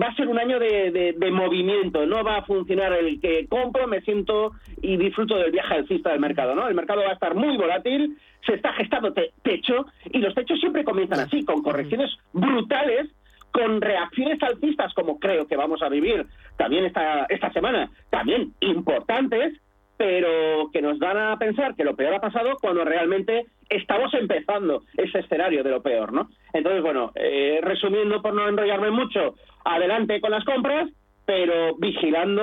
va 0.00 0.06
a 0.06 0.14
ser 0.16 0.28
un 0.28 0.38
año 0.38 0.58
de, 0.58 1.14
movimiento, 1.30 2.06
no 2.06 2.24
va 2.24 2.38
a 2.38 2.44
funcionar 2.44 2.92
el 2.94 3.20
que 3.20 3.46
compro, 3.48 3.86
me 3.86 4.00
siento 4.00 4.52
y 4.80 4.96
disfruto 4.96 5.36
del 5.36 5.52
viaje 5.52 5.74
alcista 5.74 6.10
del 6.10 6.20
mercado, 6.20 6.54
¿no? 6.54 6.66
El 6.68 6.74
mercado 6.74 7.02
va 7.02 7.10
a 7.10 7.14
estar 7.14 7.34
muy 7.34 7.56
volátil, 7.56 8.16
se 8.46 8.54
está 8.54 8.72
gestando 8.72 9.12
techo 9.12 9.86
y 10.10 10.18
los 10.18 10.34
techos 10.34 10.58
siempre 10.60 10.84
comienzan 10.84 11.20
así, 11.20 11.44
con 11.44 11.62
correcciones 11.62 12.10
brutales 12.32 13.10
con 13.52 13.80
reacciones 13.80 14.42
alcistas 14.42 14.92
como 14.94 15.20
creo 15.20 15.46
que 15.46 15.56
vamos 15.56 15.80
a 15.80 15.88
vivir 15.88 16.26
también 16.56 16.86
esta, 16.86 17.26
esta 17.26 17.52
semana, 17.52 17.88
también 18.10 18.52
importantes, 18.58 19.60
pero 19.96 20.70
que 20.72 20.82
nos 20.82 20.98
dan 20.98 21.16
a 21.16 21.38
pensar 21.38 21.74
que 21.74 21.84
lo 21.84 21.94
peor 21.96 22.14
ha 22.14 22.20
pasado 22.20 22.56
cuando 22.60 22.84
realmente 22.84 23.46
estamos 23.68 24.12
empezando 24.14 24.82
ese 24.96 25.20
escenario 25.20 25.62
de 25.62 25.70
lo 25.70 25.82
peor, 25.82 26.12
¿no? 26.12 26.30
Entonces, 26.52 26.82
bueno, 26.82 27.12
eh, 27.14 27.60
resumiendo 27.62 28.20
por 28.20 28.34
no 28.34 28.48
enrollarme 28.48 28.90
mucho, 28.90 29.34
adelante 29.64 30.20
con 30.20 30.30
las 30.30 30.44
compras, 30.44 30.88
pero 31.26 31.76
vigilando 31.76 32.42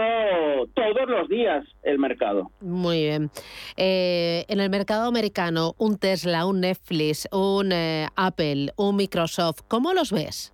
todos 0.73 1.07
los 1.07 1.27
días 1.29 1.63
el 1.83 1.99
mercado. 1.99 2.49
Muy 2.61 3.03
bien. 3.03 3.29
Eh, 3.77 4.45
en 4.47 4.59
el 4.59 4.69
mercado 4.69 5.07
americano, 5.07 5.75
un 5.77 5.97
Tesla, 5.99 6.45
un 6.45 6.61
Netflix, 6.61 7.27
un 7.31 7.71
eh, 7.71 8.07
Apple, 8.15 8.71
un 8.77 8.95
Microsoft, 8.95 9.61
¿cómo 9.67 9.93
los 9.93 10.11
ves? 10.11 10.53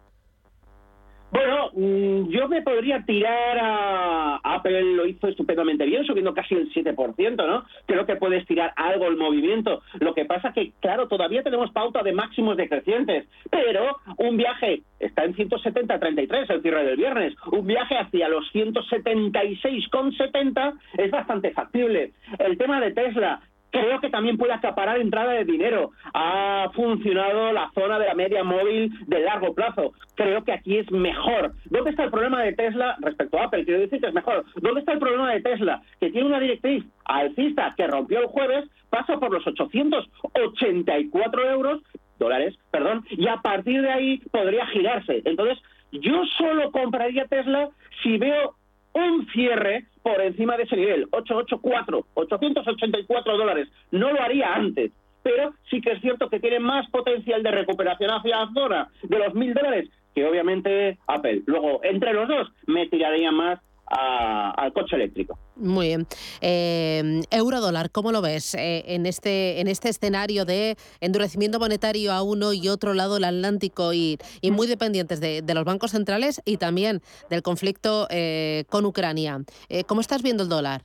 Bueno, 1.30 1.72
mm, 1.74 2.30
yo 2.30 2.48
me 2.48 2.62
podría 2.62 3.04
tirar 3.04 3.58
a 3.60 4.40
Apple, 4.44 4.96
lo 4.96 5.06
hizo 5.06 5.28
estupendamente 5.28 5.84
bien, 5.86 6.06
subiendo 6.06 6.34
casi 6.34 6.56
el 6.56 6.72
7%, 6.72 7.46
¿no? 7.46 7.66
Creo 7.86 8.06
que 8.06 8.16
puede 8.16 8.38
estirar 8.38 8.72
algo 8.78 9.08
el 9.08 9.18
movimiento. 9.18 9.82
Lo 10.00 10.14
que 10.14 10.24
pasa 10.26 10.54
que, 10.54 10.72
claro, 10.80 11.10
todavía 11.10 11.44
tenemos 11.44 11.72
pauta 11.72 12.02
de 12.02 12.14
máximos 12.14 12.56
decrecientes, 12.56 13.28
pero 13.52 13.98
un 14.18 14.38
viaje 14.38 14.84
está 15.00 15.26
en 15.26 15.36
170.33 15.36 16.50
el 16.50 16.62
cierre 16.62 16.86
del 16.86 16.96
viernes, 16.98 17.36
un 17.52 17.68
viaje 17.68 17.98
hacia 17.98 18.30
los 18.30 18.46
176,70 18.54 20.80
es 20.98 21.12
bastante 21.12 21.52
factible. 21.52 22.14
El 22.40 22.58
tema 22.58 22.80
de 22.80 22.92
Tesla, 22.92 23.42
creo 23.72 24.00
que 24.00 24.10
también 24.10 24.38
puede 24.38 24.54
acaparar 24.54 25.00
entrada 25.00 25.34
de 25.34 25.46
dinero. 25.46 25.92
Ha 26.14 26.70
funcionado 26.74 27.52
la 27.52 27.70
zona 27.74 28.00
de 28.00 28.08
la 28.08 28.16
media 28.16 28.44
móvil 28.44 28.92
de 29.08 29.20
largo 29.22 29.54
plazo. 29.54 29.94
Creo 30.16 30.44
que 30.44 30.54
aquí 30.54 30.78
es 30.78 30.92
mejor. 30.92 31.54
¿Dónde 31.66 31.92
está 31.92 32.06
el 32.06 32.12
problema 32.12 32.42
de 32.44 32.54
Tesla 32.54 32.98
respecto 33.02 33.38
a 33.38 33.46
Apple? 33.46 33.66
Quiero 33.66 33.82
decir 33.82 34.02
que 34.02 34.08
es 34.08 34.14
mejor. 34.14 34.46
¿Dónde 34.56 34.80
está 34.80 34.94
el 34.94 35.00
problema 35.00 35.32
de 35.32 35.42
Tesla? 35.42 35.82
Que 36.00 36.12
tiene 36.12 36.28
una 36.28 36.40
directriz 36.40 36.86
alcista 37.06 37.74
que 37.78 37.88
rompió 37.88 38.20
el 38.20 38.28
jueves, 38.28 38.66
pasa 38.90 39.18
por 39.18 39.32
los 39.32 39.46
884 39.46 41.50
euros, 41.50 41.82
dólares, 42.20 42.56
perdón, 42.72 43.06
y 43.10 43.28
a 43.28 43.38
partir 43.38 43.82
de 43.82 43.92
ahí 43.92 44.20
podría 44.32 44.66
girarse. 44.68 45.22
Entonces, 45.26 45.58
yo 45.92 46.24
solo 46.38 46.72
compraría 46.72 47.26
Tesla 47.26 47.70
si 48.04 48.18
veo 48.18 48.56
un 48.98 49.28
cierre 49.28 49.86
por 50.02 50.22
encima 50.22 50.58
de 50.58 50.64
ese 50.64 50.76
nivel, 50.76 51.08
884, 51.12 52.08
884 52.14 53.38
dólares. 53.38 53.68
No 53.92 54.12
lo 54.12 54.22
haría 54.22 54.54
antes, 54.54 54.92
pero 55.24 55.54
sí 55.70 55.82
que 55.82 55.92
es 55.92 56.02
cierto 56.02 56.30
que 56.30 56.40
tiene 56.40 56.60
más 56.60 56.90
potencial 56.90 57.44
de 57.44 57.52
recuperación 57.52 58.12
hacia 58.12 58.46
la 58.46 58.52
zona 58.54 58.88
de 59.04 59.20
los 59.20 59.34
mil 59.34 59.54
dólares 59.54 59.90
que 60.16 60.26
obviamente 60.26 60.98
Apple. 61.06 61.44
Luego, 61.46 61.80
entre 61.84 62.12
los 62.14 62.28
dos, 62.28 62.52
me 62.66 62.88
tiraría 62.88 63.32
más 63.32 63.60
al 63.90 64.74
coche 64.74 64.96
eléctrico. 64.96 65.38
Muy 65.56 65.88
bien. 65.88 66.08
Eh, 66.42 67.22
euro 67.32 67.62
dólar, 67.62 67.90
¿cómo 67.92 68.12
lo 68.12 68.22
ves 68.22 68.54
eh, 68.56 68.84
en, 68.88 69.06
este, 69.06 69.62
en 69.62 69.68
este 69.68 69.90
escenario 69.90 70.46
de 70.46 70.76
endurecimiento 71.02 71.60
monetario 71.60 72.12
a 72.12 72.22
uno 72.22 72.54
y 72.54 72.68
otro 72.68 72.94
lado 72.94 73.16
del 73.16 73.24
Atlántico 73.26 73.94
y, 73.94 74.18
muy 74.52 74.68
dependientes 74.68 75.20
de, 75.22 75.44
los 75.54 75.64
bancos 75.66 75.92
centrales 75.92 76.42
y 76.46 76.58
también 76.58 77.02
del 77.30 77.42
conflicto 77.42 78.08
eh, 78.10 78.66
con 78.70 78.86
Ucrania? 78.86 79.40
¿Cómo 79.88 80.02
estás 80.02 80.22
viendo 80.24 80.44
el 80.44 80.50
dólar? 80.50 80.82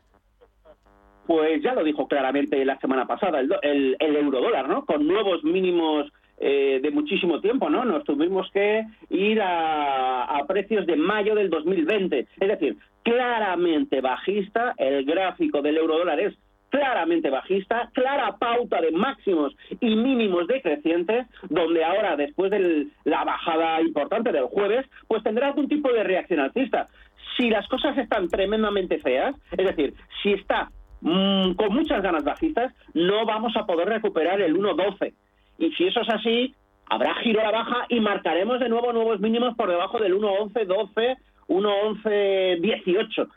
Pues 1.27 1.63
ya 1.63 1.73
lo 1.73 1.85
dijo 1.85 2.09
claramente 2.09 2.65
la 2.65 2.79
semana 2.81 3.07
pasada, 3.07 3.41
el, 3.41 3.53
el, 3.63 3.97
el 3.99 4.17
euro 4.17 4.41
dólar, 4.41 4.69
¿no? 4.69 4.85
Con 4.85 5.07
nuevos 5.07 5.45
mínimos 5.45 6.11
eh, 6.45 6.81
de 6.83 6.91
muchísimo 6.91 7.41
tiempo, 7.41 7.71
¿no? 7.71 7.85
Nos 7.85 8.03
tuvimos 8.03 8.51
que 8.51 8.85
ir 9.11 9.41
a, 9.41 10.45
precios 10.49 10.85
de 10.87 10.97
mayo 10.97 11.37
del 11.37 11.49
2020. 11.49 12.27
Es 12.41 12.49
decir, 12.49 12.77
claramente 13.05 14.01
bajista, 14.01 14.75
el 14.77 15.05
gráfico 15.05 15.63
del 15.63 15.77
euro 15.77 15.99
dólar 15.99 16.19
es 16.19 16.35
claramente 16.69 17.31
bajista, 17.31 17.91
clara 17.93 18.39
pauta 18.39 18.81
de 18.81 18.91
máximos 18.91 19.55
y 19.81 19.95
mínimos 19.95 20.49
decrecientes, 20.49 21.29
donde 21.49 21.85
ahora, 21.85 22.17
después 22.17 22.51
de 22.51 22.89
la 23.05 23.23
bajada 23.23 23.81
importante 23.81 24.33
del 24.33 24.47
jueves, 24.47 24.85
pues 25.07 25.23
tendrá 25.23 25.47
algún 25.47 25.69
tipo 25.69 25.93
de 25.93 26.03
reacción 26.03 26.41
alcista. 26.41 26.89
Si 27.37 27.51
las 27.51 27.69
cosas 27.69 27.97
están 27.97 28.27
tremendamente 28.27 28.99
feas, 28.99 29.37
es 29.57 29.65
decir, 29.65 29.95
si 30.25 30.33
está 30.33 30.73
mm, 31.03 31.53
con 31.53 31.73
muchas 31.73 32.03
ganas 32.03 32.25
bajistas, 32.25 32.75
no 32.95 33.25
vamos 33.27 33.57
a 33.57 33.65
poder 33.65 33.89
recuperar 33.89 34.41
el 34.41 34.57
1.12 34.57 35.15
y 35.59 35.71
si 35.73 35.87
eso 35.87 36.01
es 36.01 36.09
así, 36.09 36.55
habrá 36.87 37.15
giro 37.17 37.41
a 37.41 37.45
la 37.45 37.51
baja 37.51 37.87
y 37.89 38.01
marcaremos 38.01 38.61
de 38.61 38.69
nuevo 38.69 38.93
nuevos 38.93 39.21
mínimos 39.21 39.55
por 39.57 39.69
debajo 39.69 39.99
del 39.99 40.15
1.11, 40.15 40.67
12, 40.67 41.17
1.11, 41.49 42.61
18. 42.61 43.29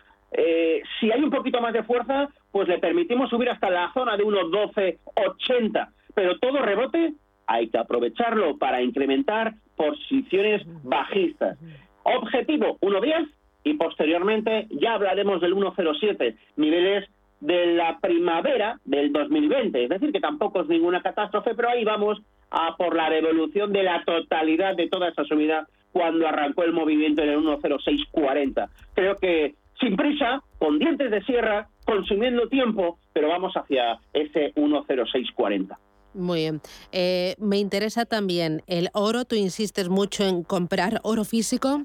si 0.99 1.11
hay 1.11 1.21
un 1.21 1.29
poquito 1.29 1.61
más 1.61 1.73
de 1.73 1.83
fuerza, 1.83 2.29
pues 2.51 2.67
le 2.67 2.79
permitimos 2.79 3.29
subir 3.29 3.49
hasta 3.49 3.69
la 3.69 3.91
zona 3.93 4.17
de 4.17 4.23
1.12, 4.23 4.97
80. 5.15 5.89
Pero 6.13 6.39
todo 6.39 6.61
rebote 6.61 7.13
hay 7.47 7.69
que 7.69 7.77
aprovecharlo 7.77 8.57
para 8.57 8.81
incrementar 8.81 9.53
posiciones 9.75 10.63
bajistas. 10.83 11.57
Objetivo 12.03 12.77
1.10 12.79 13.29
y 13.63 13.73
posteriormente 13.73 14.67
ya 14.69 14.93
hablaremos 14.93 15.41
del 15.41 15.55
1.07, 15.55 16.35
niveles 16.55 17.09
de 17.45 17.67
la 17.67 17.99
primavera 17.99 18.79
del 18.85 19.11
2020. 19.11 19.83
Es 19.83 19.89
decir, 19.89 20.11
que 20.11 20.19
tampoco 20.19 20.61
es 20.61 20.67
ninguna 20.67 21.01
catástrofe, 21.01 21.53
pero 21.55 21.69
ahí 21.69 21.83
vamos 21.83 22.19
a 22.51 22.75
por 22.77 22.95
la 22.95 23.09
devolución 23.09 23.71
de 23.73 23.83
la 23.83 24.03
totalidad 24.03 24.75
de 24.75 24.89
toda 24.89 25.09
esa 25.09 25.23
subida 25.25 25.67
cuando 25.91 26.27
arrancó 26.27 26.63
el 26.63 26.73
movimiento 26.73 27.21
en 27.21 27.29
el 27.29 27.39
10640. 27.39 28.69
Creo 28.93 29.15
que 29.15 29.55
sin 29.79 29.95
prisa, 29.95 30.41
con 30.57 30.79
dientes 30.79 31.11
de 31.11 31.23
sierra, 31.23 31.69
consumiendo 31.85 32.47
tiempo, 32.47 32.97
pero 33.13 33.29
vamos 33.29 33.53
hacia 33.55 33.99
ese 34.13 34.51
10640. 34.55 35.77
Muy 36.13 36.39
bien. 36.39 36.61
Eh, 36.91 37.35
me 37.39 37.57
interesa 37.57 38.05
también 38.05 38.61
el 38.67 38.89
oro. 38.93 39.25
Tú 39.25 39.35
insistes 39.35 39.89
mucho 39.89 40.23
en 40.23 40.43
comprar 40.43 41.01
oro 41.03 41.25
físico. 41.25 41.83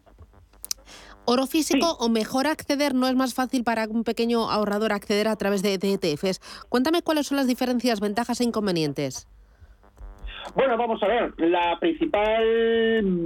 ¿Oro 1.33 1.47
físico 1.47 1.97
o 2.01 2.09
mejor 2.09 2.49
acceder? 2.49 2.93
¿No 2.93 3.07
es 3.07 3.15
más 3.15 3.35
fácil 3.35 3.63
para 3.63 3.87
un 3.87 4.03
pequeño 4.03 4.51
ahorrador 4.51 4.93
acceder 4.93 5.29
a 5.29 5.37
través 5.37 5.63
de 5.63 5.75
ETFs? 5.75 6.41
Cuéntame 6.69 7.03
cuáles 7.03 7.29
son 7.29 7.37
las 7.37 7.47
diferencias, 7.47 8.01
ventajas 8.01 8.41
e 8.41 8.45
inconvenientes. 8.45 9.29
Bueno, 10.57 10.77
vamos 10.77 11.01
a 11.05 11.07
ver. 11.07 11.33
La 11.39 11.79
principal 11.79 12.45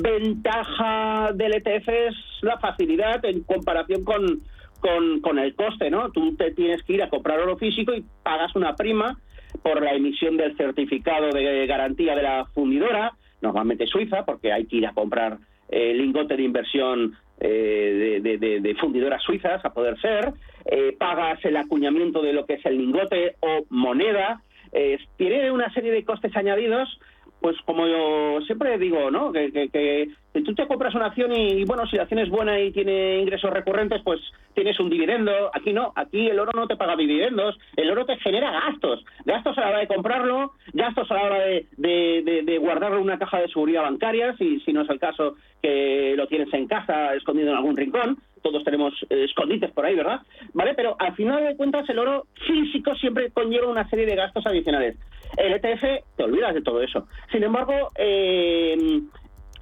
ventaja 0.02 1.32
del 1.32 1.54
ETF 1.54 1.88
es 1.88 2.14
la 2.42 2.58
facilidad 2.58 3.24
en 3.24 3.42
comparación 3.42 4.04
con, 4.04 4.42
con, 4.80 5.22
con, 5.22 5.38
el 5.38 5.54
coste, 5.54 5.88
¿no? 5.88 6.10
Tú 6.10 6.36
te 6.36 6.50
tienes 6.50 6.82
que 6.82 6.92
ir 6.92 7.02
a 7.02 7.08
comprar 7.08 7.40
oro 7.40 7.56
físico 7.56 7.94
y 7.94 8.04
pagas 8.22 8.54
una 8.54 8.76
prima 8.76 9.18
por 9.62 9.82
la 9.82 9.94
emisión 9.94 10.36
del 10.36 10.54
certificado 10.58 11.30
de 11.30 11.66
garantía 11.66 12.14
de 12.14 12.22
la 12.22 12.44
fundidora, 12.52 13.14
normalmente 13.40 13.86
suiza, 13.86 14.26
porque 14.26 14.52
hay 14.52 14.66
que 14.66 14.76
ir 14.76 14.86
a 14.86 14.92
comprar 14.92 15.38
el 15.70 15.96
lingote 15.96 16.36
de 16.36 16.42
inversión 16.42 17.16
eh, 17.40 18.20
de, 18.22 18.74
fundidoras 18.80 19.22
suizas, 19.22 19.64
a 19.64 19.72
poder 19.72 19.98
ser, 20.00 20.32
eh, 20.66 20.94
pagas 20.98 21.44
el 21.44 21.56
acuñamiento 21.56 22.22
de 22.22 22.32
lo 22.32 22.46
que 22.46 22.54
es 22.54 22.66
el 22.66 22.78
lingote 22.78 23.36
o 23.40 23.64
moneda, 23.70 24.42
eh, 24.72 24.98
tiene 25.16 25.50
una 25.50 25.72
serie 25.72 25.92
de 25.92 26.04
costes 26.04 26.34
añadidos 26.36 26.98
pues 27.44 27.58
como 27.66 27.86
yo 27.86 28.40
siempre 28.46 28.78
digo, 28.78 29.10
¿no? 29.10 29.30
Que, 29.30 29.52
que, 29.52 30.08
tú 30.42 30.54
te 30.54 30.66
compras 30.66 30.94
una 30.94 31.06
acción 31.06 31.32
y, 31.32 31.64
bueno, 31.64 31.86
si 31.86 31.96
la 31.96 32.02
acción 32.02 32.20
es 32.20 32.28
buena 32.28 32.58
y 32.60 32.72
tiene 32.72 33.18
ingresos 33.20 33.50
recurrentes, 33.50 34.02
pues 34.02 34.20
tienes 34.54 34.78
un 34.80 34.90
dividendo. 34.90 35.50
Aquí 35.54 35.72
no, 35.72 35.92
aquí 35.94 36.28
el 36.28 36.38
oro 36.38 36.52
no 36.54 36.66
te 36.66 36.76
paga 36.76 36.96
dividendos, 36.96 37.58
el 37.76 37.90
oro 37.90 38.04
te 38.04 38.16
genera 38.18 38.50
gastos. 38.50 39.04
Gastos 39.24 39.56
a 39.58 39.60
la 39.62 39.68
hora 39.68 39.78
de 39.78 39.86
comprarlo, 39.86 40.52
gastos 40.72 41.10
a 41.10 41.14
la 41.14 41.22
hora 41.22 41.38
de, 41.38 41.66
de, 41.76 42.58
guardarlo 42.58 42.96
en 42.96 43.04
una 43.04 43.18
caja 43.18 43.40
de 43.40 43.48
seguridad 43.48 43.82
bancaria, 43.82 44.36
si, 44.36 44.60
si 44.60 44.72
no 44.72 44.82
es 44.82 44.90
el 44.90 44.98
caso 44.98 45.36
que 45.62 46.14
lo 46.16 46.26
tienes 46.26 46.52
en 46.52 46.66
casa 46.66 47.14
escondido 47.14 47.50
en 47.50 47.56
algún 47.56 47.76
rincón 47.76 48.18
todos 48.44 48.62
tenemos 48.62 48.92
eh, 49.08 49.24
escondites 49.24 49.70
por 49.70 49.86
ahí, 49.86 49.96
¿verdad? 49.96 50.20
¿Vale? 50.52 50.74
Pero 50.74 50.96
al 50.98 51.14
final 51.14 51.42
de 51.42 51.56
cuentas 51.56 51.88
el 51.88 51.98
oro 51.98 52.26
físico 52.46 52.94
siempre 52.94 53.30
conlleva 53.30 53.68
una 53.68 53.88
serie 53.88 54.04
de 54.04 54.14
gastos 54.14 54.46
adicionales. 54.46 54.96
El 55.38 55.54
ETF 55.54 56.04
te 56.16 56.22
olvidas 56.22 56.54
de 56.54 56.60
todo 56.60 56.82
eso. 56.82 57.08
Sin 57.32 57.42
embargo, 57.42 57.90
eh, 57.96 59.00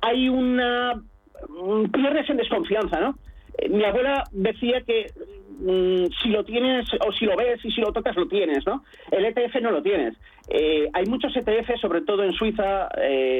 hay 0.02 0.28
una... 0.28 1.02
pierdes 1.92 2.28
en 2.28 2.36
desconfianza, 2.36 3.00
¿no? 3.00 3.14
Eh, 3.58 3.68
mi 3.68 3.84
abuela 3.84 4.24
decía 4.32 4.82
que 4.82 5.06
mm, 5.60 6.12
si 6.22 6.28
lo 6.28 6.44
tienes 6.44 6.86
o 7.06 7.12
si 7.12 7.24
lo 7.24 7.36
ves 7.36 7.64
y 7.64 7.70
si 7.70 7.80
lo 7.80 7.92
tocas 7.92 8.16
lo 8.16 8.28
tienes, 8.28 8.66
¿no? 8.66 8.84
El 9.10 9.24
ETF 9.24 9.60
no 9.62 9.70
lo 9.70 9.82
tienes. 9.82 10.14
hay 10.92 11.06
muchos 11.06 11.34
ETF, 11.34 11.80
sobre 11.80 12.02
todo 12.02 12.24
en 12.24 12.32
Suiza, 12.32 12.88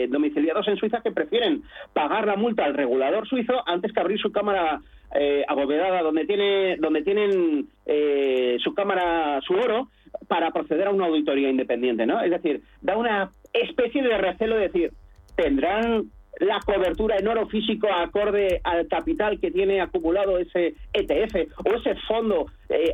domiciliados 0.09 0.67
en 0.69 0.77
Suiza, 0.77 1.03
que 1.03 1.13
prefieren 1.13 1.63
pagar 1.93 2.27
la 2.27 2.37
multa 2.37 2.65
al 2.65 2.75
regulador 2.75 3.29
suizo 3.29 3.63
antes 3.67 3.93
que 3.93 4.01
abrir 4.01 4.19
su 4.19 4.33
cámara 4.33 4.81
eh, 5.15 5.45
abovedada 5.47 6.01
donde 6.01 6.25
tiene 6.25 6.77
donde 6.79 7.03
tienen 7.03 7.69
eh, 7.85 8.57
su 8.61 8.73
cámara 8.73 9.43
su 9.43 9.53
oro 9.53 9.89
para 10.27 10.51
proceder 10.53 10.87
a 10.87 10.91
una 10.91 11.05
auditoría 11.05 11.51
independiente 11.51 12.07
no 12.07 12.23
es 12.23 12.31
decir 12.31 12.63
da 12.81 12.97
una 12.97 13.31
especie 13.53 14.03
de 14.03 14.17
recelo 14.17 14.57
de 14.57 14.69
decir 14.69 14.93
tendrán 15.37 16.05
la 16.43 16.59
cobertura 16.61 17.17
en 17.19 17.29
oro 17.29 17.47
físico 17.47 17.89
acorde 17.93 18.61
al 18.65 18.89
capital 18.89 19.39
que 19.39 19.53
tiene 19.53 19.81
acumulado 19.81 20.39
ese 20.39 20.75
ETF 20.93 21.57
o 21.65 21.75
ese 21.77 21.95
fondo 22.09 22.47
eh, 22.69 22.93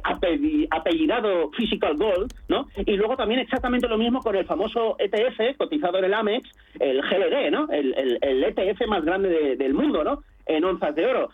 apellidado 0.71 1.51
Physical 1.53 1.97
Gold, 1.97 2.33
¿no? 2.49 2.69
Y 2.85 2.97
luego 2.97 3.17
también 3.17 3.41
exactamente 3.41 3.89
lo 3.89 3.97
mismo 3.97 4.21
con 4.21 4.37
el 4.37 4.45
famoso 4.45 4.97
ETF 4.99 5.57
cotizado 5.57 5.99
en 5.99 6.05
el 6.05 6.15
Amex, 6.15 6.49
el 6.79 7.01
GLD, 7.01 7.51
¿no? 7.51 7.69
El, 7.71 8.19
el, 8.21 8.45
ETF 8.45 8.87
más 8.87 9.05
grande 9.05 9.57
del 9.57 9.73
mundo, 9.73 10.05
¿no? 10.05 10.23
En 10.47 10.65
onzas 10.65 10.95
de 10.95 11.07
oro 11.07 11.31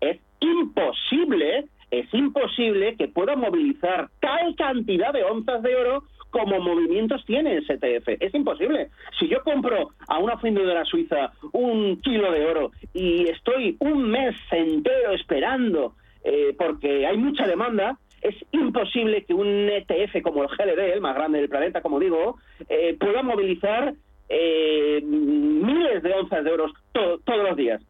es 0.00 0.20
imposible, 0.38 1.66
es 1.90 2.12
imposible 2.14 2.94
que 2.96 3.08
pueda 3.08 3.34
movilizar 3.34 4.08
tal 4.20 4.54
cantidad 4.54 5.12
de 5.12 5.24
onzas 5.24 5.62
de 5.62 5.74
oro 5.74 6.04
como 6.36 6.60
movimientos 6.60 7.24
tiene 7.24 7.56
ese 7.56 7.78
ETF. 7.80 8.08
Es 8.20 8.34
imposible. 8.34 8.90
Si 9.18 9.26
yo 9.26 9.42
compro 9.42 9.92
a 10.06 10.18
una 10.18 10.36
fundidora 10.36 10.84
suiza 10.84 11.32
un 11.52 11.98
kilo 12.02 12.30
de 12.30 12.44
oro 12.44 12.72
y 12.92 13.26
estoy 13.28 13.76
un 13.80 14.10
mes 14.10 14.36
entero 14.50 15.12
esperando 15.12 15.94
eh, 16.24 16.54
porque 16.58 17.06
hay 17.06 17.16
mucha 17.16 17.46
demanda, 17.46 17.98
es 18.20 18.34
imposible 18.52 19.24
que 19.24 19.32
un 19.32 19.46
ETF 19.70 20.20
como 20.22 20.42
el 20.42 20.48
GLD, 20.48 20.92
el 20.92 21.00
más 21.00 21.14
grande 21.14 21.38
del 21.38 21.48
planeta, 21.48 21.80
como 21.80 21.98
digo, 21.98 22.36
eh, 22.68 22.94
pueda 23.00 23.22
movilizar 23.22 23.94
eh, 24.28 25.00
miles 25.02 26.02
de 26.02 26.12
onzas 26.12 26.44
de 26.44 26.50
oro 26.50 26.66
todos 26.92 27.48
los 27.48 27.56
días 27.56 27.80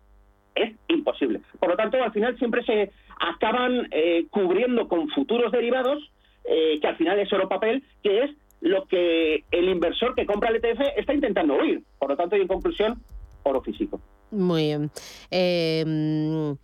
es 0.57 0.75
imposible. 0.89 1.41
Por 1.61 1.69
lo 1.69 1.77
tanto, 1.77 2.03
al 2.03 2.13
final 2.13 2.37
siempre 2.39 2.65
se 2.65 2.91
acaban 3.21 3.89
eh, 3.91 4.27
cubriendo 4.31 4.89
con 4.89 5.09
futuros 5.11 5.53
derivados, 5.53 6.11
eh, 6.49 6.79
que 6.81 6.87
al 6.87 6.97
final 6.97 7.19
es 7.19 7.33
oro 7.33 7.49
papel, 7.49 7.83
que 8.03 8.25
es 8.25 8.31
lo 8.61 8.87
que 8.87 9.45
el 9.51 9.69
inversor 9.69 10.15
que 10.15 10.27
compra 10.27 10.51
el 10.51 10.57
ETF 10.57 10.81
está 10.97 11.15
intentando 11.15 11.55
oír. 11.55 11.83
Por 11.99 12.11
lo 12.11 12.17
tanto, 12.17 12.37
y 12.37 12.41
en 12.41 12.49
conclusión, 12.49 13.03
oro 13.43 13.63
físico. 13.63 14.01
Muy 14.31 14.63
bien. 14.65 14.91
Eh, 15.31 16.55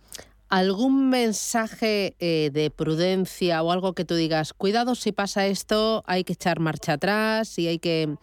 ¿Algún 0.53 1.09
mensaje 1.09 2.15
eh, 2.19 2.51
de 2.53 2.69
prudencia 2.69 3.63
o 3.63 3.71
algo 3.71 3.93
que 3.93 4.05
tú 4.05 4.13
digas, 4.13 4.53
cuidado 4.53 4.93
si 4.93 5.11
pasa 5.11 5.47
esto, 5.47 6.03
hay 6.05 6.23
que 6.23 6.33
echar 6.33 6.59
marcha 6.59 6.93
atrás 6.93 7.57
y 7.57 7.67
hay 7.67 7.79
que, 7.79 8.17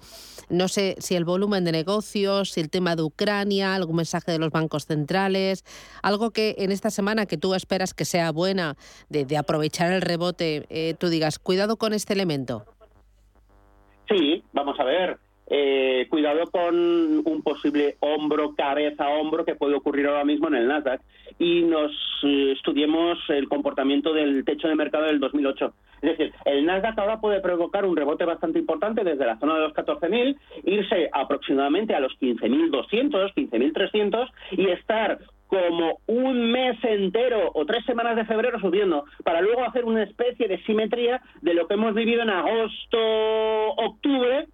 no 0.48 0.68
sé, 0.68 0.94
si 1.00 1.16
el 1.16 1.24
volumen 1.24 1.64
de 1.64 1.72
negocios, 1.72 2.52
si 2.52 2.60
el 2.60 2.70
tema 2.70 2.94
de 2.94 3.02
Ucrania, 3.02 3.74
algún 3.74 3.96
mensaje 3.96 4.30
de 4.30 4.38
los 4.38 4.52
bancos 4.52 4.86
centrales, 4.86 5.64
algo 6.04 6.30
que 6.30 6.54
en 6.58 6.70
esta 6.70 6.90
semana 6.90 7.26
que 7.26 7.36
tú 7.36 7.52
esperas 7.52 7.94
que 7.94 8.04
sea 8.04 8.30
buena, 8.30 8.76
de, 9.08 9.36
aprovechar 9.36 9.90
el 9.90 10.00
rebote, 10.00 10.66
eh, 10.70 10.94
tú 11.00 11.08
digas, 11.08 11.40
cuidado 11.40 11.78
con 11.78 11.92
este 11.92 12.12
elemento? 12.12 12.64
Sí, 14.08 14.44
vamos 14.52 14.78
a 14.78 14.84
ver. 14.84 15.18
Eh, 15.52 16.06
cuidado 16.08 16.46
con 16.46 16.76
un 16.76 17.42
posible 17.42 17.96
hombro, 17.98 18.54
cabeza, 18.54 19.08
hombro 19.08 19.44
que 19.44 19.56
puede 19.56 19.74
ocurrir 19.74 20.06
ahora 20.06 20.24
mismo 20.24 20.46
en 20.46 20.54
el 20.54 20.68
Nasdaq 20.68 21.00
y 21.40 21.62
nos 21.62 21.90
eh, 22.22 22.52
estudiemos 22.52 23.18
el 23.28 23.48
comportamiento 23.48 24.14
del 24.14 24.44
techo 24.44 24.68
de 24.68 24.76
mercado 24.76 25.06
del 25.06 25.18
2008. 25.18 25.74
Es 26.02 26.16
decir, 26.16 26.32
el 26.44 26.64
Nasdaq 26.64 26.96
ahora 26.96 27.20
puede 27.20 27.40
provocar 27.40 27.84
un 27.84 27.96
rebote 27.96 28.24
bastante 28.24 28.60
importante 28.60 29.02
desde 29.02 29.26
la 29.26 29.40
zona 29.40 29.56
de 29.56 29.62
los 29.62 29.74
14.000, 29.74 30.36
irse 30.66 31.10
aproximadamente 31.12 31.96
a 31.96 32.00
los 32.00 32.12
15.200, 32.20 33.34
15.300 33.34 34.30
y 34.52 34.70
estar 34.70 35.18
como 35.48 35.98
un 36.06 36.52
mes 36.52 36.78
entero 36.84 37.50
o 37.52 37.66
tres 37.66 37.84
semanas 37.84 38.14
de 38.14 38.24
febrero 38.24 38.60
subiendo, 38.60 39.04
para 39.24 39.40
luego 39.40 39.64
hacer 39.64 39.84
una 39.84 40.04
especie 40.04 40.46
de 40.46 40.62
simetría 40.62 41.20
de 41.42 41.54
lo 41.54 41.66
que 41.66 41.74
hemos 41.74 41.92
vivido 41.92 42.22
en 42.22 42.30
agosto, 42.30 42.98
octubre, 43.76 44.46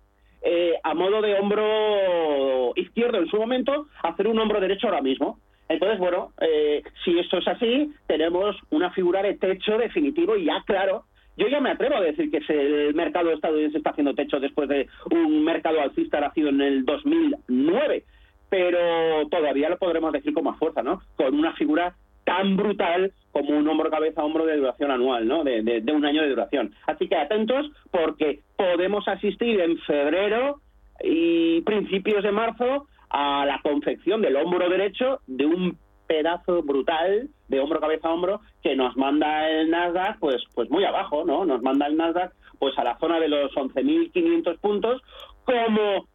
eh, 0.48 0.74
a 0.84 0.94
modo 0.94 1.20
de 1.22 1.34
hombro 1.34 2.72
izquierdo 2.76 3.18
en 3.18 3.26
su 3.26 3.36
momento, 3.36 3.88
hacer 4.04 4.28
un 4.28 4.38
hombro 4.38 4.60
derecho 4.60 4.86
ahora 4.86 5.02
mismo. 5.02 5.40
Entonces, 5.68 5.98
bueno, 5.98 6.32
eh, 6.40 6.84
si 7.04 7.18
esto 7.18 7.38
es 7.38 7.48
así, 7.48 7.92
tenemos 8.06 8.54
una 8.70 8.92
figura 8.92 9.22
de 9.22 9.34
techo 9.34 9.76
definitivo 9.76 10.36
y 10.36 10.44
ya 10.44 10.62
claro. 10.64 11.04
Yo 11.36 11.48
ya 11.48 11.60
me 11.60 11.70
atrevo 11.70 11.96
a 11.96 12.00
decir 12.00 12.30
que 12.30 12.40
el 12.48 12.94
mercado 12.94 13.32
estadounidense 13.32 13.78
está 13.78 13.90
haciendo 13.90 14.14
techo 14.14 14.38
después 14.38 14.68
de 14.68 14.86
un 15.10 15.44
mercado 15.44 15.80
alcista 15.80 16.20
nacido 16.20 16.50
en 16.50 16.60
el 16.60 16.84
2009, 16.84 18.04
pero 18.48 19.26
todavía 19.28 19.68
lo 19.68 19.78
podremos 19.78 20.12
decir 20.12 20.32
con 20.32 20.44
más 20.44 20.58
fuerza, 20.58 20.84
¿no? 20.84 21.02
Con 21.16 21.34
una 21.34 21.52
figura 21.54 21.96
tan 22.36 22.56
brutal 22.56 23.12
como 23.32 23.56
un 23.56 23.68
hombro 23.68 23.90
cabeza 23.90 24.24
hombro 24.24 24.44
de 24.44 24.56
duración 24.56 24.90
anual, 24.90 25.26
¿no? 25.26 25.44
De, 25.44 25.82
un 25.92 26.04
año 26.04 26.22
de 26.22 26.30
duración. 26.30 26.74
Así 26.86 27.08
que 27.08 27.16
atentos 27.16 27.66
porque 27.90 28.40
podemos 28.56 29.06
asistir 29.08 29.60
en 29.60 29.78
febrero 29.78 30.60
y 31.02 31.60
principios 31.62 32.22
de 32.22 32.32
marzo 32.32 32.86
a 33.10 33.44
la 33.46 33.60
confección 33.62 34.20
del 34.20 34.36
hombro 34.36 34.68
derecho 34.68 35.20
de 35.26 35.46
un 35.46 35.78
pedazo 36.06 36.62
brutal 36.62 37.28
de 37.48 37.60
hombro 37.60 37.80
cabeza 37.80 38.10
hombro 38.10 38.40
que 38.62 38.76
nos 38.76 38.96
manda 38.96 39.48
el 39.50 39.70
Nasdaq 39.70 40.18
pues 40.18 40.42
pues 40.54 40.70
muy 40.70 40.84
abajo, 40.84 41.24
¿no? 41.24 41.44
Nos 41.44 41.62
manda 41.62 41.86
el 41.86 41.96
Nasdaq 41.96 42.32
pues 42.58 42.78
a 42.78 42.84
la 42.84 42.98
zona 42.98 43.18
de 43.18 43.28
los 43.28 43.52
11.500 43.52 44.58
puntos 44.58 45.02
como 45.44 46.06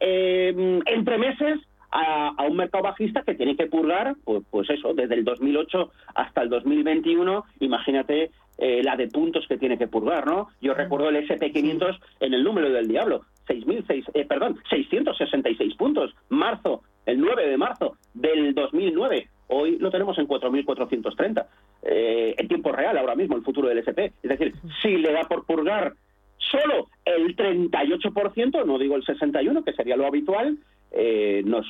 eh, 0.00 0.80
entre 0.86 1.18
meses 1.18 1.60
a, 1.90 2.44
un 2.48 2.56
mercado 2.56 2.84
bajista 2.84 3.22
que 3.22 3.34
tiene 3.34 3.56
que 3.56 3.66
purgar, 3.66 4.14
pues, 4.24 4.42
pues 4.50 4.70
eso, 4.70 4.94
desde 4.94 5.14
el 5.14 5.24
2008 5.24 5.90
hasta 6.14 6.42
el 6.42 6.48
2021, 6.48 7.44
imagínate 7.60 8.30
eh, 8.58 8.82
la 8.82 8.96
de 8.96 9.08
puntos 9.08 9.46
que 9.48 9.58
tiene 9.58 9.78
que 9.78 9.88
purgar, 9.88 10.26
¿no? 10.26 10.48
Yo 10.60 10.74
recuerdo 10.74 11.08
el 11.08 11.16
SP500 11.26 11.98
en 12.20 12.34
el 12.34 12.44
número 12.44 12.70
del 12.70 12.88
diablo, 12.88 13.22
6.000, 13.48 14.10
eh, 14.14 14.24
perdón, 14.26 14.58
666 14.68 15.74
puntos, 15.76 16.14
marzo, 16.28 16.82
el 17.06 17.18
9 17.18 17.48
de 17.48 17.56
marzo 17.56 17.96
del 18.14 18.54
2009. 18.54 19.28
Hoy 19.48 19.78
lo 19.78 19.90
tenemos 19.90 20.16
en 20.18 20.28
4.430. 20.28 21.46
Eh, 21.82 22.34
en 22.38 22.48
tiempo 22.48 22.70
real, 22.70 22.96
ahora 22.98 23.16
mismo, 23.16 23.36
el 23.36 23.42
futuro 23.42 23.68
del 23.68 23.78
SP. 23.82 24.12
Es 24.22 24.30
decir, 24.30 24.54
si 24.82 24.96
le 24.98 25.12
da 25.12 25.22
por 25.22 25.44
purgar 25.44 25.94
solo 26.36 26.88
el 27.04 27.34
38%, 27.34 28.64
no 28.64 28.78
digo 28.78 28.96
el 28.96 29.04
61%, 29.04 29.64
que 29.64 29.72
sería 29.72 29.96
lo 29.96 30.06
habitual, 30.06 30.58
eh, 30.92 31.42
nos, 31.44 31.66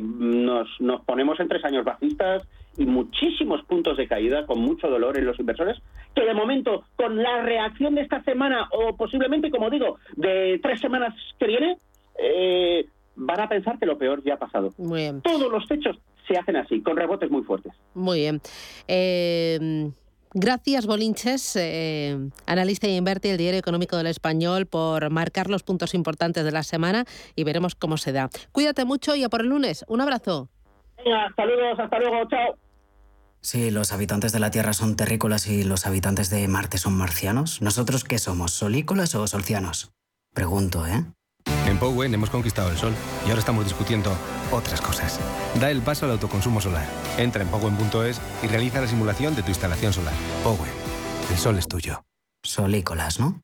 nos, 0.00 0.68
nos 0.80 1.00
ponemos 1.04 1.38
en 1.40 1.48
tres 1.48 1.64
años 1.64 1.84
bajistas 1.84 2.46
y 2.76 2.86
muchísimos 2.86 3.62
puntos 3.64 3.96
de 3.96 4.08
caída 4.08 4.46
con 4.46 4.58
mucho 4.60 4.88
dolor 4.88 5.16
en 5.16 5.26
los 5.26 5.38
inversores 5.38 5.78
que 6.14 6.24
de 6.24 6.34
momento 6.34 6.84
con 6.96 7.22
la 7.22 7.42
reacción 7.42 7.94
de 7.94 8.02
esta 8.02 8.22
semana 8.24 8.68
o 8.72 8.96
posiblemente 8.96 9.50
como 9.50 9.70
digo 9.70 9.98
de 10.16 10.58
tres 10.62 10.80
semanas 10.80 11.14
que 11.38 11.46
viene 11.46 11.76
eh, 12.18 12.86
van 13.16 13.40
a 13.40 13.48
pensar 13.48 13.78
que 13.78 13.86
lo 13.86 13.96
peor 13.96 14.22
ya 14.24 14.34
ha 14.34 14.38
pasado. 14.38 14.72
Todos 15.22 15.52
los 15.52 15.66
techos 15.66 15.98
se 16.26 16.36
hacen 16.36 16.56
así 16.56 16.80
con 16.80 16.96
rebotes 16.96 17.30
muy 17.30 17.42
fuertes. 17.42 17.72
Muy 17.94 18.20
bien. 18.20 18.40
Eh... 18.88 19.90
Gracias, 20.36 20.86
Bolinches, 20.86 21.54
eh, 21.54 22.18
analista 22.44 22.88
y 22.88 22.96
invertir 22.96 23.30
el 23.30 23.38
Diario 23.38 23.60
Económico 23.60 23.96
del 23.96 24.08
Español, 24.08 24.66
por 24.66 25.08
marcar 25.10 25.48
los 25.48 25.62
puntos 25.62 25.94
importantes 25.94 26.44
de 26.44 26.50
la 26.50 26.64
semana 26.64 27.04
y 27.36 27.44
veremos 27.44 27.76
cómo 27.76 27.96
se 27.96 28.10
da. 28.10 28.28
Cuídate 28.50 28.84
mucho 28.84 29.14
y 29.14 29.22
a 29.22 29.28
por 29.28 29.42
el 29.42 29.46
lunes. 29.46 29.84
Un 29.86 30.00
abrazo. 30.00 30.48
Venga, 30.96 31.32
saludos, 31.36 31.78
hasta 31.78 31.98
luego, 32.00 32.28
chao. 32.28 32.58
Si 33.42 33.70
los 33.70 33.92
habitantes 33.92 34.32
de 34.32 34.40
la 34.40 34.50
Tierra 34.50 34.72
son 34.72 34.96
terrícolas 34.96 35.46
y 35.46 35.62
los 35.62 35.86
habitantes 35.86 36.30
de 36.30 36.48
Marte 36.48 36.78
son 36.78 36.96
marcianos, 36.96 37.62
¿nosotros 37.62 38.02
qué 38.02 38.18
somos, 38.18 38.50
solícolas 38.52 39.14
o 39.14 39.26
solcianos? 39.28 39.92
Pregunto, 40.32 40.84
¿eh? 40.84 41.04
En 41.66 41.78
Powen 41.78 42.14
hemos 42.14 42.30
conquistado 42.30 42.70
el 42.70 42.76
sol 42.76 42.94
y 43.26 43.30
ahora 43.30 43.40
estamos 43.40 43.64
discutiendo 43.64 44.16
otras 44.52 44.80
cosas. 44.80 45.18
Da 45.60 45.70
el 45.70 45.82
paso 45.82 46.06
al 46.06 46.12
autoconsumo 46.12 46.60
solar. 46.60 46.86
Entra 47.18 47.42
en 47.42 47.48
powen.es 47.48 48.20
y 48.42 48.46
realiza 48.46 48.80
la 48.80 48.86
simulación 48.86 49.34
de 49.34 49.42
tu 49.42 49.48
instalación 49.48 49.92
solar. 49.92 50.14
Powen, 50.42 50.70
el 51.30 51.36
sol 51.36 51.58
es 51.58 51.66
tuyo. 51.66 52.04
Solícolas, 52.44 53.18
¿no? 53.18 53.43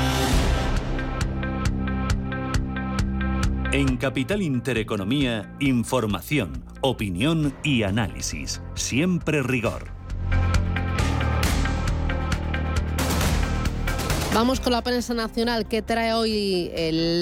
En 3.73 3.95
Capital 3.95 4.41
Intereconomía, 4.41 5.55
información, 5.61 6.65
opinión 6.81 7.53
y 7.63 7.83
análisis. 7.83 8.61
Siempre 8.73 9.41
rigor. 9.43 10.00
Vamos 14.33 14.61
con 14.61 14.71
la 14.71 14.81
prensa 14.81 15.13
nacional 15.13 15.67
que 15.67 15.81
trae 15.81 16.13
hoy 16.13 16.71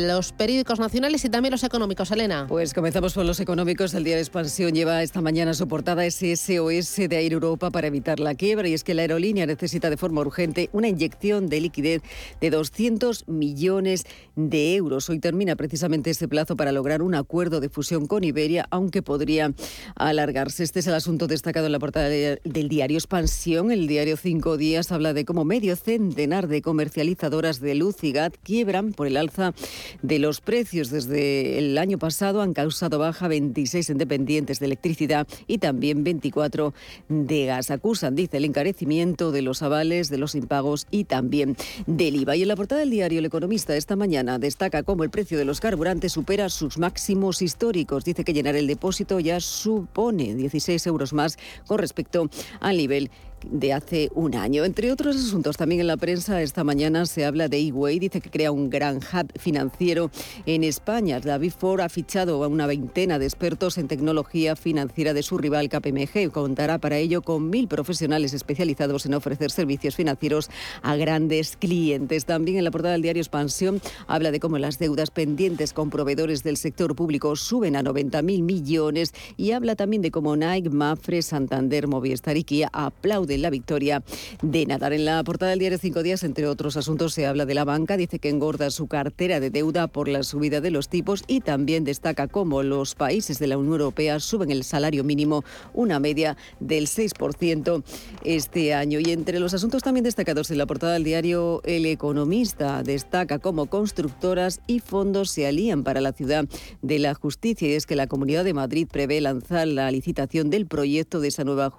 los 0.06 0.32
periódicos 0.32 0.80
nacionales 0.80 1.26
y 1.26 1.30
también 1.30 1.52
los 1.52 1.64
económicos. 1.64 2.12
Elena. 2.12 2.46
Pues 2.48 2.76
comenzamos 2.76 3.16
con 3.16 3.26
los 3.26 3.40
económicos. 3.40 3.96
El 3.96 4.04
diario 4.04 4.22
Expansión 4.22 4.74
lleva 4.74 5.02
esta 5.02 5.20
mañana 5.20 5.56
su 5.56 5.68
portada 5.68 6.04
SOS 6.04 6.96
de 7.10 7.18
Air 7.20 7.34
Europa 7.34 7.72
para 7.72 7.88
evitar 7.88 8.20
la 8.20 8.36
quiebra 8.36 8.68
y 8.68 8.76
es 8.76 8.84
que 8.84 8.94
la 8.94 9.02
aerolínea 9.02 9.48
necesita 9.48 9.90
de 9.90 9.98
forma 9.98 10.22
urgente 10.22 10.70
una 10.72 10.88
inyección 10.88 11.48
de 11.48 11.62
liquidez 11.62 12.04
de 12.42 12.52
200 12.52 13.28
millones 13.28 14.06
de 14.36 14.76
euros. 14.76 15.10
Hoy 15.10 15.18
termina 15.18 15.56
precisamente 15.56 16.12
ese 16.12 16.28
plazo 16.28 16.56
para 16.56 16.72
lograr 16.72 17.02
un 17.02 17.16
acuerdo 17.16 17.60
de 17.60 17.70
fusión 17.70 18.06
con 18.06 18.24
Iberia, 18.24 18.68
aunque 18.70 19.02
podría 19.02 19.52
alargarse. 19.96 20.64
Este 20.64 20.82
es 20.82 20.88
el 20.88 20.94
asunto 20.94 21.26
destacado 21.26 21.66
en 21.66 21.72
la 21.72 21.80
portada 21.80 22.08
del 22.08 22.70
diario 22.70 23.00
Expansión. 23.00 23.72
El 23.72 23.88
diario 23.88 24.16
Cinco 24.16 24.58
Días 24.58 24.92
habla 24.92 25.14
de 25.14 25.26
cómo 25.26 25.44
medio 25.44 25.76
centenar 25.76 26.48
de 26.48 26.62
comerciantes 26.62 26.99
comercializadoras 27.00 27.62
de 27.62 27.76
luz 27.76 28.04
y 28.04 28.12
gas 28.12 28.34
quiebran 28.44 28.92
por 28.92 29.08
el 29.08 29.16
alza 29.16 29.54
de 30.02 30.20
los 30.20 30.42
precios. 30.42 30.90
Desde 30.90 31.58
el 31.58 31.78
año 31.78 31.98
pasado 31.98 32.42
han 32.42 32.54
causado 32.54 33.00
baja 33.00 33.30
26 33.30 33.92
independientes 33.92 34.60
de 34.60 34.66
electricidad 34.66 35.26
y 35.48 35.60
también 35.60 36.04
24 36.04 36.74
de 37.08 37.46
gas. 37.46 37.72
Acusan, 37.72 38.16
dice, 38.16 38.36
el 38.36 38.46
encarecimiento 38.46 39.32
de 39.32 39.42
los 39.42 39.62
avales, 39.62 40.10
de 40.10 40.18
los 40.18 40.36
impagos 40.36 40.88
y 40.92 41.06
también 41.06 41.56
del 41.88 42.18
IVA. 42.18 42.36
Y 42.36 42.42
en 42.42 42.50
la 42.50 42.58
portada 42.58 42.82
del 42.82 42.90
diario 42.90 43.20
El 43.20 43.26
Economista 43.26 43.78
esta 43.78 43.96
mañana 43.96 44.38
destaca 44.38 44.84
cómo 44.84 45.06
el 45.06 45.10
precio 45.10 45.38
de 45.38 45.46
los 45.46 45.62
carburantes 45.62 46.12
supera 46.12 46.50
sus 46.50 46.78
máximos 46.78 47.42
históricos. 47.42 48.04
Dice 48.04 48.26
que 48.26 48.34
llenar 48.34 48.58
el 48.58 48.68
depósito 48.68 49.22
ya 49.22 49.40
supone 49.40 50.36
16 50.36 50.86
euros 50.88 51.14
más 51.14 51.38
con 51.66 51.80
respecto 51.80 52.30
al 52.60 52.76
nivel 52.76 53.10
de 53.50 53.74
hace 53.74 54.10
un 54.16 54.36
año. 54.36 54.66
Entre 54.66 54.92
otros 54.92 55.16
asuntos, 55.16 55.58
también 55.58 55.82
en 55.82 55.88
la 55.88 55.98
prensa 55.98 56.42
esta 56.42 56.64
mañana 56.64 57.06
se 57.06 57.26
habla 57.26 57.48
de 57.48 57.60
eWay, 57.60 58.00
dice 58.00 58.22
que 58.22 58.30
crea 58.30 58.52
un 58.52 58.70
gran 58.70 58.98
hub 58.98 59.32
financiero 59.40 60.12
en 60.46 60.64
España. 60.64 61.20
David 61.20 61.54
Ford 61.58 61.82
ha 61.82 61.90
fichado 61.90 62.44
a 62.44 62.48
una 62.48 62.68
veintena 62.68 63.20
de 63.20 63.26
expertos 63.26 63.78
en 63.78 63.88
tecnología 63.88 64.56
financiera 64.56 65.14
de 65.14 65.24
su 65.24 65.38
rival 65.38 65.70
KPMG. 65.70 66.32
Contará 66.32 66.78
para 66.80 66.98
ello 66.98 67.22
con 67.22 67.50
mil 67.50 67.68
profesionales 67.68 68.34
especializados 68.34 69.06
en 69.06 69.14
ofrecer 69.14 69.52
servicios 69.52 69.96
financieros 69.96 70.50
a 70.82 70.96
grandes 70.96 71.58
clientes. 71.58 72.26
También 72.26 72.58
en 72.58 72.64
la 72.64 72.72
portada 72.72 72.94
del 72.94 73.02
diario 73.02 73.22
Expansión 73.22 73.82
habla 74.08 74.32
de 74.32 74.40
cómo 74.40 74.58
las 74.58 74.80
deudas 74.80 75.12
pendientes 75.12 75.74
con 75.74 75.90
proveedores 75.90 76.44
del 76.44 76.58
sector 76.58 76.96
público 76.96 77.36
suben 77.36 77.76
a 77.76 77.84
90.000 77.84 78.44
millones 78.44 79.14
y 79.38 79.52
habla 79.52 79.76
también 79.76 80.02
de 80.02 80.12
cómo 80.12 80.36
Nike, 80.36 80.70
Mafre, 80.70 81.22
Santander, 81.22 81.88
Movistar 81.88 82.38
y 82.38 82.44
Kia 82.44 82.70
aplauden 82.74 83.29
de 83.30 83.38
la 83.38 83.50
victoria 83.50 84.04
de 84.42 84.66
Nadal. 84.66 84.92
En 84.92 85.06
la 85.06 85.24
portada 85.24 85.52
del 85.52 85.60
diario 85.60 85.78
Cinco 85.78 86.04
Días, 86.04 86.24
entre 86.24 86.48
otros 86.48 86.76
asuntos, 86.76 87.14
se 87.14 87.28
habla 87.28 87.46
de 87.46 87.54
la 87.54 87.64
banca. 87.64 87.96
Dice 87.96 88.20
que 88.20 88.30
engorda 88.30 88.72
su 88.72 88.88
cartera 88.88 89.40
de 89.40 89.52
deuda 89.52 89.88
por 89.88 90.10
la 90.10 90.24
subida 90.24 90.60
de 90.60 90.72
los 90.72 90.90
tipos 90.90 91.24
y 91.28 91.42
también 91.42 91.84
destaca 91.84 92.28
cómo 92.28 92.64
los 92.64 92.96
países 92.96 93.38
de 93.40 93.48
la 93.48 93.58
Unión 93.58 93.74
Europea 93.74 94.20
suben 94.20 94.50
el 94.50 94.64
salario 94.64 95.04
mínimo 95.04 95.46
una 95.74 96.00
media 96.00 96.36
del 96.60 96.88
6% 96.88 97.84
este 98.24 98.74
año. 98.74 99.00
Y 99.00 99.12
entre 99.12 99.40
los 99.40 99.54
asuntos 99.54 99.84
también 99.84 100.04
destacados 100.04 100.50
en 100.50 100.58
la 100.58 100.66
portada 100.66 100.94
del 100.94 101.04
diario 101.04 101.62
El 101.64 101.86
Economista, 101.86 102.82
destaca 102.82 103.38
cómo 103.38 103.68
constructoras 103.68 104.60
y 104.66 104.80
fondos 104.80 105.30
se 105.30 105.46
alían 105.46 105.84
para 105.84 106.02
la 106.02 106.14
ciudad 106.14 106.46
de 106.82 107.00
la 107.00 107.14
justicia. 107.14 107.70
Y 107.70 107.74
es 107.74 107.86
que 107.86 107.96
la 107.96 108.08
Comunidad 108.08 108.44
de 108.44 108.56
Madrid 108.56 108.88
prevé 108.92 109.22
lanzar 109.22 109.68
la 109.68 109.92
licitación 109.92 110.50
del 110.50 110.66
proyecto 110.66 111.20
de 111.20 111.28
esa 111.28 111.44
nueva 111.44 111.72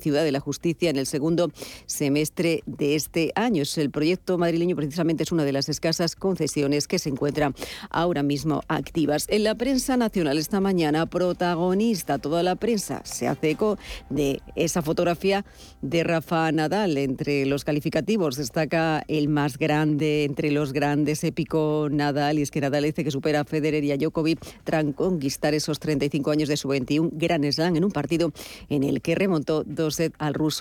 ciudad 0.00 0.24
de 0.24 0.32
la 0.32 0.40
justicia 0.40 0.61
en 0.62 0.96
el 0.96 1.06
segundo 1.06 1.50
semestre 1.86 2.62
de 2.66 2.94
este 2.94 3.32
año. 3.34 3.64
El 3.76 3.90
proyecto 3.90 4.38
madrileño 4.38 4.76
precisamente 4.76 5.24
es 5.24 5.32
una 5.32 5.44
de 5.44 5.52
las 5.52 5.68
escasas 5.68 6.14
concesiones 6.14 6.86
que 6.86 6.98
se 6.98 7.08
encuentran 7.08 7.54
ahora 7.90 8.22
mismo 8.22 8.62
activas. 8.68 9.26
En 9.28 9.42
la 9.42 9.56
prensa 9.56 9.96
nacional 9.96 10.38
esta 10.38 10.60
mañana, 10.60 11.06
protagonista, 11.06 12.18
toda 12.18 12.42
la 12.42 12.54
prensa 12.54 13.02
se 13.04 13.26
hace 13.26 13.50
eco 13.50 13.76
de 14.08 14.40
esa 14.54 14.82
fotografía 14.82 15.44
de 15.80 16.04
Rafa 16.04 16.52
Nadal. 16.52 16.96
Entre 16.96 17.44
los 17.46 17.64
calificativos 17.64 18.36
destaca 18.36 19.02
el 19.08 19.28
más 19.28 19.58
grande 19.58 20.24
entre 20.24 20.52
los 20.52 20.72
grandes, 20.72 21.24
épico 21.24 21.88
Nadal, 21.90 22.38
y 22.38 22.42
es 22.42 22.50
que 22.50 22.60
Nadal 22.60 22.84
dice 22.84 23.02
que 23.02 23.10
supera 23.10 23.40
a 23.40 23.44
Federer 23.44 23.82
y 23.82 23.90
a 23.90 23.96
Djokovic 23.96 24.38
tras 24.62 24.84
conquistar 24.94 25.54
esos 25.54 25.80
35 25.80 26.30
años 26.30 26.48
de 26.48 26.56
su 26.56 26.68
21 26.68 27.10
Gran 27.12 27.50
Slam 27.50 27.76
en 27.76 27.84
un 27.84 27.90
partido 27.90 28.32
en 28.68 28.84
el 28.84 29.00
que 29.02 29.14
remontó 29.14 29.64
dos 29.64 29.96
sets 29.96 30.14
al 30.18 30.34
ruso 30.34 30.51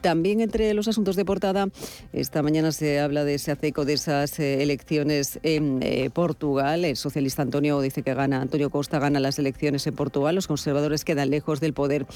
también 0.00 0.40
entre 0.40 0.72
los 0.74 0.88
asuntos 0.88 1.16
de 1.16 1.24
portada, 1.24 1.68
esta 2.12 2.42
mañana 2.42 2.72
se 2.72 3.00
habla 3.00 3.24
de 3.24 3.34
ese 3.34 3.52
aceco 3.52 3.84
de 3.84 3.94
esas 3.94 4.38
eh, 4.38 4.62
elecciones 4.62 5.38
en 5.42 5.80
eh, 5.82 6.10
Portugal. 6.12 6.84
El 6.84 6.96
socialista 6.96 7.42
Antonio 7.42 7.80
dice 7.80 8.02
que 8.02 8.14
gana, 8.14 8.40
Antonio 8.40 8.70
Costa 8.70 8.98
gana 8.98 9.20
las 9.20 9.38
elecciones 9.38 9.86
en 9.86 9.94
Portugal. 9.94 10.34
Los 10.34 10.46
conservadores 10.46 11.04
quedan 11.04 11.30
lejos 11.30 11.60
del 11.60 11.72
poder, 11.72 12.06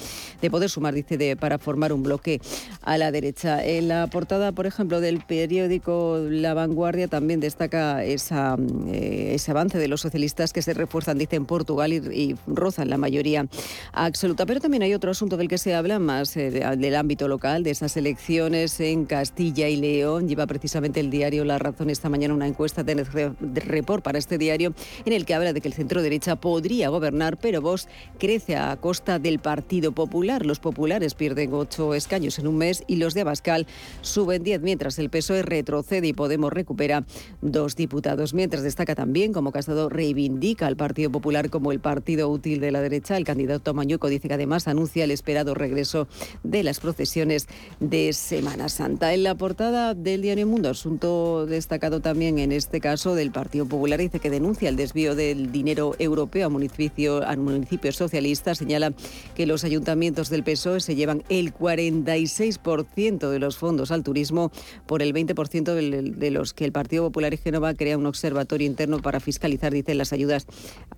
de 0.40 0.50
poder 0.50 0.70
sumar, 0.70 0.94
dice, 0.94 1.16
de, 1.16 1.36
para 1.36 1.58
formar 1.58 1.92
un 1.92 2.02
bloque 2.02 2.40
a 2.82 2.98
la 2.98 3.10
derecha. 3.10 3.64
En 3.64 3.88
la 3.88 4.06
portada, 4.06 4.52
por 4.52 4.66
ejemplo, 4.66 5.00
del 5.00 5.20
periódico 5.20 6.18
La 6.28 6.54
Vanguardia 6.54 7.08
también 7.08 7.40
destaca 7.40 8.04
esa, 8.04 8.56
eh, 8.88 9.32
ese 9.34 9.50
avance 9.50 9.78
de 9.78 9.88
los 9.88 10.00
socialistas 10.00 10.52
que 10.52 10.62
se 10.62 10.74
refuerzan, 10.74 11.18
dice, 11.18 11.36
en 11.36 11.46
Portugal 11.46 11.92
y, 11.92 11.96
y 11.96 12.36
rozan 12.46 12.90
la 12.90 12.98
mayoría 12.98 13.46
absoluta. 13.92 14.46
Pero 14.46 14.60
también 14.60 14.82
hay 14.82 14.94
otro 14.94 15.10
asunto 15.10 15.36
del 15.36 15.48
que 15.48 15.58
se 15.58 15.74
habla 15.74 15.98
más, 15.98 16.36
del 16.80 16.96
ámbito 16.96 17.28
local, 17.28 17.62
de 17.62 17.70
esas 17.70 17.96
elecciones 17.96 18.78
en 18.80 19.04
Castilla 19.04 19.68
y 19.68 19.76
León. 19.76 20.28
Lleva 20.28 20.46
precisamente 20.46 21.00
el 21.00 21.10
diario 21.10 21.44
La 21.44 21.58
Razón 21.58 21.90
esta 21.90 22.08
mañana 22.08 22.34
una 22.34 22.46
encuesta 22.46 22.82
de 22.82 23.34
Report 23.40 24.02
para 24.02 24.18
este 24.18 24.38
diario 24.38 24.74
en 25.04 25.12
el 25.12 25.24
que 25.24 25.34
habla 25.34 25.52
de 25.52 25.60
que 25.60 25.68
el 25.68 25.74
centro 25.74 26.02
derecha 26.02 26.36
podría 26.36 26.88
gobernar, 26.88 27.38
pero 27.38 27.60
Vox 27.60 27.88
crece 28.18 28.56
a 28.56 28.76
costa 28.76 29.18
del 29.18 29.38
Partido 29.38 29.92
Popular. 29.92 30.44
Los 30.44 30.60
populares 30.60 31.14
pierden 31.14 31.52
ocho 31.54 31.94
escaños 31.94 32.38
en 32.38 32.46
un 32.46 32.58
mes 32.58 32.84
y 32.86 32.96
los 32.96 33.14
de 33.14 33.22
Abascal 33.22 33.66
suben 34.00 34.42
diez, 34.42 34.60
mientras 34.60 34.98
el 34.98 35.10
PSOE 35.10 35.42
retrocede 35.42 36.08
y 36.08 36.12
Podemos 36.12 36.52
recupera 36.52 37.04
dos 37.40 37.76
diputados. 37.76 38.34
Mientras 38.34 38.62
destaca 38.62 38.94
también 38.94 39.32
como 39.32 39.52
Casado 39.52 39.88
reivindica 39.88 40.66
al 40.66 40.76
Partido 40.76 41.10
Popular 41.10 41.50
como 41.50 41.72
el 41.72 41.80
partido 41.80 42.28
útil 42.28 42.60
de 42.60 42.72
la 42.72 42.80
derecha. 42.80 43.16
El 43.16 43.24
candidato 43.24 43.74
Mañueco 43.74 44.08
dice 44.08 44.28
que 44.28 44.34
además 44.34 44.66
anuncia 44.68 45.04
el 45.04 45.10
esperado 45.10 45.54
regreso 45.54 46.08
de 46.42 46.62
las 46.66 46.80
procesiones 46.80 47.46
de 47.80 48.12
Semana 48.12 48.68
Santa. 48.68 49.14
En 49.14 49.22
la 49.22 49.34
portada 49.34 49.94
del 49.94 50.20
diario 50.20 50.46
Mundo, 50.46 50.68
asunto 50.68 51.46
destacado 51.46 52.00
también 52.00 52.38
en 52.38 52.52
este 52.52 52.80
caso 52.80 53.14
del 53.14 53.30
Partido 53.30 53.64
Popular, 53.64 53.98
dice 53.98 54.20
que 54.20 54.28
denuncia 54.28 54.68
el 54.68 54.76
desvío 54.76 55.14
del 55.14 55.50
dinero 55.52 55.94
europeo 55.98 56.46
a, 56.46 56.50
municipio, 56.50 57.26
a 57.26 57.34
municipios 57.36 57.96
socialistas. 57.96 58.58
Señala 58.58 58.92
que 59.34 59.46
los 59.46 59.64
ayuntamientos 59.64 60.28
del 60.28 60.42
PSOE 60.42 60.80
se 60.80 60.94
llevan 60.94 61.22
el 61.28 61.54
46% 61.54 63.30
de 63.30 63.38
los 63.38 63.56
fondos 63.56 63.90
al 63.90 64.02
turismo 64.02 64.50
por 64.86 65.02
el 65.02 65.14
20% 65.14 65.74
de 65.74 66.30
los 66.30 66.52
que 66.52 66.64
el 66.64 66.72
Partido 66.72 67.04
Popular 67.04 67.32
y 67.32 67.38
Génova 67.38 67.74
crea 67.74 67.96
un 67.96 68.06
observatorio 68.06 68.66
interno 68.66 69.00
para 69.00 69.20
fiscalizar, 69.20 69.72
dicen, 69.72 69.98
las 69.98 70.12
ayudas 70.12 70.46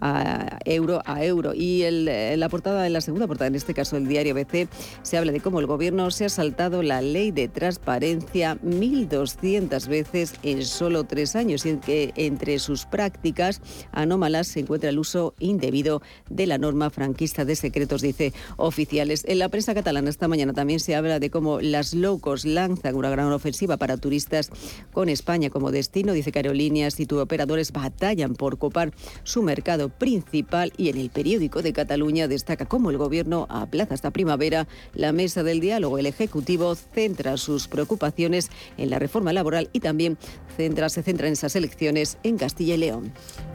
a 0.00 0.58
euro 0.64 1.02
a 1.04 1.24
euro. 1.24 1.52
Y 1.54 1.82
en 1.82 2.40
la 2.40 2.48
portada, 2.48 2.86
en 2.86 2.94
la 2.94 3.00
segunda 3.00 3.26
portada, 3.26 3.48
en 3.48 3.54
este 3.54 3.74
caso 3.74 3.96
el 3.96 4.08
diario 4.08 4.34
BC, 4.34 4.68
se 5.02 5.18
habla 5.18 5.32
de 5.32 5.40
cómo 5.48 5.60
el 5.60 5.66
gobierno 5.66 6.10
se 6.10 6.26
ha 6.26 6.28
saltado 6.28 6.82
la 6.82 7.00
ley 7.00 7.30
de 7.30 7.48
transparencia 7.48 8.58
1.200 8.62 9.88
veces 9.88 10.34
en 10.42 10.62
solo 10.62 11.04
tres 11.04 11.36
años 11.36 11.64
y 11.64 11.70
en 11.70 11.80
que 11.80 12.12
entre 12.16 12.58
sus 12.58 12.84
prácticas 12.84 13.62
anómalas 13.90 14.46
se 14.48 14.60
encuentra 14.60 14.90
el 14.90 14.98
uso 14.98 15.32
indebido 15.38 16.02
de 16.28 16.46
la 16.46 16.58
norma 16.58 16.90
franquista 16.90 17.46
de 17.46 17.56
secretos, 17.56 18.02
dice 18.02 18.34
oficiales. 18.58 19.24
En 19.26 19.38
la 19.38 19.48
prensa 19.48 19.72
catalana 19.72 20.10
esta 20.10 20.28
mañana 20.28 20.52
también 20.52 20.80
se 20.80 20.94
habla 20.94 21.18
de 21.18 21.30
cómo 21.30 21.62
las 21.62 21.94
locos 21.94 22.44
lanzan 22.44 22.94
una 22.94 23.08
gran 23.08 23.32
ofensiva 23.32 23.78
para 23.78 23.96
turistas 23.96 24.50
con 24.92 25.08
España 25.08 25.48
como 25.48 25.70
destino. 25.70 26.12
Dice 26.12 26.30
que 26.30 26.40
aerolíneas 26.40 27.00
y 27.00 27.06
operadores 27.14 27.72
batallan 27.72 28.34
por 28.34 28.58
copar 28.58 28.92
su 29.22 29.42
mercado 29.42 29.88
principal 29.88 30.74
y 30.76 30.90
en 30.90 30.98
el 30.98 31.08
periódico 31.08 31.62
de 31.62 31.72
Cataluña 31.72 32.28
destaca 32.28 32.66
cómo 32.66 32.90
el 32.90 32.98
gobierno 32.98 33.46
aplaza 33.48 33.94
esta 33.94 34.10
primavera 34.10 34.68
la 34.92 35.12
mesa 35.12 35.37
del 35.42 35.60
diálogo. 35.60 35.98
El 35.98 36.06
Ejecutivo 36.06 36.74
centra 36.74 37.36
sus 37.36 37.68
preocupaciones 37.68 38.50
en 38.76 38.90
la 38.90 38.98
reforma 38.98 39.32
laboral 39.32 39.70
y 39.72 39.80
también 39.80 40.18
se 40.56 41.02
centra 41.02 41.26
en 41.26 41.32
esas 41.32 41.56
elecciones 41.56 42.18
en 42.22 42.36
Castilla 42.36 42.74
y 42.74 42.78
León. 42.78 43.12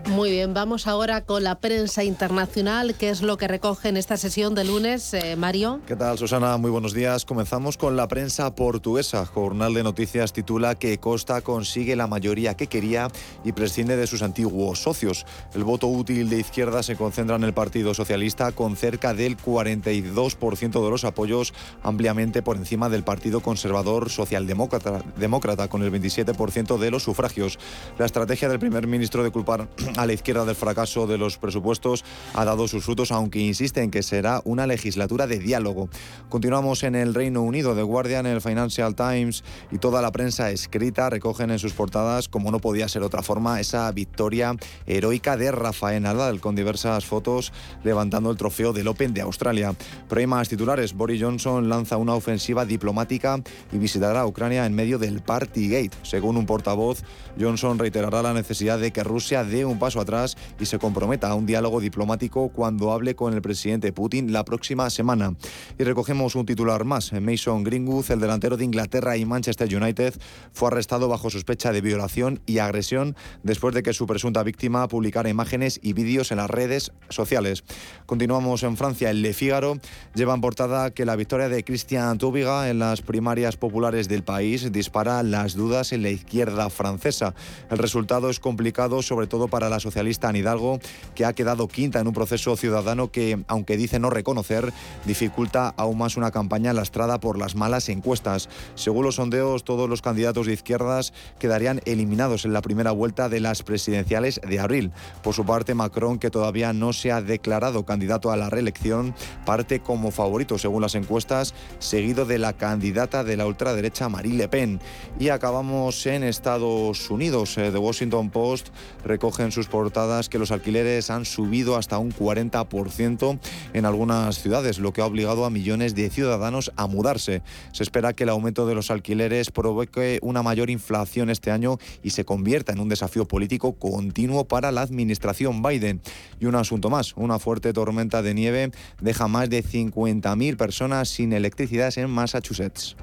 Muy 0.09 0.31
bien, 0.31 0.53
vamos 0.53 0.85
ahora 0.85 1.21
con 1.21 1.43
la 1.43 1.55
prensa 1.55 2.03
internacional, 2.03 2.93
que 2.95 3.09
es 3.09 3.21
lo 3.21 3.37
que 3.37 3.47
recoge 3.47 3.87
en 3.87 3.97
esta 3.97 4.17
sesión 4.17 4.53
de 4.53 4.65
lunes, 4.65 5.13
eh, 5.13 5.35
Mario. 5.37 5.79
¿Qué 5.87 5.95
tal, 5.95 6.17
Susana? 6.17 6.57
Muy 6.57 6.69
buenos 6.71 6.93
días. 6.93 7.23
Comenzamos 7.25 7.77
con 7.77 7.95
la 7.95 8.07
prensa 8.07 8.53
portuguesa. 8.53 9.25
Jornal 9.25 9.73
de 9.73 9.81
Noticias 9.81 10.33
titula 10.33 10.75
que 10.75 10.97
Costa 10.97 11.41
consigue 11.41 11.95
la 11.95 12.07
mayoría 12.07 12.55
que 12.55 12.67
quería 12.67 13.07
y 13.45 13.53
prescinde 13.53 13.95
de 13.95 14.05
sus 14.05 14.21
antiguos 14.21 14.79
socios. 14.79 15.25
El 15.53 15.63
voto 15.63 15.87
útil 15.87 16.29
de 16.29 16.39
izquierda 16.39 16.83
se 16.83 16.97
concentra 16.97 17.37
en 17.37 17.43
el 17.45 17.53
Partido 17.53 17.93
Socialista 17.93 18.51
con 18.51 18.75
cerca 18.75 19.13
del 19.13 19.37
42% 19.37 20.83
de 20.83 20.89
los 20.89 21.05
apoyos, 21.05 21.53
ampliamente 21.81 22.41
por 22.41 22.57
encima 22.57 22.89
del 22.89 23.03
Partido 23.03 23.39
Conservador 23.39 24.09
Socialdemócrata, 24.09 25.01
demócrata, 25.17 25.69
con 25.69 25.81
el 25.81 25.91
27% 25.91 26.77
de 26.77 26.91
los 26.91 27.03
sufragios. 27.03 27.57
La 27.97 28.05
estrategia 28.05 28.49
del 28.49 28.59
primer 28.59 28.85
ministro 28.85 29.23
de 29.23 29.31
culpar 29.31 29.67
a 29.97 30.05
la 30.05 30.13
izquierda 30.13 30.45
del 30.45 30.55
fracaso 30.55 31.07
de 31.07 31.17
los 31.17 31.37
presupuestos 31.37 32.03
ha 32.33 32.45
dado 32.45 32.67
sus 32.67 32.83
frutos, 32.83 33.11
aunque 33.11 33.39
insiste 33.39 33.81
en 33.81 33.91
que 33.91 34.03
será 34.03 34.41
una 34.45 34.67
legislatura 34.67 35.27
de 35.27 35.39
diálogo. 35.39 35.89
Continuamos 36.29 36.83
en 36.83 36.95
el 36.95 37.13
Reino 37.13 37.41
Unido. 37.41 37.75
The 37.75 37.83
Guardian, 37.83 38.25
el 38.25 38.41
Financial 38.41 38.95
Times 38.95 39.43
y 39.71 39.77
toda 39.77 40.01
la 40.01 40.11
prensa 40.11 40.51
escrita 40.51 41.09
recogen 41.09 41.51
en 41.51 41.59
sus 41.59 41.73
portadas, 41.73 42.27
como 42.29 42.51
no 42.51 42.59
podía 42.59 42.87
ser 42.87 43.03
otra 43.03 43.23
forma, 43.23 43.59
esa 43.59 43.91
victoria 43.91 44.55
heroica 44.85 45.37
de 45.37 45.51
Rafael 45.51 46.01
Nadal, 46.03 46.39
con 46.39 46.55
diversas 46.55 47.05
fotos 47.05 47.51
levantando 47.83 48.31
el 48.31 48.37
trofeo 48.37 48.73
del 48.73 48.87
Open 48.87 49.13
de 49.13 49.21
Australia. 49.21 49.73
Pero 50.09 50.19
hay 50.19 50.27
más 50.27 50.49
titulares. 50.49 50.93
Boris 50.93 51.21
Johnson 51.21 51.69
lanza 51.69 51.97
una 51.97 52.15
ofensiva 52.15 52.65
diplomática 52.65 53.41
y 53.71 53.77
visitará 53.77 54.25
Ucrania 54.25 54.65
en 54.65 54.73
medio 54.73 54.97
del 54.97 55.21
Partygate. 55.21 55.91
Según 56.03 56.37
un 56.37 56.45
portavoz, 56.45 57.03
Johnson 57.39 57.79
reiterará 57.79 58.21
la 58.21 58.33
necesidad 58.33 58.79
de 58.79 58.91
que 58.91 59.03
Rusia 59.03 59.43
dé 59.43 59.65
un 59.65 59.79
paso 59.83 59.99
atrás 59.99 60.37
y 60.61 60.65
se 60.65 60.79
comprometa 60.79 61.27
a 61.27 61.35
un 61.35 61.45
diálogo 61.45 61.81
diplomático 61.81 62.47
cuando 62.47 62.93
hable 62.93 63.17
con 63.17 63.33
el 63.33 63.41
presidente 63.41 63.91
Putin 63.91 64.31
la 64.31 64.45
próxima 64.45 64.89
semana. 64.89 65.35
Y 65.77 65.83
recogemos 65.83 66.35
un 66.35 66.45
titular 66.45 66.85
más. 66.85 67.11
Mason 67.11 67.65
Greenwood, 67.65 68.09
el 68.11 68.21
delantero 68.21 68.55
de 68.55 68.63
Inglaterra 68.63 69.17
y 69.17 69.25
Manchester 69.25 69.67
United, 69.75 70.13
fue 70.53 70.69
arrestado 70.69 71.09
bajo 71.09 71.29
sospecha 71.29 71.73
de 71.73 71.81
violación 71.81 72.39
y 72.45 72.59
agresión 72.59 73.17
después 73.43 73.75
de 73.75 73.83
que 73.83 73.91
su 73.91 74.07
presunta 74.07 74.41
víctima 74.43 74.87
publicara 74.87 75.27
imágenes 75.27 75.81
y 75.83 75.91
vídeos 75.91 76.31
en 76.31 76.37
las 76.37 76.49
redes 76.49 76.93
sociales. 77.09 77.65
Continuamos 78.05 78.63
en 78.63 78.77
Francia. 78.77 79.09
El 79.09 79.21
Le 79.21 79.33
Figaro 79.33 79.79
lleva 80.15 80.33
en 80.33 80.39
portada 80.39 80.91
que 80.91 81.03
la 81.03 81.17
victoria 81.17 81.49
de 81.49 81.65
Christian 81.65 82.17
Toubiga 82.19 82.69
en 82.69 82.79
las 82.79 83.01
primarias 83.01 83.57
populares 83.57 84.07
del 84.07 84.23
país 84.23 84.71
dispara 84.71 85.23
las 85.23 85.55
dudas 85.55 85.91
en 85.91 86.03
la 86.03 86.09
izquierda 86.09 86.69
francesa. 86.69 87.35
El 87.69 87.79
resultado 87.79 88.29
es 88.29 88.39
complicado, 88.39 89.01
sobre 89.01 89.27
todo 89.27 89.49
para 89.49 89.72
la 89.73 89.79
socialista 89.79 90.29
Anne 90.29 90.39
Hidalgo, 90.39 90.79
que 91.15 91.25
ha 91.25 91.33
quedado 91.33 91.67
quinta 91.67 91.99
en 91.99 92.07
un 92.07 92.13
proceso 92.13 92.55
ciudadano 92.55 93.11
que, 93.11 93.43
aunque 93.47 93.75
dice 93.75 93.99
no 93.99 94.09
reconocer, 94.09 94.71
dificulta 95.05 95.73
aún 95.77 95.97
más 95.97 96.15
una 96.15 96.31
campaña 96.31 96.73
lastrada 96.73 97.19
por 97.19 97.37
las 97.37 97.55
malas 97.55 97.89
encuestas. 97.89 98.49
Según 98.75 99.05
los 99.05 99.15
sondeos, 99.15 99.63
todos 99.63 99.89
los 99.89 100.01
candidatos 100.01 100.45
de 100.45 100.53
izquierdas 100.53 101.13
quedarían 101.39 101.81
eliminados 101.85 102.45
en 102.45 102.53
la 102.53 102.61
primera 102.61 102.91
vuelta 102.91 103.29
de 103.29 103.39
las 103.39 103.63
presidenciales 103.63 104.39
de 104.47 104.59
abril. 104.59 104.91
Por 105.23 105.33
su 105.33 105.45
parte, 105.45 105.73
Macron, 105.73 106.19
que 106.19 106.29
todavía 106.29 106.71
no 106.71 106.93
se 106.93 107.11
ha 107.11 107.21
declarado 107.21 107.85
candidato 107.85 108.31
a 108.31 108.37
la 108.37 108.49
reelección, 108.49 109.15
parte 109.45 109.79
como 109.79 110.11
favorito 110.11 110.57
según 110.57 110.81
las 110.81 110.95
encuestas, 110.95 111.55
seguido 111.79 112.25
de 112.25 112.37
la 112.37 112.53
candidata 112.53 113.23
de 113.23 113.37
la 113.37 113.47
ultraderecha 113.47 114.09
Marine 114.09 114.37
Le 114.37 114.47
Pen. 114.47 114.79
Y 115.19 115.29
acabamos 115.29 116.05
en 116.05 116.23
Estados 116.23 117.09
Unidos. 117.09 117.55
The 117.55 117.77
Washington 117.77 118.29
Post 118.29 118.69
recoge 119.03 119.43
en 119.43 119.51
sus 119.51 119.62
portadas 119.67 120.29
que 120.29 120.39
los 120.39 120.51
alquileres 120.51 121.09
han 121.09 121.25
subido 121.25 121.75
hasta 121.75 121.97
un 121.97 122.11
40% 122.11 123.39
en 123.73 123.85
algunas 123.85 124.41
ciudades, 124.41 124.79
lo 124.79 124.93
que 124.93 125.01
ha 125.01 125.05
obligado 125.05 125.45
a 125.45 125.49
millones 125.49 125.95
de 125.95 126.09
ciudadanos 126.09 126.71
a 126.75 126.87
mudarse. 126.87 127.41
Se 127.71 127.83
espera 127.83 128.13
que 128.13 128.23
el 128.23 128.29
aumento 128.29 128.65
de 128.67 128.75
los 128.75 128.91
alquileres 128.91 129.51
provoque 129.51 130.19
una 130.21 130.43
mayor 130.43 130.69
inflación 130.69 131.29
este 131.29 131.51
año 131.51 131.77
y 132.03 132.11
se 132.11 132.25
convierta 132.25 132.73
en 132.73 132.79
un 132.79 132.89
desafío 132.89 133.27
político 133.27 133.73
continuo 133.73 134.45
para 134.45 134.71
la 134.71 134.81
administración 134.81 135.61
Biden. 135.61 136.01
Y 136.39 136.45
un 136.45 136.55
asunto 136.55 136.89
más, 136.89 137.13
una 137.15 137.39
fuerte 137.39 137.73
tormenta 137.73 138.21
de 138.21 138.33
nieve 138.33 138.71
deja 139.01 139.27
más 139.27 139.49
de 139.49 139.63
50.000 139.63 140.57
personas 140.57 141.09
sin 141.09 141.33
electricidad 141.33 141.91
en 141.97 142.09
Massachusetts. 142.09 142.95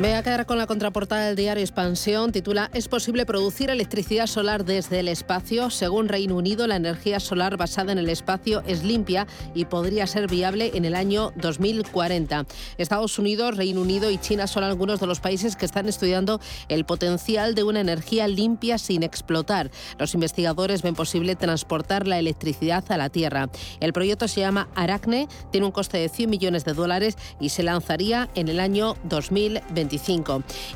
Voy 0.00 0.10
a 0.12 0.22
quedar 0.22 0.46
con 0.46 0.58
la 0.58 0.68
contraportada 0.68 1.26
del 1.26 1.34
diario 1.34 1.64
Expansión. 1.64 2.30
Titula 2.30 2.70
¿Es 2.72 2.86
posible 2.86 3.26
producir 3.26 3.68
electricidad 3.68 4.28
solar 4.28 4.64
desde 4.64 5.00
el 5.00 5.08
espacio? 5.08 5.70
Según 5.70 6.08
Reino 6.08 6.36
Unido, 6.36 6.68
la 6.68 6.76
energía 6.76 7.18
solar 7.18 7.56
basada 7.56 7.90
en 7.90 7.98
el 7.98 8.08
espacio 8.08 8.62
es 8.68 8.84
limpia 8.84 9.26
y 9.56 9.64
podría 9.64 10.06
ser 10.06 10.28
viable 10.28 10.70
en 10.74 10.84
el 10.84 10.94
año 10.94 11.32
2040. 11.34 12.46
Estados 12.76 13.18
Unidos, 13.18 13.56
Reino 13.56 13.80
Unido 13.80 14.08
y 14.12 14.18
China 14.18 14.46
son 14.46 14.62
algunos 14.62 15.00
de 15.00 15.08
los 15.08 15.18
países 15.18 15.56
que 15.56 15.66
están 15.66 15.88
estudiando 15.88 16.40
el 16.68 16.84
potencial 16.84 17.56
de 17.56 17.64
una 17.64 17.80
energía 17.80 18.28
limpia 18.28 18.78
sin 18.78 19.02
explotar. 19.02 19.72
Los 19.98 20.14
investigadores 20.14 20.82
ven 20.82 20.94
posible 20.94 21.34
transportar 21.34 22.06
la 22.06 22.20
electricidad 22.20 22.84
a 22.92 22.98
la 22.98 23.08
Tierra. 23.08 23.50
El 23.80 23.92
proyecto 23.92 24.28
se 24.28 24.42
llama 24.42 24.68
Aracne, 24.76 25.26
tiene 25.50 25.66
un 25.66 25.72
coste 25.72 25.98
de 25.98 26.08
100 26.08 26.30
millones 26.30 26.64
de 26.64 26.74
dólares 26.74 27.16
y 27.40 27.48
se 27.48 27.64
lanzaría 27.64 28.28
en 28.36 28.46
el 28.46 28.60
año 28.60 28.94
2020. 29.02 29.87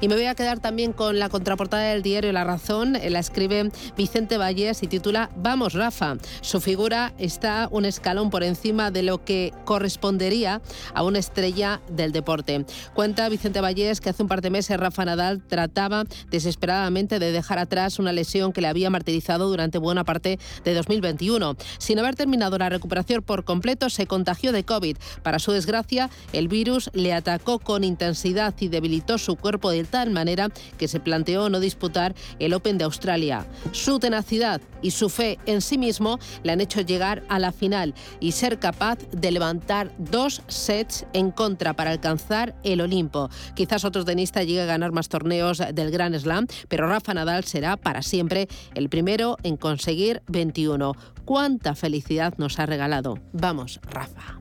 Y 0.00 0.08
me 0.08 0.14
voy 0.14 0.26
a 0.26 0.34
quedar 0.34 0.60
también 0.60 0.92
con 0.92 1.18
la 1.18 1.28
contraportada 1.28 1.84
del 1.84 2.02
diario 2.02 2.32
La 2.32 2.44
Razón. 2.44 2.98
La 3.08 3.18
escribe 3.18 3.70
Vicente 3.96 4.36
Valles 4.36 4.82
y 4.82 4.86
titula 4.86 5.30
Vamos, 5.36 5.74
Rafa. 5.74 6.16
Su 6.40 6.60
figura 6.60 7.12
está 7.18 7.68
un 7.70 7.84
escalón 7.84 8.30
por 8.30 8.42
encima 8.42 8.90
de 8.90 9.02
lo 9.02 9.24
que 9.24 9.52
correspondería 9.64 10.60
a 10.94 11.02
una 11.02 11.18
estrella 11.18 11.80
del 11.88 12.12
deporte. 12.12 12.64
Cuenta 12.94 13.28
Vicente 13.28 13.60
Valles 13.60 14.00
que 14.00 14.10
hace 14.10 14.22
un 14.22 14.28
par 14.28 14.40
de 14.40 14.50
meses 14.50 14.78
Rafa 14.78 15.04
Nadal 15.04 15.42
trataba 15.46 16.04
desesperadamente 16.30 17.18
de 17.18 17.32
dejar 17.32 17.58
atrás 17.58 17.98
una 17.98 18.12
lesión 18.12 18.52
que 18.52 18.60
le 18.60 18.68
había 18.68 18.90
martirizado 18.90 19.48
durante 19.48 19.78
buena 19.78 20.04
parte 20.04 20.38
de 20.64 20.74
2021. 20.74 21.56
Sin 21.78 21.98
haber 21.98 22.14
terminado 22.14 22.58
la 22.58 22.68
recuperación 22.68 23.22
por 23.22 23.44
completo, 23.44 23.90
se 23.90 24.06
contagió 24.06 24.52
de 24.52 24.64
COVID. 24.64 24.96
Para 25.22 25.38
su 25.38 25.52
desgracia, 25.52 26.10
el 26.32 26.48
virus 26.48 26.90
le 26.92 27.12
atacó 27.12 27.58
con 27.58 27.84
intensidad 27.84 28.54
y 28.60 28.68
su 29.18 29.36
cuerpo 29.36 29.70
de 29.70 29.84
tal 29.84 30.10
manera 30.10 30.48
que 30.78 30.88
se 30.88 31.00
planteó 31.00 31.48
no 31.48 31.60
disputar 31.60 32.14
el 32.38 32.54
Open 32.54 32.78
de 32.78 32.84
Australia. 32.84 33.46
Su 33.72 33.98
tenacidad 33.98 34.60
y 34.82 34.90
su 34.92 35.08
fe 35.08 35.38
en 35.46 35.60
sí 35.60 35.78
mismo 35.78 36.18
le 36.42 36.52
han 36.52 36.60
hecho 36.60 36.80
llegar 36.80 37.22
a 37.28 37.38
la 37.38 37.52
final 37.52 37.94
y 38.20 38.32
ser 38.32 38.58
capaz 38.58 38.98
de 39.10 39.30
levantar 39.30 39.92
dos 39.98 40.42
sets 40.48 41.06
en 41.12 41.30
contra 41.30 41.74
para 41.74 41.90
alcanzar 41.90 42.54
el 42.64 42.80
Olimpo. 42.80 43.30
Quizás 43.54 43.84
otro 43.84 44.04
tenista 44.04 44.42
llegue 44.42 44.62
a 44.62 44.66
ganar 44.66 44.92
más 44.92 45.08
torneos 45.08 45.62
del 45.72 45.90
Grand 45.90 46.18
Slam, 46.18 46.46
pero 46.68 46.88
Rafa 46.88 47.14
Nadal 47.14 47.44
será 47.44 47.76
para 47.76 48.02
siempre 48.02 48.48
el 48.74 48.88
primero 48.88 49.36
en 49.42 49.56
conseguir 49.56 50.22
21. 50.28 50.94
¿Cuánta 51.24 51.74
felicidad 51.74 52.34
nos 52.38 52.58
ha 52.58 52.66
regalado? 52.66 53.18
Vamos, 53.32 53.80
Rafa. 53.82 54.40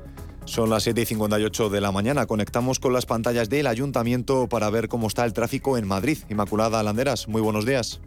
Son 0.51 0.69
las 0.69 0.83
7 0.83 1.03
y 1.03 1.05
58 1.05 1.69
de 1.69 1.79
la 1.79 1.93
mañana. 1.93 2.25
Conectamos 2.25 2.81
con 2.81 2.91
las 2.91 3.05
pantallas 3.05 3.49
del 3.49 3.67
ayuntamiento 3.67 4.49
para 4.49 4.69
ver 4.69 4.89
cómo 4.89 5.07
está 5.07 5.23
el 5.23 5.31
tráfico 5.31 5.77
en 5.77 5.87
Madrid. 5.87 6.17
Inmaculada 6.29 6.83
Landeras, 6.83 7.29
muy 7.29 7.41
buenos 7.41 7.65
días. 7.65 8.01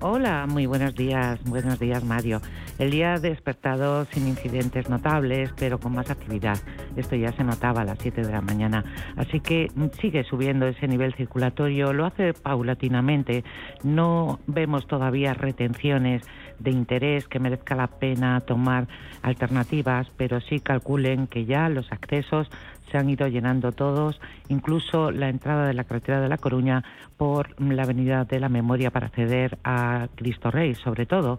Hola, 0.00 0.46
muy 0.46 0.66
buenos 0.66 0.94
días. 0.94 1.42
Buenos 1.44 1.78
días, 1.80 2.04
Mario. 2.04 2.42
El 2.78 2.90
día 2.90 3.14
despertado 3.14 4.04
sin 4.12 4.28
incidentes 4.28 4.90
notables, 4.90 5.50
pero 5.58 5.80
con 5.80 5.94
más 5.94 6.10
actividad. 6.10 6.58
Esto 6.94 7.16
ya 7.16 7.32
se 7.32 7.42
notaba 7.42 7.80
a 7.80 7.84
las 7.84 7.98
7 8.00 8.20
de 8.20 8.32
la 8.32 8.42
mañana. 8.42 8.84
Así 9.16 9.40
que 9.40 9.68
sigue 9.98 10.24
subiendo 10.24 10.68
ese 10.68 10.86
nivel 10.88 11.14
circulatorio, 11.14 11.94
lo 11.94 12.04
hace 12.04 12.34
paulatinamente. 12.34 13.44
No 13.82 14.40
vemos 14.46 14.86
todavía 14.86 15.32
retenciones 15.32 16.22
de 16.58 16.70
interés 16.70 17.26
que 17.28 17.38
merezca 17.38 17.74
la 17.74 17.86
pena 17.86 18.40
tomar 18.40 18.88
alternativas, 19.22 20.10
pero 20.16 20.40
sí 20.40 20.60
calculen 20.60 21.26
que 21.26 21.44
ya 21.44 21.68
los 21.68 21.90
accesos 21.92 22.48
se 22.90 22.98
han 22.98 23.10
ido 23.10 23.28
llenando 23.28 23.72
todos, 23.72 24.20
incluso 24.48 25.10
la 25.10 25.28
entrada 25.28 25.66
de 25.66 25.74
la 25.74 25.84
carretera 25.84 26.20
de 26.20 26.28
La 26.28 26.38
Coruña 26.38 26.84
por 27.16 27.60
la 27.60 27.82
Avenida 27.82 28.24
de 28.24 28.40
la 28.40 28.48
Memoria 28.48 28.90
para 28.90 29.08
acceder 29.08 29.58
a 29.64 30.08
Cristo 30.14 30.50
Rey, 30.50 30.74
sobre 30.74 31.06
todo 31.06 31.38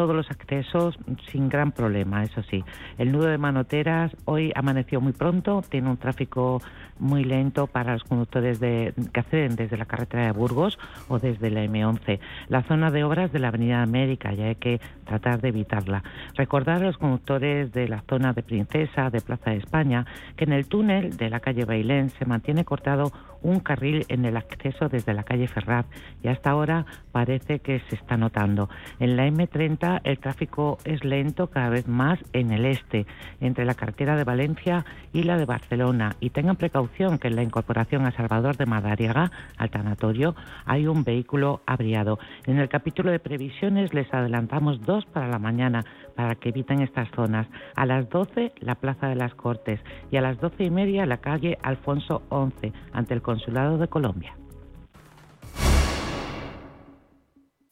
todos 0.00 0.16
los 0.16 0.30
accesos 0.30 0.98
sin 1.30 1.50
gran 1.50 1.72
problema, 1.72 2.22
eso 2.22 2.42
sí. 2.44 2.64
El 2.96 3.12
nudo 3.12 3.26
de 3.26 3.36
Manoteras 3.36 4.10
hoy 4.24 4.50
amaneció 4.54 4.98
muy 4.98 5.12
pronto, 5.12 5.62
tiene 5.68 5.90
un 5.90 5.98
tráfico 5.98 6.62
muy 6.98 7.22
lento 7.22 7.66
para 7.66 7.92
los 7.92 8.04
conductores 8.04 8.58
que 8.60 8.94
acceden 9.12 9.56
desde 9.56 9.76
la 9.76 9.84
carretera 9.84 10.24
de 10.24 10.32
Burgos 10.32 10.78
o 11.08 11.18
desde 11.18 11.50
la 11.50 11.62
M11. 11.64 12.18
La 12.48 12.62
zona 12.62 12.90
de 12.90 13.04
obras 13.04 13.30
de 13.30 13.40
la 13.40 13.48
Avenida 13.48 13.82
América, 13.82 14.32
ya 14.32 14.46
hay 14.46 14.54
que 14.54 14.80
tratar 15.04 15.42
de 15.42 15.48
evitarla. 15.48 16.02
Recordar 16.34 16.78
a 16.78 16.86
los 16.86 16.96
conductores 16.96 17.70
de 17.72 17.86
la 17.86 18.02
zona 18.08 18.32
de 18.32 18.42
Princesa, 18.42 19.10
de 19.10 19.20
Plaza 19.20 19.50
de 19.50 19.58
España, 19.58 20.06
que 20.36 20.44
en 20.44 20.54
el 20.54 20.66
túnel 20.66 21.18
de 21.18 21.28
la 21.28 21.40
calle 21.40 21.66
Bailén 21.66 22.08
se 22.08 22.24
mantiene 22.24 22.64
cortado 22.64 23.12
un 23.42 23.60
carril 23.60 24.04
en 24.08 24.24
el 24.24 24.36
acceso 24.36 24.88
desde 24.88 25.14
la 25.14 25.24
calle 25.24 25.48
Ferraz 25.48 25.86
y 26.22 26.28
hasta 26.28 26.50
ahora 26.50 26.84
parece 27.12 27.60
que 27.60 27.80
se 27.88 27.94
está 27.94 28.16
notando. 28.16 28.68
En 28.98 29.16
la 29.16 29.26
M30 29.26 29.89
el 30.04 30.18
tráfico 30.18 30.78
es 30.84 31.04
lento 31.04 31.48
cada 31.48 31.70
vez 31.70 31.88
más 31.88 32.18
en 32.32 32.50
el 32.50 32.66
este, 32.66 33.06
entre 33.40 33.64
la 33.64 33.74
carretera 33.74 34.16
de 34.16 34.24
Valencia 34.24 34.84
y 35.12 35.22
la 35.24 35.36
de 35.36 35.44
Barcelona. 35.44 36.16
Y 36.20 36.30
tengan 36.30 36.56
precaución 36.56 37.18
que 37.18 37.28
en 37.28 37.36
la 37.36 37.42
incorporación 37.42 38.06
a 38.06 38.12
Salvador 38.12 38.56
de 38.56 38.66
Madariaga, 38.66 39.30
al 39.56 39.70
tanatorio, 39.70 40.34
hay 40.64 40.86
un 40.86 41.04
vehículo 41.04 41.62
abriado. 41.66 42.18
En 42.46 42.58
el 42.58 42.68
capítulo 42.68 43.10
de 43.10 43.18
previsiones 43.18 43.92
les 43.94 44.12
adelantamos 44.12 44.80
dos 44.82 45.04
para 45.06 45.28
la 45.28 45.38
mañana 45.38 45.84
para 46.14 46.34
que 46.34 46.50
eviten 46.50 46.82
estas 46.82 47.08
zonas. 47.10 47.46
A 47.76 47.86
las 47.86 48.08
12 48.08 48.52
la 48.60 48.74
Plaza 48.74 49.08
de 49.08 49.16
las 49.16 49.34
Cortes 49.34 49.80
y 50.10 50.16
a 50.16 50.20
las 50.20 50.38
12 50.40 50.64
y 50.64 50.70
media 50.70 51.06
la 51.06 51.18
calle 51.18 51.58
Alfonso 51.62 52.22
11 52.28 52.72
ante 52.92 53.14
el 53.14 53.22
Consulado 53.22 53.78
de 53.78 53.88
Colombia. 53.88 54.34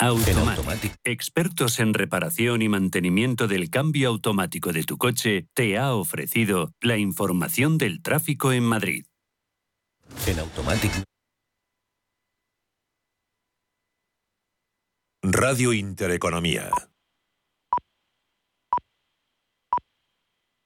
Automatic, 0.00 0.94
expertos 1.02 1.80
en 1.80 1.92
reparación 1.92 2.62
y 2.62 2.68
mantenimiento 2.68 3.48
del 3.48 3.68
cambio 3.68 4.10
automático 4.10 4.72
de 4.72 4.84
tu 4.84 4.96
coche, 4.96 5.48
te 5.54 5.76
ha 5.76 5.92
ofrecido 5.92 6.72
la 6.80 6.98
información 6.98 7.78
del 7.78 8.00
tráfico 8.00 8.52
en 8.52 8.62
Madrid. 8.62 9.06
En 10.26 10.38
Automatic. 10.38 11.02
Radio 15.20 15.72
Intereconomía. 15.72 16.70